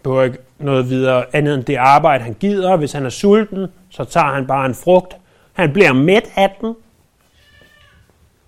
Behøver 0.02 0.22
ikke 0.22 0.38
noget 0.58 0.90
videre 0.90 1.24
andet 1.32 1.54
end 1.54 1.64
det 1.64 1.76
arbejde, 1.76 2.24
han 2.24 2.36
gider. 2.40 2.76
Hvis 2.76 2.92
han 2.92 3.06
er 3.06 3.10
sulten, 3.10 3.66
så 3.90 4.04
tager 4.04 4.34
han 4.34 4.46
bare 4.46 4.66
en 4.66 4.74
frugt. 4.74 5.16
Han 5.52 5.72
bliver 5.72 5.92
mæt 5.92 6.24
af 6.36 6.56
den. 6.60 6.74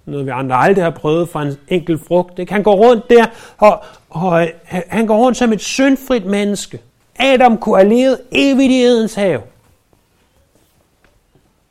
Noget 0.05 0.27
vi 0.27 0.31
andre 0.31 0.57
aldrig 0.57 0.85
har 0.85 0.91
prøvet 0.91 1.29
for 1.29 1.41
en 1.41 1.57
enkelt 1.69 2.07
frugt. 2.07 2.39
Ikke? 2.39 2.53
Han 2.53 2.63
går 2.63 2.75
rundt 2.75 3.11
der, 3.11 3.27
og, 3.59 3.83
og 4.11 4.43
øh, 4.43 4.49
han 4.89 5.07
går 5.07 5.17
rundt 5.17 5.39
som 5.39 5.53
et 5.53 5.61
syndfrit 5.61 6.25
menneske. 6.25 6.81
Adam 7.19 7.59
kunne 7.59 7.77
have 7.77 7.89
levet 7.89 8.21
evigt 8.33 8.73
i 8.73 8.83
Edens 8.83 9.15
have. 9.15 9.43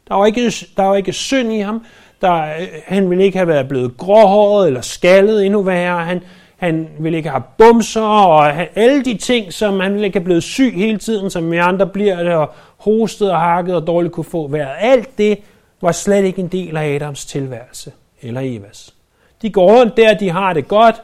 Der 0.07 0.15
var 0.15 0.25
ikke, 0.25 0.51
der 0.77 0.83
var 0.83 0.95
ikke 0.95 1.13
synd 1.13 1.53
i 1.53 1.59
ham. 1.59 1.85
Der, 2.21 2.33
øh, 2.33 2.67
han 2.85 3.09
ville 3.09 3.23
ikke 3.23 3.37
have 3.37 3.47
været 3.47 3.67
blevet 3.67 3.97
gråhåret 3.97 4.67
eller 4.67 4.81
skaldet 4.81 5.45
endnu 5.45 5.61
værre. 5.61 6.05
Han, 6.05 6.23
han 6.59 6.89
ville 6.99 7.17
ikke 7.17 7.29
have 7.29 7.43
bumser 7.57 8.01
og 8.01 8.53
alle 8.77 9.05
de 9.05 9.17
ting, 9.17 9.53
som 9.53 9.79
han 9.79 9.93
ville 9.93 10.05
ikke 10.05 10.19
have 10.19 10.25
blevet 10.25 10.43
syg 10.43 10.73
hele 10.75 10.97
tiden, 10.97 11.29
som 11.29 11.51
vi 11.51 11.57
andre 11.57 11.87
bliver 11.87 12.23
det, 12.23 12.33
og 12.33 12.53
hostet 12.77 13.31
og 13.31 13.39
hakket 13.39 13.75
og 13.75 13.87
dårligt 13.87 14.13
kunne 14.13 14.23
få 14.23 14.47
vejret. 14.47 14.75
Alt 14.79 15.17
det 15.17 15.39
var 15.81 15.91
slet 15.91 16.25
ikke 16.25 16.41
en 16.41 16.47
del 16.47 16.77
af 16.77 16.95
Adams 16.95 17.25
tilværelse 17.25 17.91
eller 18.21 18.41
Evas. 18.43 18.93
De 19.41 19.49
går 19.49 19.79
rundt 19.79 19.97
der, 19.97 20.17
de 20.17 20.29
har 20.29 20.53
det 20.53 20.67
godt. 20.67 21.01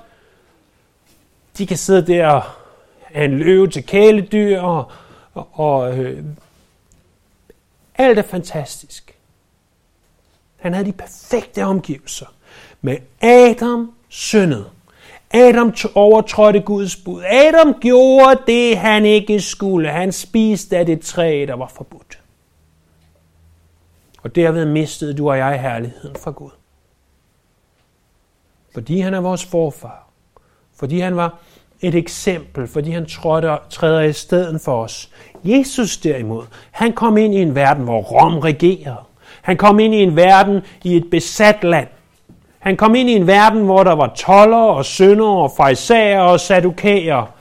De 1.57 1.67
kan 1.67 1.77
sidde 1.77 2.13
der 2.13 2.27
og 2.27 2.43
have 3.03 3.25
en 3.25 3.39
løve 3.39 3.67
til 3.67 3.85
kæledyr, 3.85 4.59
og, 4.59 4.91
og, 5.33 5.47
og 5.53 5.97
øh, 5.97 6.23
alt 7.95 8.19
er 8.19 8.23
fantastisk. 8.23 9.15
Han 10.57 10.73
havde 10.73 10.87
de 10.87 10.93
perfekte 10.93 11.65
omgivelser. 11.65 12.25
Men 12.81 12.97
Adam 13.21 13.91
syndede. 14.09 14.74
Adam 15.31 15.73
overtrådte 15.95 16.59
Guds 16.59 16.95
bud. 16.95 17.23
Adam 17.23 17.73
gjorde 17.81 18.41
det, 18.47 18.77
han 18.77 19.05
ikke 19.05 19.41
skulle. 19.41 19.89
Han 19.89 20.11
spiste 20.11 20.77
af 20.77 20.85
det 20.85 21.01
træ, 21.01 21.45
der 21.47 21.55
var 21.55 21.67
forbudt. 21.67 22.19
Og 24.23 24.35
derved 24.35 24.65
mistede 24.65 25.13
du 25.13 25.29
og 25.29 25.37
jeg 25.37 25.61
herligheden 25.61 26.15
fra 26.15 26.31
Gud. 26.31 26.51
Fordi 28.73 28.99
han 28.99 29.13
er 29.13 29.19
vores 29.19 29.45
forfar. 29.45 30.09
Fordi 30.75 30.99
han 30.99 31.15
var 31.15 31.39
et 31.81 31.95
eksempel, 31.95 32.67
fordi 32.67 32.91
han 32.91 33.05
trådte, 33.05 33.57
træder 33.69 34.01
i 34.01 34.13
stedet 34.13 34.61
for 34.61 34.83
os. 34.83 35.09
Jesus 35.43 35.97
derimod, 35.97 36.43
han 36.71 36.93
kom 36.93 37.17
ind 37.17 37.33
i 37.33 37.41
en 37.41 37.55
verden, 37.55 37.83
hvor 37.83 38.01
Rom 38.01 38.39
regerede. 38.39 39.03
Han 39.41 39.57
kom 39.57 39.79
ind 39.79 39.93
i 39.93 40.03
en 40.03 40.15
verden 40.15 40.61
i 40.83 40.95
et 40.95 41.09
besat 41.11 41.63
land. 41.63 41.87
Han 42.65 42.77
kom 42.77 42.95
ind 42.95 43.09
i 43.09 43.13
en 43.13 43.27
verden, 43.27 43.63
hvor 43.63 43.83
der 43.83 43.95
var 43.95 44.07
toller 44.07 44.57
og 44.57 44.85
sønder 44.85 45.27
og 45.27 45.51
fejsager 45.57 46.19
og 46.19 46.39
sadukæer, 46.39 47.31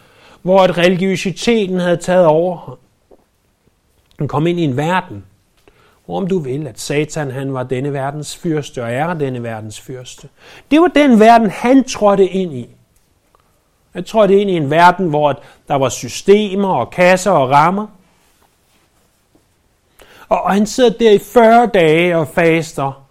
hvor 0.43 0.61
at 0.61 0.79
religiøsiteten 0.79 1.81
havde 1.81 1.97
taget 1.97 2.27
over. 2.27 2.79
Han 4.19 4.29
kom 4.29 4.47
ind 4.47 4.61
i 4.61 4.65
en 4.65 4.77
verden, 4.77 5.25
hvor 6.07 6.17
om 6.17 6.27
du 6.27 6.39
vil, 6.39 6.67
at 6.67 6.81
Satan 6.81 7.31
han 7.31 7.55
var 7.55 7.63
denne 7.63 7.93
verdens 7.93 8.37
fyrste 8.37 8.83
og 8.83 8.93
er 8.93 9.15
denne 9.15 9.43
verdens 9.43 9.81
fyrste. 9.81 10.29
Det 10.71 10.81
var 10.81 10.89
den 10.89 11.21
verden, 11.21 11.51
han 11.51 11.85
trådte 11.85 12.29
ind 12.29 12.55
i. 12.55 12.69
Han 13.93 14.05
trådte 14.05 14.41
ind 14.41 14.51
i 14.51 14.57
en 14.57 14.71
verden, 14.71 15.09
hvor 15.09 15.41
der 15.69 15.75
var 15.75 15.89
systemer 15.89 16.75
og 16.75 16.91
kasser 16.91 17.31
og 17.31 17.51
rammer. 17.51 17.87
Og 20.29 20.53
han 20.53 20.67
sidder 20.67 20.91
der 20.91 21.11
i 21.11 21.19
40 21.19 21.67
dage 21.67 22.17
og 22.17 22.29
faster 22.29 23.04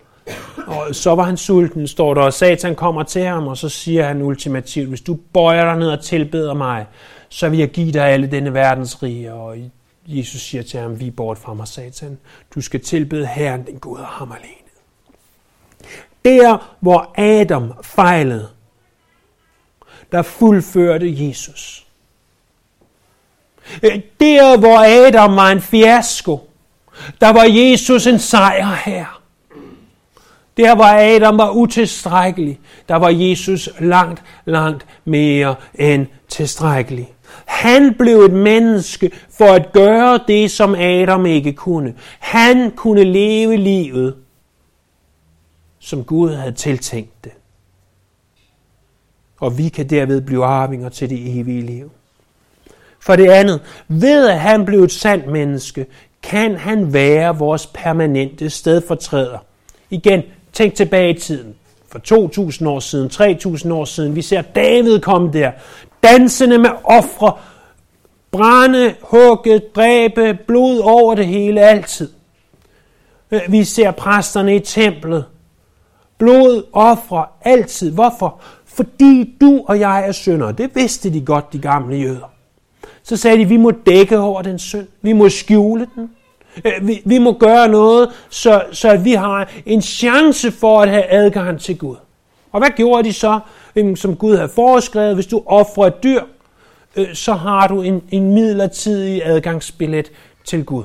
og 0.68 0.96
så 0.96 1.16
var 1.16 1.24
han 1.24 1.38
sulten, 1.38 1.88
står 1.88 2.14
der, 2.14 2.22
og 2.22 2.34
Satan 2.34 2.76
kommer 2.76 3.04
til 3.04 3.24
ham, 3.24 3.48
og 3.48 3.58
så 3.58 3.70
siger 3.70 4.08
han 4.08 4.22
ultimativt, 4.22 4.90
hvis 4.90 5.02
du 5.02 5.18
bøjer 5.34 5.66
dig 5.66 5.78
ned 5.78 5.90
og 5.90 6.04
tilbeder 6.04 6.54
mig, 6.54 6.86
så 7.30 7.50
vil 7.50 7.60
jeg 7.60 7.70
give 7.70 7.92
dig 7.92 8.06
alle 8.06 8.32
denne 8.32 8.54
verdens 8.54 9.04
rige. 9.04 9.34
Og 9.34 9.58
Jesus 10.08 10.42
siger 10.42 10.64
til 10.64 10.80
ham, 10.80 11.00
vi 11.00 11.12
bort 11.12 11.38
fra 11.38 11.54
mig, 11.54 11.68
Satan. 11.68 12.18
Du 12.56 12.62
skal 12.62 12.80
tilbede 12.80 13.26
Herren, 13.26 13.66
den 13.66 13.80
Gud 13.80 14.00
og 14.00 14.06
ham 14.06 14.32
alene. 14.32 14.54
Der, 16.26 16.76
hvor 16.80 17.14
Adam 17.18 17.74
fejlede, 17.84 18.48
der 20.12 20.22
fuldførte 20.22 21.28
Jesus. 21.28 21.86
Øh, 23.84 24.02
der, 24.20 24.58
hvor 24.58 25.08
Adam 25.08 25.36
var 25.36 25.52
en 25.52 25.62
fiasko, 25.62 26.50
der 27.22 27.30
var 27.30 27.44
Jesus 27.44 28.08
en 28.08 28.20
sejr 28.20 28.82
her. 28.86 29.23
Der 30.58 30.76
hvor 30.76 31.16
Adam 31.16 31.38
var 31.38 31.52
utilstrækkelig, 31.52 32.60
der 32.90 32.96
var 32.96 33.10
Jesus 33.10 33.70
langt, 33.80 34.24
langt 34.46 34.86
mere 35.06 35.56
end 35.76 36.08
tilstrækkelig. 36.28 37.14
Han 37.46 37.94
blev 37.94 38.20
et 38.20 38.34
menneske 38.34 39.12
for 39.30 39.46
at 39.46 39.72
gøre 39.74 40.20
det, 40.28 40.52
som 40.52 40.76
Adam 40.76 41.26
ikke 41.26 41.54
kunne. 41.54 41.94
Han 42.20 42.72
kunne 42.72 43.04
leve 43.04 43.58
livet, 43.58 44.16
som 45.80 46.04
Gud 46.04 46.34
havde 46.34 46.52
tiltænkt 46.52 47.24
det. 47.24 47.32
Og 49.40 49.58
vi 49.58 49.70
kan 49.70 49.90
derved 49.90 50.22
blive 50.22 50.46
arvinger 50.46 50.90
til 50.90 51.10
det 51.10 51.40
evige 51.40 51.62
liv. 51.62 51.92
For 53.00 53.16
det 53.16 53.30
andet, 53.30 53.62
ved 53.88 54.30
at 54.30 54.40
han 54.40 54.66
blev 54.66 54.84
et 54.84 54.92
sandt 54.92 55.28
menneske, 55.28 55.86
kan 56.24 56.56
han 56.56 56.94
være 56.94 57.38
vores 57.38 57.68
permanente 57.68 58.50
stedfortræder. 58.50 59.38
Igen, 59.90 60.24
Tænk 60.54 60.76
tilbage 60.76 61.10
i 61.10 61.20
tiden. 61.20 61.56
For 61.92 62.00
2000 62.00 62.70
år 62.70 62.80
siden, 62.80 63.10
3000 63.10 63.74
år 63.74 63.86
siden. 63.86 64.16
Vi 64.16 64.22
ser 64.22 64.42
David 64.42 65.00
komme 65.00 65.34
der. 65.34 65.52
Dansende 66.04 66.58
med 66.58 66.70
ofre. 66.84 67.34
Brænde, 68.32 68.96
hugge, 69.02 69.62
dræbe, 69.76 70.38
blod 70.48 70.80
over 70.80 71.16
det 71.16 71.28
hele 71.28 71.62
altid. 71.62 72.10
Øh, 73.32 73.42
vi 73.50 73.64
ser 73.64 73.92
præsterne 73.92 74.56
i 74.56 74.60
templet. 74.60 75.26
Blod, 76.18 76.64
ofre, 76.74 77.26
altid. 77.42 77.92
Hvorfor? 77.92 78.40
Fordi 78.66 79.36
du 79.42 79.66
og 79.68 79.80
jeg 79.80 80.08
er 80.08 80.12
syndere. 80.12 80.52
Det 80.52 80.76
vidste 80.76 81.14
de 81.14 81.22
godt, 81.22 81.54
de 81.54 81.60
gamle 81.60 81.96
jøder. 81.96 82.32
Så 83.04 83.18
sagde 83.18 83.38
de, 83.38 83.46
vi 83.46 83.58
må 83.58 83.72
dække 83.72 84.20
over 84.20 84.42
den 84.42 84.60
synd. 84.60 84.88
Vi 85.02 85.14
må 85.14 85.30
skjule 85.30 85.88
den. 85.96 86.10
Øh, 86.66 86.88
vi, 86.88 87.02
vi 87.06 87.18
må 87.18 87.34
gøre 87.34 87.68
noget, 87.68 88.10
så, 88.30 88.64
så 88.72 88.98
vi 88.98 89.14
har 89.14 89.52
en 89.66 89.82
chance 89.82 90.52
for 90.52 90.82
at 90.82 90.90
have 90.90 91.06
adgang 91.12 91.60
til 91.60 91.78
Gud. 91.78 91.96
Og 92.52 92.60
hvad 92.60 92.70
gjorde 92.70 93.04
de 93.04 93.14
så, 93.14 93.40
som 93.96 94.16
Gud 94.16 94.36
havde 94.36 94.50
foreskrevet? 94.50 95.16
Hvis 95.16 95.28
du 95.28 95.44
offrer 95.46 95.88
et 95.88 96.04
dyr, 96.04 96.22
øh, 96.96 97.16
så 97.16 97.34
har 97.34 97.68
du 97.68 97.82
en, 97.82 98.04
en 98.12 98.34
midlertidig 98.34 99.26
adgangsbillet 99.26 100.12
til 100.46 100.66
Gud. 100.66 100.84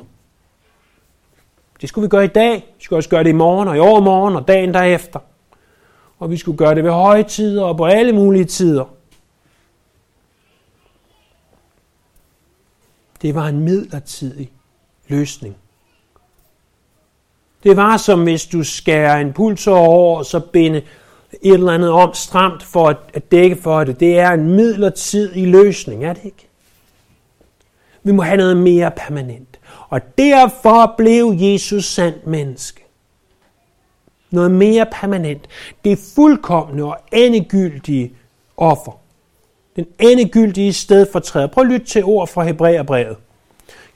Det 1.80 1.88
skulle 1.88 2.02
vi 2.02 2.08
gøre 2.08 2.24
i 2.24 2.28
dag. 2.28 2.54
Vi 2.54 2.84
skulle 2.84 2.98
også 2.98 3.08
gøre 3.08 3.24
det 3.24 3.30
i 3.30 3.32
morgen 3.32 3.68
og 3.68 3.76
i 3.76 3.80
overmorgen 3.80 4.36
og 4.36 4.48
dagen 4.48 4.74
derefter. 4.74 5.18
Og 6.18 6.30
vi 6.30 6.36
skulle 6.36 6.58
gøre 6.58 6.74
det 6.74 6.84
ved 6.84 6.90
højtider 6.90 7.64
og 7.64 7.76
på 7.76 7.84
alle 7.84 8.12
mulige 8.12 8.44
tider. 8.44 8.84
Det 13.22 13.34
var 13.34 13.46
en 13.46 13.60
midlertidig 13.60 14.50
løsning. 15.08 15.56
Det 17.62 17.76
var 17.76 17.96
som 17.96 18.22
hvis 18.22 18.46
du 18.46 18.64
skærer 18.64 19.16
en 19.16 19.32
pulsår 19.32 19.78
over, 19.78 20.18
og 20.18 20.26
så 20.26 20.40
binde 20.40 20.82
et 21.42 21.54
eller 21.54 21.72
andet 21.72 21.90
om 21.90 22.14
stramt 22.14 22.62
for 22.62 22.88
at, 22.88 22.96
at 23.14 23.30
dække 23.30 23.56
for 23.56 23.84
det. 23.84 24.00
Det 24.00 24.18
er 24.18 24.30
en 24.30 24.50
midlertidig 24.50 25.48
løsning, 25.48 26.04
er 26.04 26.12
det 26.12 26.24
ikke? 26.24 26.48
Vi 28.02 28.12
må 28.12 28.22
have 28.22 28.36
noget 28.36 28.56
mere 28.56 28.90
permanent. 28.90 29.58
Og 29.88 30.18
derfor 30.18 30.94
blev 30.98 31.34
Jesus 31.38 31.84
sandt 31.84 32.26
menneske. 32.26 32.84
Noget 34.30 34.50
mere 34.50 34.86
permanent. 34.92 35.48
Det 35.84 35.98
fuldkommende 36.14 36.84
og 36.84 36.98
endegyldige 37.12 38.12
offer. 38.56 38.92
Den 39.76 39.86
endegyldige 39.98 40.72
stedfortræder. 40.72 41.46
Prøv 41.46 41.64
at 41.64 41.70
lytte 41.70 41.86
til 41.86 42.04
ord 42.04 42.28
fra 42.28 42.42
Hebræerbrevet 42.42 43.16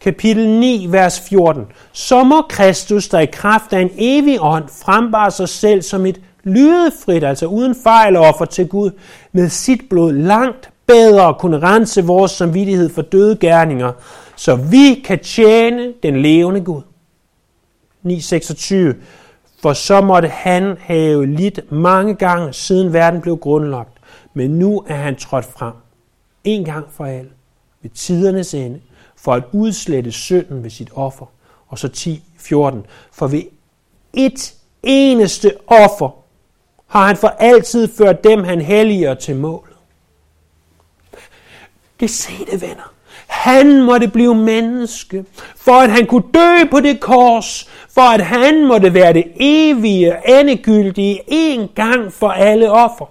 kapitel 0.03 0.48
9, 0.48 0.86
vers 0.90 1.20
14. 1.20 1.66
Så 1.92 2.24
må 2.24 2.42
Kristus, 2.48 3.09
der 3.09 3.20
i 3.20 3.26
kraft 3.26 3.72
af 3.72 3.80
en 3.80 3.90
evig 3.98 4.38
ånd 4.40 4.64
frembare 4.84 5.30
sig 5.30 5.48
selv 5.48 5.82
som 5.82 6.07
et 6.07 6.20
lydefrit, 6.44 7.24
altså 7.24 7.46
uden 7.46 7.74
fejl 7.82 8.16
offer 8.16 8.44
til 8.44 8.68
Gud, 8.68 8.90
med 9.32 9.48
sit 9.48 9.80
blod 9.90 10.12
langt 10.12 10.70
bedre 10.86 11.34
kunne 11.34 11.59
rense 11.59 12.05
vores 12.05 12.32
samvittighed 12.32 12.88
for 12.94 13.03
døde 13.03 13.36
gerninger, 13.36 13.92
så 14.36 14.57
vi 14.57 15.03
kan 15.05 15.18
tjene 15.18 15.92
den 16.03 16.22
levende 16.22 16.61
Gud. 16.61 16.82
9.26 18.07 18.74
For 19.62 19.72
så 19.72 20.00
måtte 20.00 20.28
han 20.28 20.76
have 20.80 21.26
lidt 21.26 21.72
mange 21.72 22.14
gange, 22.14 22.53
siden 22.53 22.92
verden 22.92 23.20
blev 23.20 23.36
grundlagt, 23.36 23.98
men 24.34 24.50
nu 24.50 24.84
er 24.88 24.96
han 24.96 25.16
trådt 25.16 25.44
frem. 25.44 25.72
En 26.44 26.64
gang 26.64 26.86
for 26.90 27.05
alle, 27.05 27.30
ved 27.82 27.90
tidernes 27.90 28.55
ende, 28.55 28.80
for 29.23 29.33
at 29.33 29.45
udslette 29.53 30.12
synden 30.12 30.62
ved 30.62 30.70
sit 30.70 30.91
offer. 30.95 31.27
Og 31.68 31.79
så 31.79 31.89
10, 31.89 32.23
14. 32.39 32.87
For 33.12 33.27
ved 33.27 33.43
et 34.12 34.55
eneste 34.83 35.55
offer 35.66 36.11
har 36.87 37.07
han 37.07 37.16
for 37.16 37.29
altid 37.29 37.89
ført 37.97 38.25
dem, 38.25 38.45
han 38.45 38.61
helliger 38.61 39.14
til 39.14 39.37
målet. 39.37 39.77
Det 42.01 42.11
se 42.11 42.33
det, 42.51 42.61
venner. 42.61 42.93
Han 43.27 43.83
måtte 43.83 44.09
blive 44.09 44.35
menneske, 44.35 45.25
for 45.57 45.73
at 45.73 45.91
han 45.91 46.07
kunne 46.07 46.33
dø 46.35 46.64
på 46.70 46.81
det 46.81 47.01
kors, 47.01 47.70
for 47.89 48.14
at 48.14 48.20
han 48.20 48.66
måtte 48.66 48.95
være 48.95 49.12
det 49.12 49.25
evige, 49.37 50.39
endegyldige, 50.41 51.20
en 51.29 51.68
gang 51.75 52.12
for 52.12 52.29
alle 52.29 52.70
offer. 52.70 53.07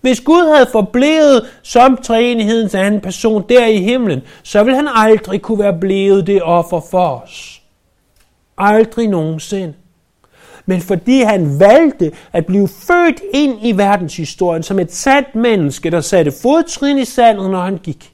Hvis 0.00 0.20
Gud 0.20 0.54
havde 0.54 0.68
forblevet 0.72 1.46
som 1.62 1.96
treenighedens 1.96 2.74
anden 2.74 3.00
person 3.00 3.44
der 3.48 3.66
i 3.66 3.78
himlen, 3.78 4.22
så 4.42 4.62
ville 4.62 4.76
han 4.76 4.88
aldrig 4.94 5.42
kunne 5.42 5.58
være 5.58 5.78
blevet 5.80 6.26
det 6.26 6.42
offer 6.42 6.80
for 6.90 7.22
os. 7.24 7.62
Aldrig 8.58 9.08
nogensinde. 9.08 9.74
Men 10.66 10.80
fordi 10.80 11.20
han 11.20 11.60
valgte 11.60 12.12
at 12.32 12.46
blive 12.46 12.68
født 12.68 13.20
ind 13.34 13.58
i 13.62 13.76
verdenshistorien 13.76 14.62
som 14.62 14.78
et 14.78 14.92
sandt 14.92 15.34
menneske, 15.34 15.90
der 15.90 16.00
satte 16.00 16.32
fodtrin 16.42 16.98
i 16.98 17.04
sandet, 17.04 17.50
når 17.50 17.60
han 17.60 17.78
gik. 17.78 18.12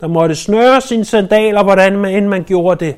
Der 0.00 0.06
måtte 0.06 0.34
snøre 0.34 0.80
sine 0.80 1.04
sandaler, 1.04 1.62
hvordan 1.62 1.96
man, 1.96 2.14
end 2.14 2.26
man 2.26 2.44
gjorde 2.44 2.84
det. 2.84 2.96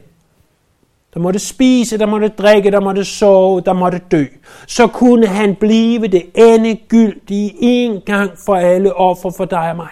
Der 1.14 1.20
måtte 1.20 1.38
spise, 1.38 1.98
der 1.98 2.06
måtte 2.06 2.28
drikke, 2.28 2.70
der 2.70 2.80
måtte 2.80 3.04
sove, 3.04 3.60
der 3.60 3.72
måtte 3.72 4.00
dø. 4.10 4.24
Så 4.66 4.86
kunne 4.86 5.26
han 5.26 5.54
blive 5.54 6.06
det 6.06 6.22
endegyldige 6.34 7.54
en 7.60 8.00
gang 8.06 8.30
for 8.46 8.54
alle 8.54 8.94
offer 8.94 9.30
for 9.30 9.44
dig 9.44 9.70
og 9.70 9.76
mig. 9.76 9.88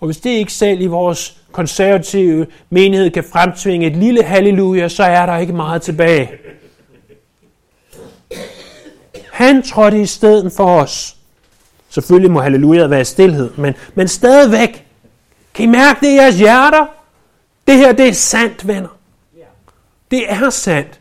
Og 0.00 0.06
hvis 0.06 0.16
det 0.16 0.30
ikke 0.30 0.52
selv 0.52 0.80
i 0.80 0.86
vores 0.86 1.38
konservative 1.52 2.46
menighed 2.70 3.10
kan 3.10 3.24
fremtvinge 3.32 3.86
et 3.86 3.96
lille 3.96 4.22
halleluja, 4.22 4.88
så 4.88 5.02
er 5.02 5.26
der 5.26 5.36
ikke 5.36 5.52
meget 5.52 5.82
tilbage. 5.82 6.30
Han 9.32 9.62
trådte 9.62 10.00
i 10.00 10.06
stedet 10.06 10.52
for 10.52 10.80
os. 10.80 11.16
Selvfølgelig 11.88 12.30
må 12.30 12.40
halleluja 12.40 12.86
være 12.86 13.04
stillhed, 13.04 13.50
men, 13.56 13.74
men 13.94 14.08
stadigvæk. 14.08 14.86
Kan 15.54 15.64
I 15.64 15.66
mærke 15.66 16.00
det 16.00 16.12
i 16.12 16.14
jeres 16.14 16.38
hjerter? 16.38 16.86
Det 17.66 17.76
her, 17.76 17.92
det 17.92 18.08
er 18.08 18.12
sandt, 18.12 18.68
venner. 18.68 18.96
Det 20.10 20.32
er 20.32 20.50
sandt. 20.50 21.00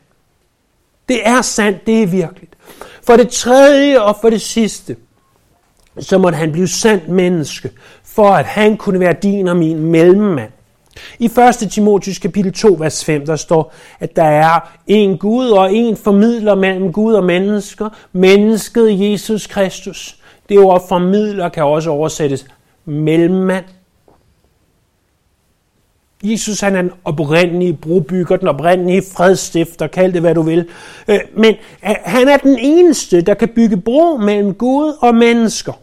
Det 1.10 1.28
er 1.28 1.41
sandt, 1.41 1.88
det 1.88 2.03
er 2.03 2.07
virkeligt. 2.07 2.53
For 3.03 3.16
det 3.16 3.30
tredje 3.30 4.01
og 4.01 4.18
for 4.22 4.30
det 4.30 4.41
sidste, 4.41 4.95
så 5.99 6.18
måtte 6.18 6.38
han 6.38 6.51
blive 6.51 6.68
sandt 6.68 7.10
menneske, 7.10 7.72
for 8.03 8.30
at 8.30 8.45
han 8.45 8.78
kunne 8.78 8.99
være 8.99 9.14
din 9.14 9.47
og 9.47 9.57
min 9.57 9.80
mellemmand. 9.80 10.51
I 11.20 11.26
1. 11.26 11.72
Timotius 11.72 12.18
kapitel 12.18 12.53
2, 12.53 12.76
vers 12.80 13.05
5, 13.05 13.26
der 13.26 13.36
står, 13.36 13.74
at 13.99 14.16
der 14.16 14.24
er 14.24 14.60
en 14.88 15.18
Gud 15.18 15.49
og 15.49 15.74
en 15.74 15.97
formidler 15.97 16.55
mellem 16.55 16.93
Gud 16.93 17.14
og 17.14 17.24
mennesker, 17.24 17.89
mennesket 18.12 19.12
Jesus 19.12 19.47
Kristus. 19.47 20.20
Det 20.49 20.60
ord 20.60 20.88
formidler 20.88 21.49
kan 21.49 21.64
også 21.64 21.89
oversættes 21.89 22.45
mellemmand. 22.86 23.66
Jesus 26.24 26.59
han 26.59 26.76
er 26.76 26.82
den 26.82 26.91
oprindelige 27.05 27.74
brobygger, 27.74 28.36
den 28.36 28.47
oprindelige 28.47 29.03
fredstifter, 29.13 29.88
kald 29.88 30.13
det 30.13 30.22
hvad 30.22 30.36
du 30.36 30.41
vil. 30.41 30.70
Øh, 31.07 31.20
men 31.38 31.55
øh, 31.86 31.95
han 32.03 32.28
er 32.28 32.38
den 32.38 32.57
eneste, 32.59 33.22
der 33.22 33.34
kan 33.34 33.49
bygge 33.49 33.78
bro 33.78 34.17
mellem 34.17 34.53
Gud 34.53 34.93
og 35.01 35.15
mennesker. 35.15 35.74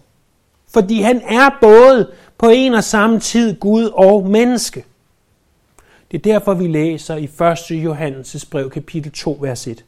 Fordi 0.73 1.01
han 1.01 1.23
er 1.29 1.51
både 1.61 2.11
på 2.39 2.49
en 2.49 2.75
og 2.75 2.85
samme 2.85 3.21
tid 3.21 3.61
Gud 3.61 3.91
og 3.95 4.27
menneske. 4.27 4.85
Det 6.11 6.19
er 6.19 6.33
derfor, 6.33 6.55
vi 6.55 6.67
læser 6.67 7.17
i 7.17 7.25
1. 7.25 7.85
Johannes' 7.85 8.49
brev, 8.51 8.71
kapitel 8.71 9.13
2, 9.13 9.39
vers 9.41 9.67
1. 9.67 9.85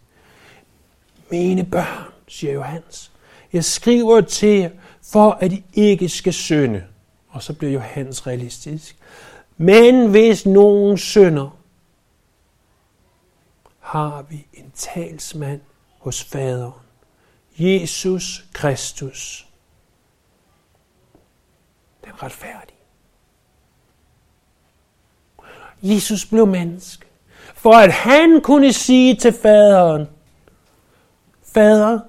Mine 1.30 1.64
børn, 1.64 2.04
siger 2.28 2.52
Johannes, 2.52 3.10
jeg 3.52 3.64
skriver 3.64 4.20
til 4.20 4.48
jer, 4.48 4.70
for 5.12 5.38
at 5.40 5.52
I 5.52 5.64
ikke 5.74 6.08
skal 6.08 6.32
synde. 6.32 6.82
Og 7.28 7.42
så 7.42 7.52
bliver 7.52 7.72
Johannes 7.72 8.26
realistisk. 8.26 8.96
Men 9.60 10.10
hvis 10.10 10.46
nogen 10.46 10.98
synder, 10.98 11.58
har 13.80 14.22
vi 14.22 14.46
en 14.52 14.72
talsmand 14.74 15.60
hos 15.98 16.24
faderen, 16.24 16.72
Jesus 17.58 18.44
Kristus, 18.52 19.48
den 22.04 22.22
retfærdige. 22.22 22.78
Jesus 25.82 26.26
blev 26.26 26.46
menneske, 26.46 27.06
for 27.54 27.72
at 27.72 27.92
han 27.92 28.40
kunne 28.40 28.72
sige 28.72 29.16
til 29.16 29.32
faderen, 29.32 30.08
Fader, 31.42 32.00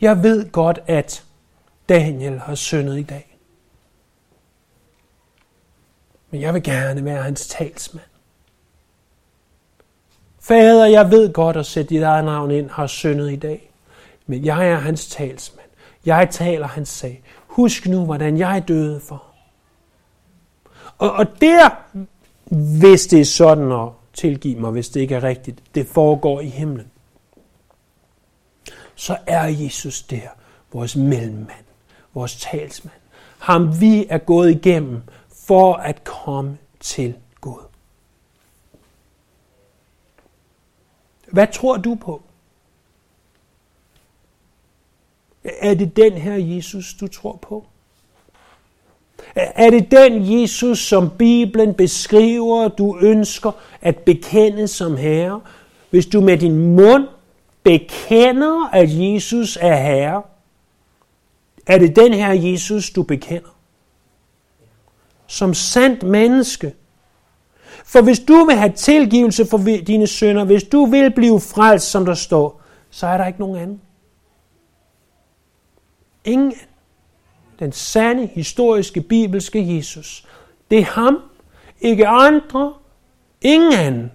jeg 0.00 0.22
ved 0.22 0.50
godt, 0.50 0.78
at 0.86 1.24
Daniel 1.88 2.38
har 2.38 2.54
syndet 2.54 2.98
i 2.98 3.02
dag. 3.02 3.27
Men 6.30 6.40
jeg 6.40 6.54
vil 6.54 6.62
gerne 6.62 7.04
være 7.04 7.22
hans 7.22 7.46
talsmand. 7.46 8.06
Fader, 10.40 10.86
jeg 10.86 11.10
ved 11.10 11.32
godt 11.32 11.56
at 11.56 11.66
sætte 11.66 11.94
dit 11.94 12.02
eget 12.02 12.24
navn 12.24 12.50
ind, 12.50 12.70
har 12.70 12.86
syndet 12.86 13.32
i 13.32 13.36
dag. 13.36 13.70
Men 14.26 14.44
jeg 14.44 14.68
er 14.68 14.76
hans 14.76 15.06
talsmand. 15.06 15.68
Jeg 16.06 16.28
taler 16.30 16.66
hans 16.66 16.88
sag. 16.88 17.22
Husk 17.46 17.86
nu, 17.86 18.04
hvordan 18.04 18.38
jeg 18.38 18.64
døde 18.68 19.00
for. 19.00 19.24
Og, 20.98 21.12
og 21.12 21.26
der, 21.40 21.68
hvis 22.80 23.06
det 23.06 23.20
er 23.20 23.24
sådan, 23.24 23.72
og 23.72 23.94
tilgive 24.12 24.60
mig, 24.60 24.70
hvis 24.70 24.88
det 24.88 25.00
ikke 25.00 25.14
er 25.14 25.24
rigtigt, 25.24 25.62
det 25.74 25.86
foregår 25.86 26.40
i 26.40 26.48
himlen, 26.48 26.86
så 28.94 29.16
er 29.26 29.44
Jesus 29.44 30.02
der, 30.02 30.28
vores 30.72 30.96
mellemmand, 30.96 31.64
vores 32.14 32.36
talsmand. 32.36 32.96
Ham 33.38 33.80
vi 33.80 34.06
er 34.10 34.18
gået 34.18 34.50
igennem 34.50 35.02
for 35.48 35.74
at 35.74 36.04
komme 36.04 36.58
til 36.80 37.14
Gud. 37.40 37.60
Hvad 41.28 41.46
tror 41.52 41.76
du 41.76 41.94
på? 41.94 42.22
Er 45.44 45.74
det 45.74 45.96
den 45.96 46.12
her 46.12 46.34
Jesus, 46.34 46.94
du 47.00 47.06
tror 47.06 47.36
på? 47.42 47.66
Er 49.34 49.70
det 49.70 49.90
den 49.90 50.40
Jesus, 50.40 50.78
som 50.78 51.10
Bibelen 51.18 51.74
beskriver, 51.74 52.68
du 52.68 52.98
ønsker 53.00 53.52
at 53.80 53.98
bekende 53.98 54.68
som 54.68 54.96
Herre? 54.96 55.40
Hvis 55.90 56.06
du 56.06 56.20
med 56.20 56.38
din 56.38 56.76
mund 56.76 57.08
bekender, 57.62 58.68
at 58.72 58.88
Jesus 58.90 59.58
er 59.60 59.76
Herre, 59.76 60.22
er 61.66 61.78
det 61.78 61.96
den 61.96 62.14
her 62.14 62.32
Jesus, 62.32 62.90
du 62.90 63.02
bekender? 63.02 63.57
Som 65.28 65.54
sandt 65.54 66.02
menneske. 66.02 66.74
For 67.84 68.02
hvis 68.02 68.18
du 68.18 68.44
vil 68.44 68.56
have 68.56 68.72
tilgivelse 68.72 69.46
for 69.46 69.58
dine 69.86 70.06
sønder, 70.06 70.44
hvis 70.44 70.64
du 70.64 70.86
vil 70.86 71.10
blive 71.10 71.40
frelst, 71.40 71.90
som 71.90 72.06
der 72.06 72.14
står, 72.14 72.62
så 72.90 73.06
er 73.06 73.18
der 73.18 73.26
ikke 73.26 73.40
nogen 73.40 73.56
anden. 73.56 73.80
Ingen 76.24 76.54
den 77.58 77.72
sande, 77.72 78.26
historiske, 78.26 79.00
bibelske 79.00 79.76
Jesus. 79.76 80.26
Det 80.70 80.78
er 80.78 80.84
ham, 80.84 81.18
ikke 81.80 82.06
andre, 82.06 82.74
ingen 83.40 83.72
anden. 83.72 84.12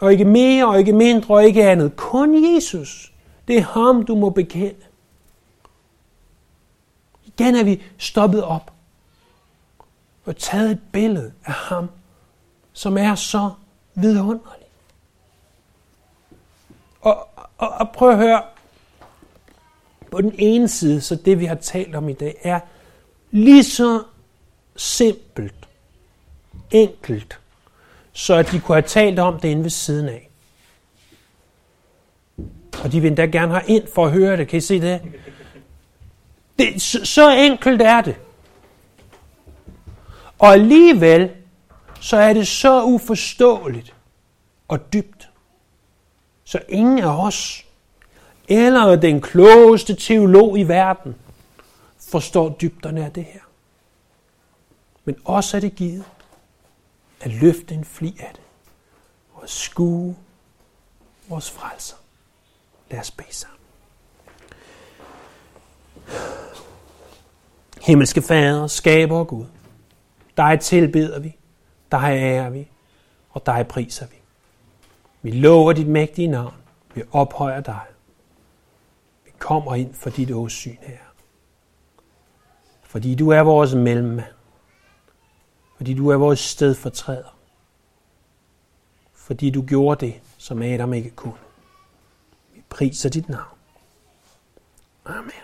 Og 0.00 0.12
ikke 0.12 0.24
mere, 0.24 0.66
og 0.66 0.78
ikke 0.78 0.92
mindre, 0.92 1.34
og 1.34 1.44
ikke 1.44 1.64
andet. 1.64 1.96
Kun 1.96 2.54
Jesus. 2.54 3.12
Det 3.48 3.56
er 3.56 3.62
ham, 3.62 4.04
du 4.04 4.14
må 4.14 4.30
bekende. 4.30 4.84
Igen 7.26 7.54
er 7.54 7.64
vi 7.64 7.82
stoppet 7.98 8.44
op 8.44 8.73
og 10.24 10.36
taget 10.36 10.70
et 10.70 10.80
billede 10.92 11.32
af 11.44 11.52
ham, 11.52 11.90
som 12.72 12.98
er 12.98 13.14
så 13.14 13.50
vidunderlig. 13.94 14.66
Og, 17.00 17.28
og, 17.58 17.68
og 17.68 17.90
prøv 17.90 18.10
at 18.10 18.16
høre, 18.16 18.42
på 20.10 20.20
den 20.20 20.34
ene 20.38 20.68
side, 20.68 21.00
så 21.00 21.16
det 21.16 21.40
vi 21.40 21.44
har 21.44 21.54
talt 21.54 21.94
om 21.94 22.08
i 22.08 22.12
dag, 22.12 22.40
er 22.42 22.60
lige 23.30 23.64
så 23.64 24.02
simpelt, 24.76 25.68
enkelt, 26.70 27.38
så 28.12 28.34
at 28.34 28.50
de 28.52 28.60
kunne 28.60 28.76
have 28.76 28.88
talt 28.88 29.18
om 29.18 29.40
det 29.40 29.48
inde 29.48 29.62
ved 29.62 29.70
siden 29.70 30.08
af. 30.08 30.30
Og 32.84 32.92
de 32.92 33.00
vil 33.00 33.08
endda 33.08 33.26
gerne 33.26 33.52
have 33.52 33.66
ind 33.66 33.84
for 33.94 34.06
at 34.06 34.12
høre 34.12 34.36
det. 34.36 34.48
Kan 34.48 34.56
I 34.56 34.60
se 34.60 34.80
det? 34.80 35.02
det 36.58 36.82
så, 36.82 37.04
så 37.04 37.30
enkelt 37.30 37.82
er 37.82 38.00
det. 38.00 38.16
Og 40.38 40.52
alligevel, 40.52 41.30
så 42.00 42.16
er 42.16 42.32
det 42.32 42.48
så 42.48 42.84
uforståeligt 42.84 43.94
og 44.68 44.92
dybt. 44.92 45.28
Så 46.44 46.60
ingen 46.68 46.98
af 46.98 47.26
os, 47.26 47.66
eller 48.48 48.96
den 48.96 49.20
klogeste 49.20 49.94
teolog 49.94 50.58
i 50.58 50.62
verden, 50.62 51.14
forstår 51.98 52.48
dybderne 52.48 53.04
af 53.04 53.12
det 53.12 53.24
her. 53.24 53.40
Men 55.04 55.16
også 55.24 55.56
er 55.56 55.60
det 55.60 55.74
givet 55.74 56.04
at 57.20 57.30
løfte 57.30 57.74
en 57.74 57.84
fli 57.84 58.16
af 58.20 58.30
det 58.32 58.42
og 59.34 59.48
skue 59.48 60.16
vores 61.28 61.50
frelser. 61.50 61.96
Lad 62.90 63.00
os 63.00 63.10
bede 63.10 63.34
sammen. 63.34 63.58
Himmelske 67.82 68.22
Fader, 68.22 68.66
skaber 68.66 69.18
og 69.18 69.28
Gud, 69.28 69.46
dig 70.36 70.60
tilbeder 70.60 71.18
vi, 71.18 71.36
dig 71.92 72.04
ærer 72.04 72.50
vi, 72.50 72.68
og 73.30 73.46
dig 73.46 73.66
priser 73.68 74.06
vi. 74.06 74.16
Vi 75.22 75.30
lover 75.30 75.72
dit 75.72 75.88
mægtige 75.88 76.28
navn, 76.28 76.54
vi 76.94 77.02
ophøjer 77.12 77.60
dig. 77.60 77.80
Vi 79.24 79.30
kommer 79.38 79.74
ind 79.74 79.94
for 79.94 80.10
dit 80.10 80.30
åsyn 80.30 80.76
her. 80.80 80.98
Fordi 82.82 83.14
du 83.14 83.28
er 83.28 83.40
vores 83.40 83.74
mellemmand. 83.74 84.32
Fordi 85.76 85.94
du 85.94 86.08
er 86.08 86.16
vores 86.16 86.40
stedfortræder. 86.40 87.38
Fordi 89.12 89.50
du 89.50 89.62
gjorde 89.62 90.06
det, 90.06 90.20
som 90.38 90.62
Adam 90.62 90.92
ikke 90.92 91.10
kunne. 91.10 91.38
Vi 92.54 92.62
priser 92.68 93.10
dit 93.10 93.28
navn. 93.28 93.58
Amen. 95.04 95.43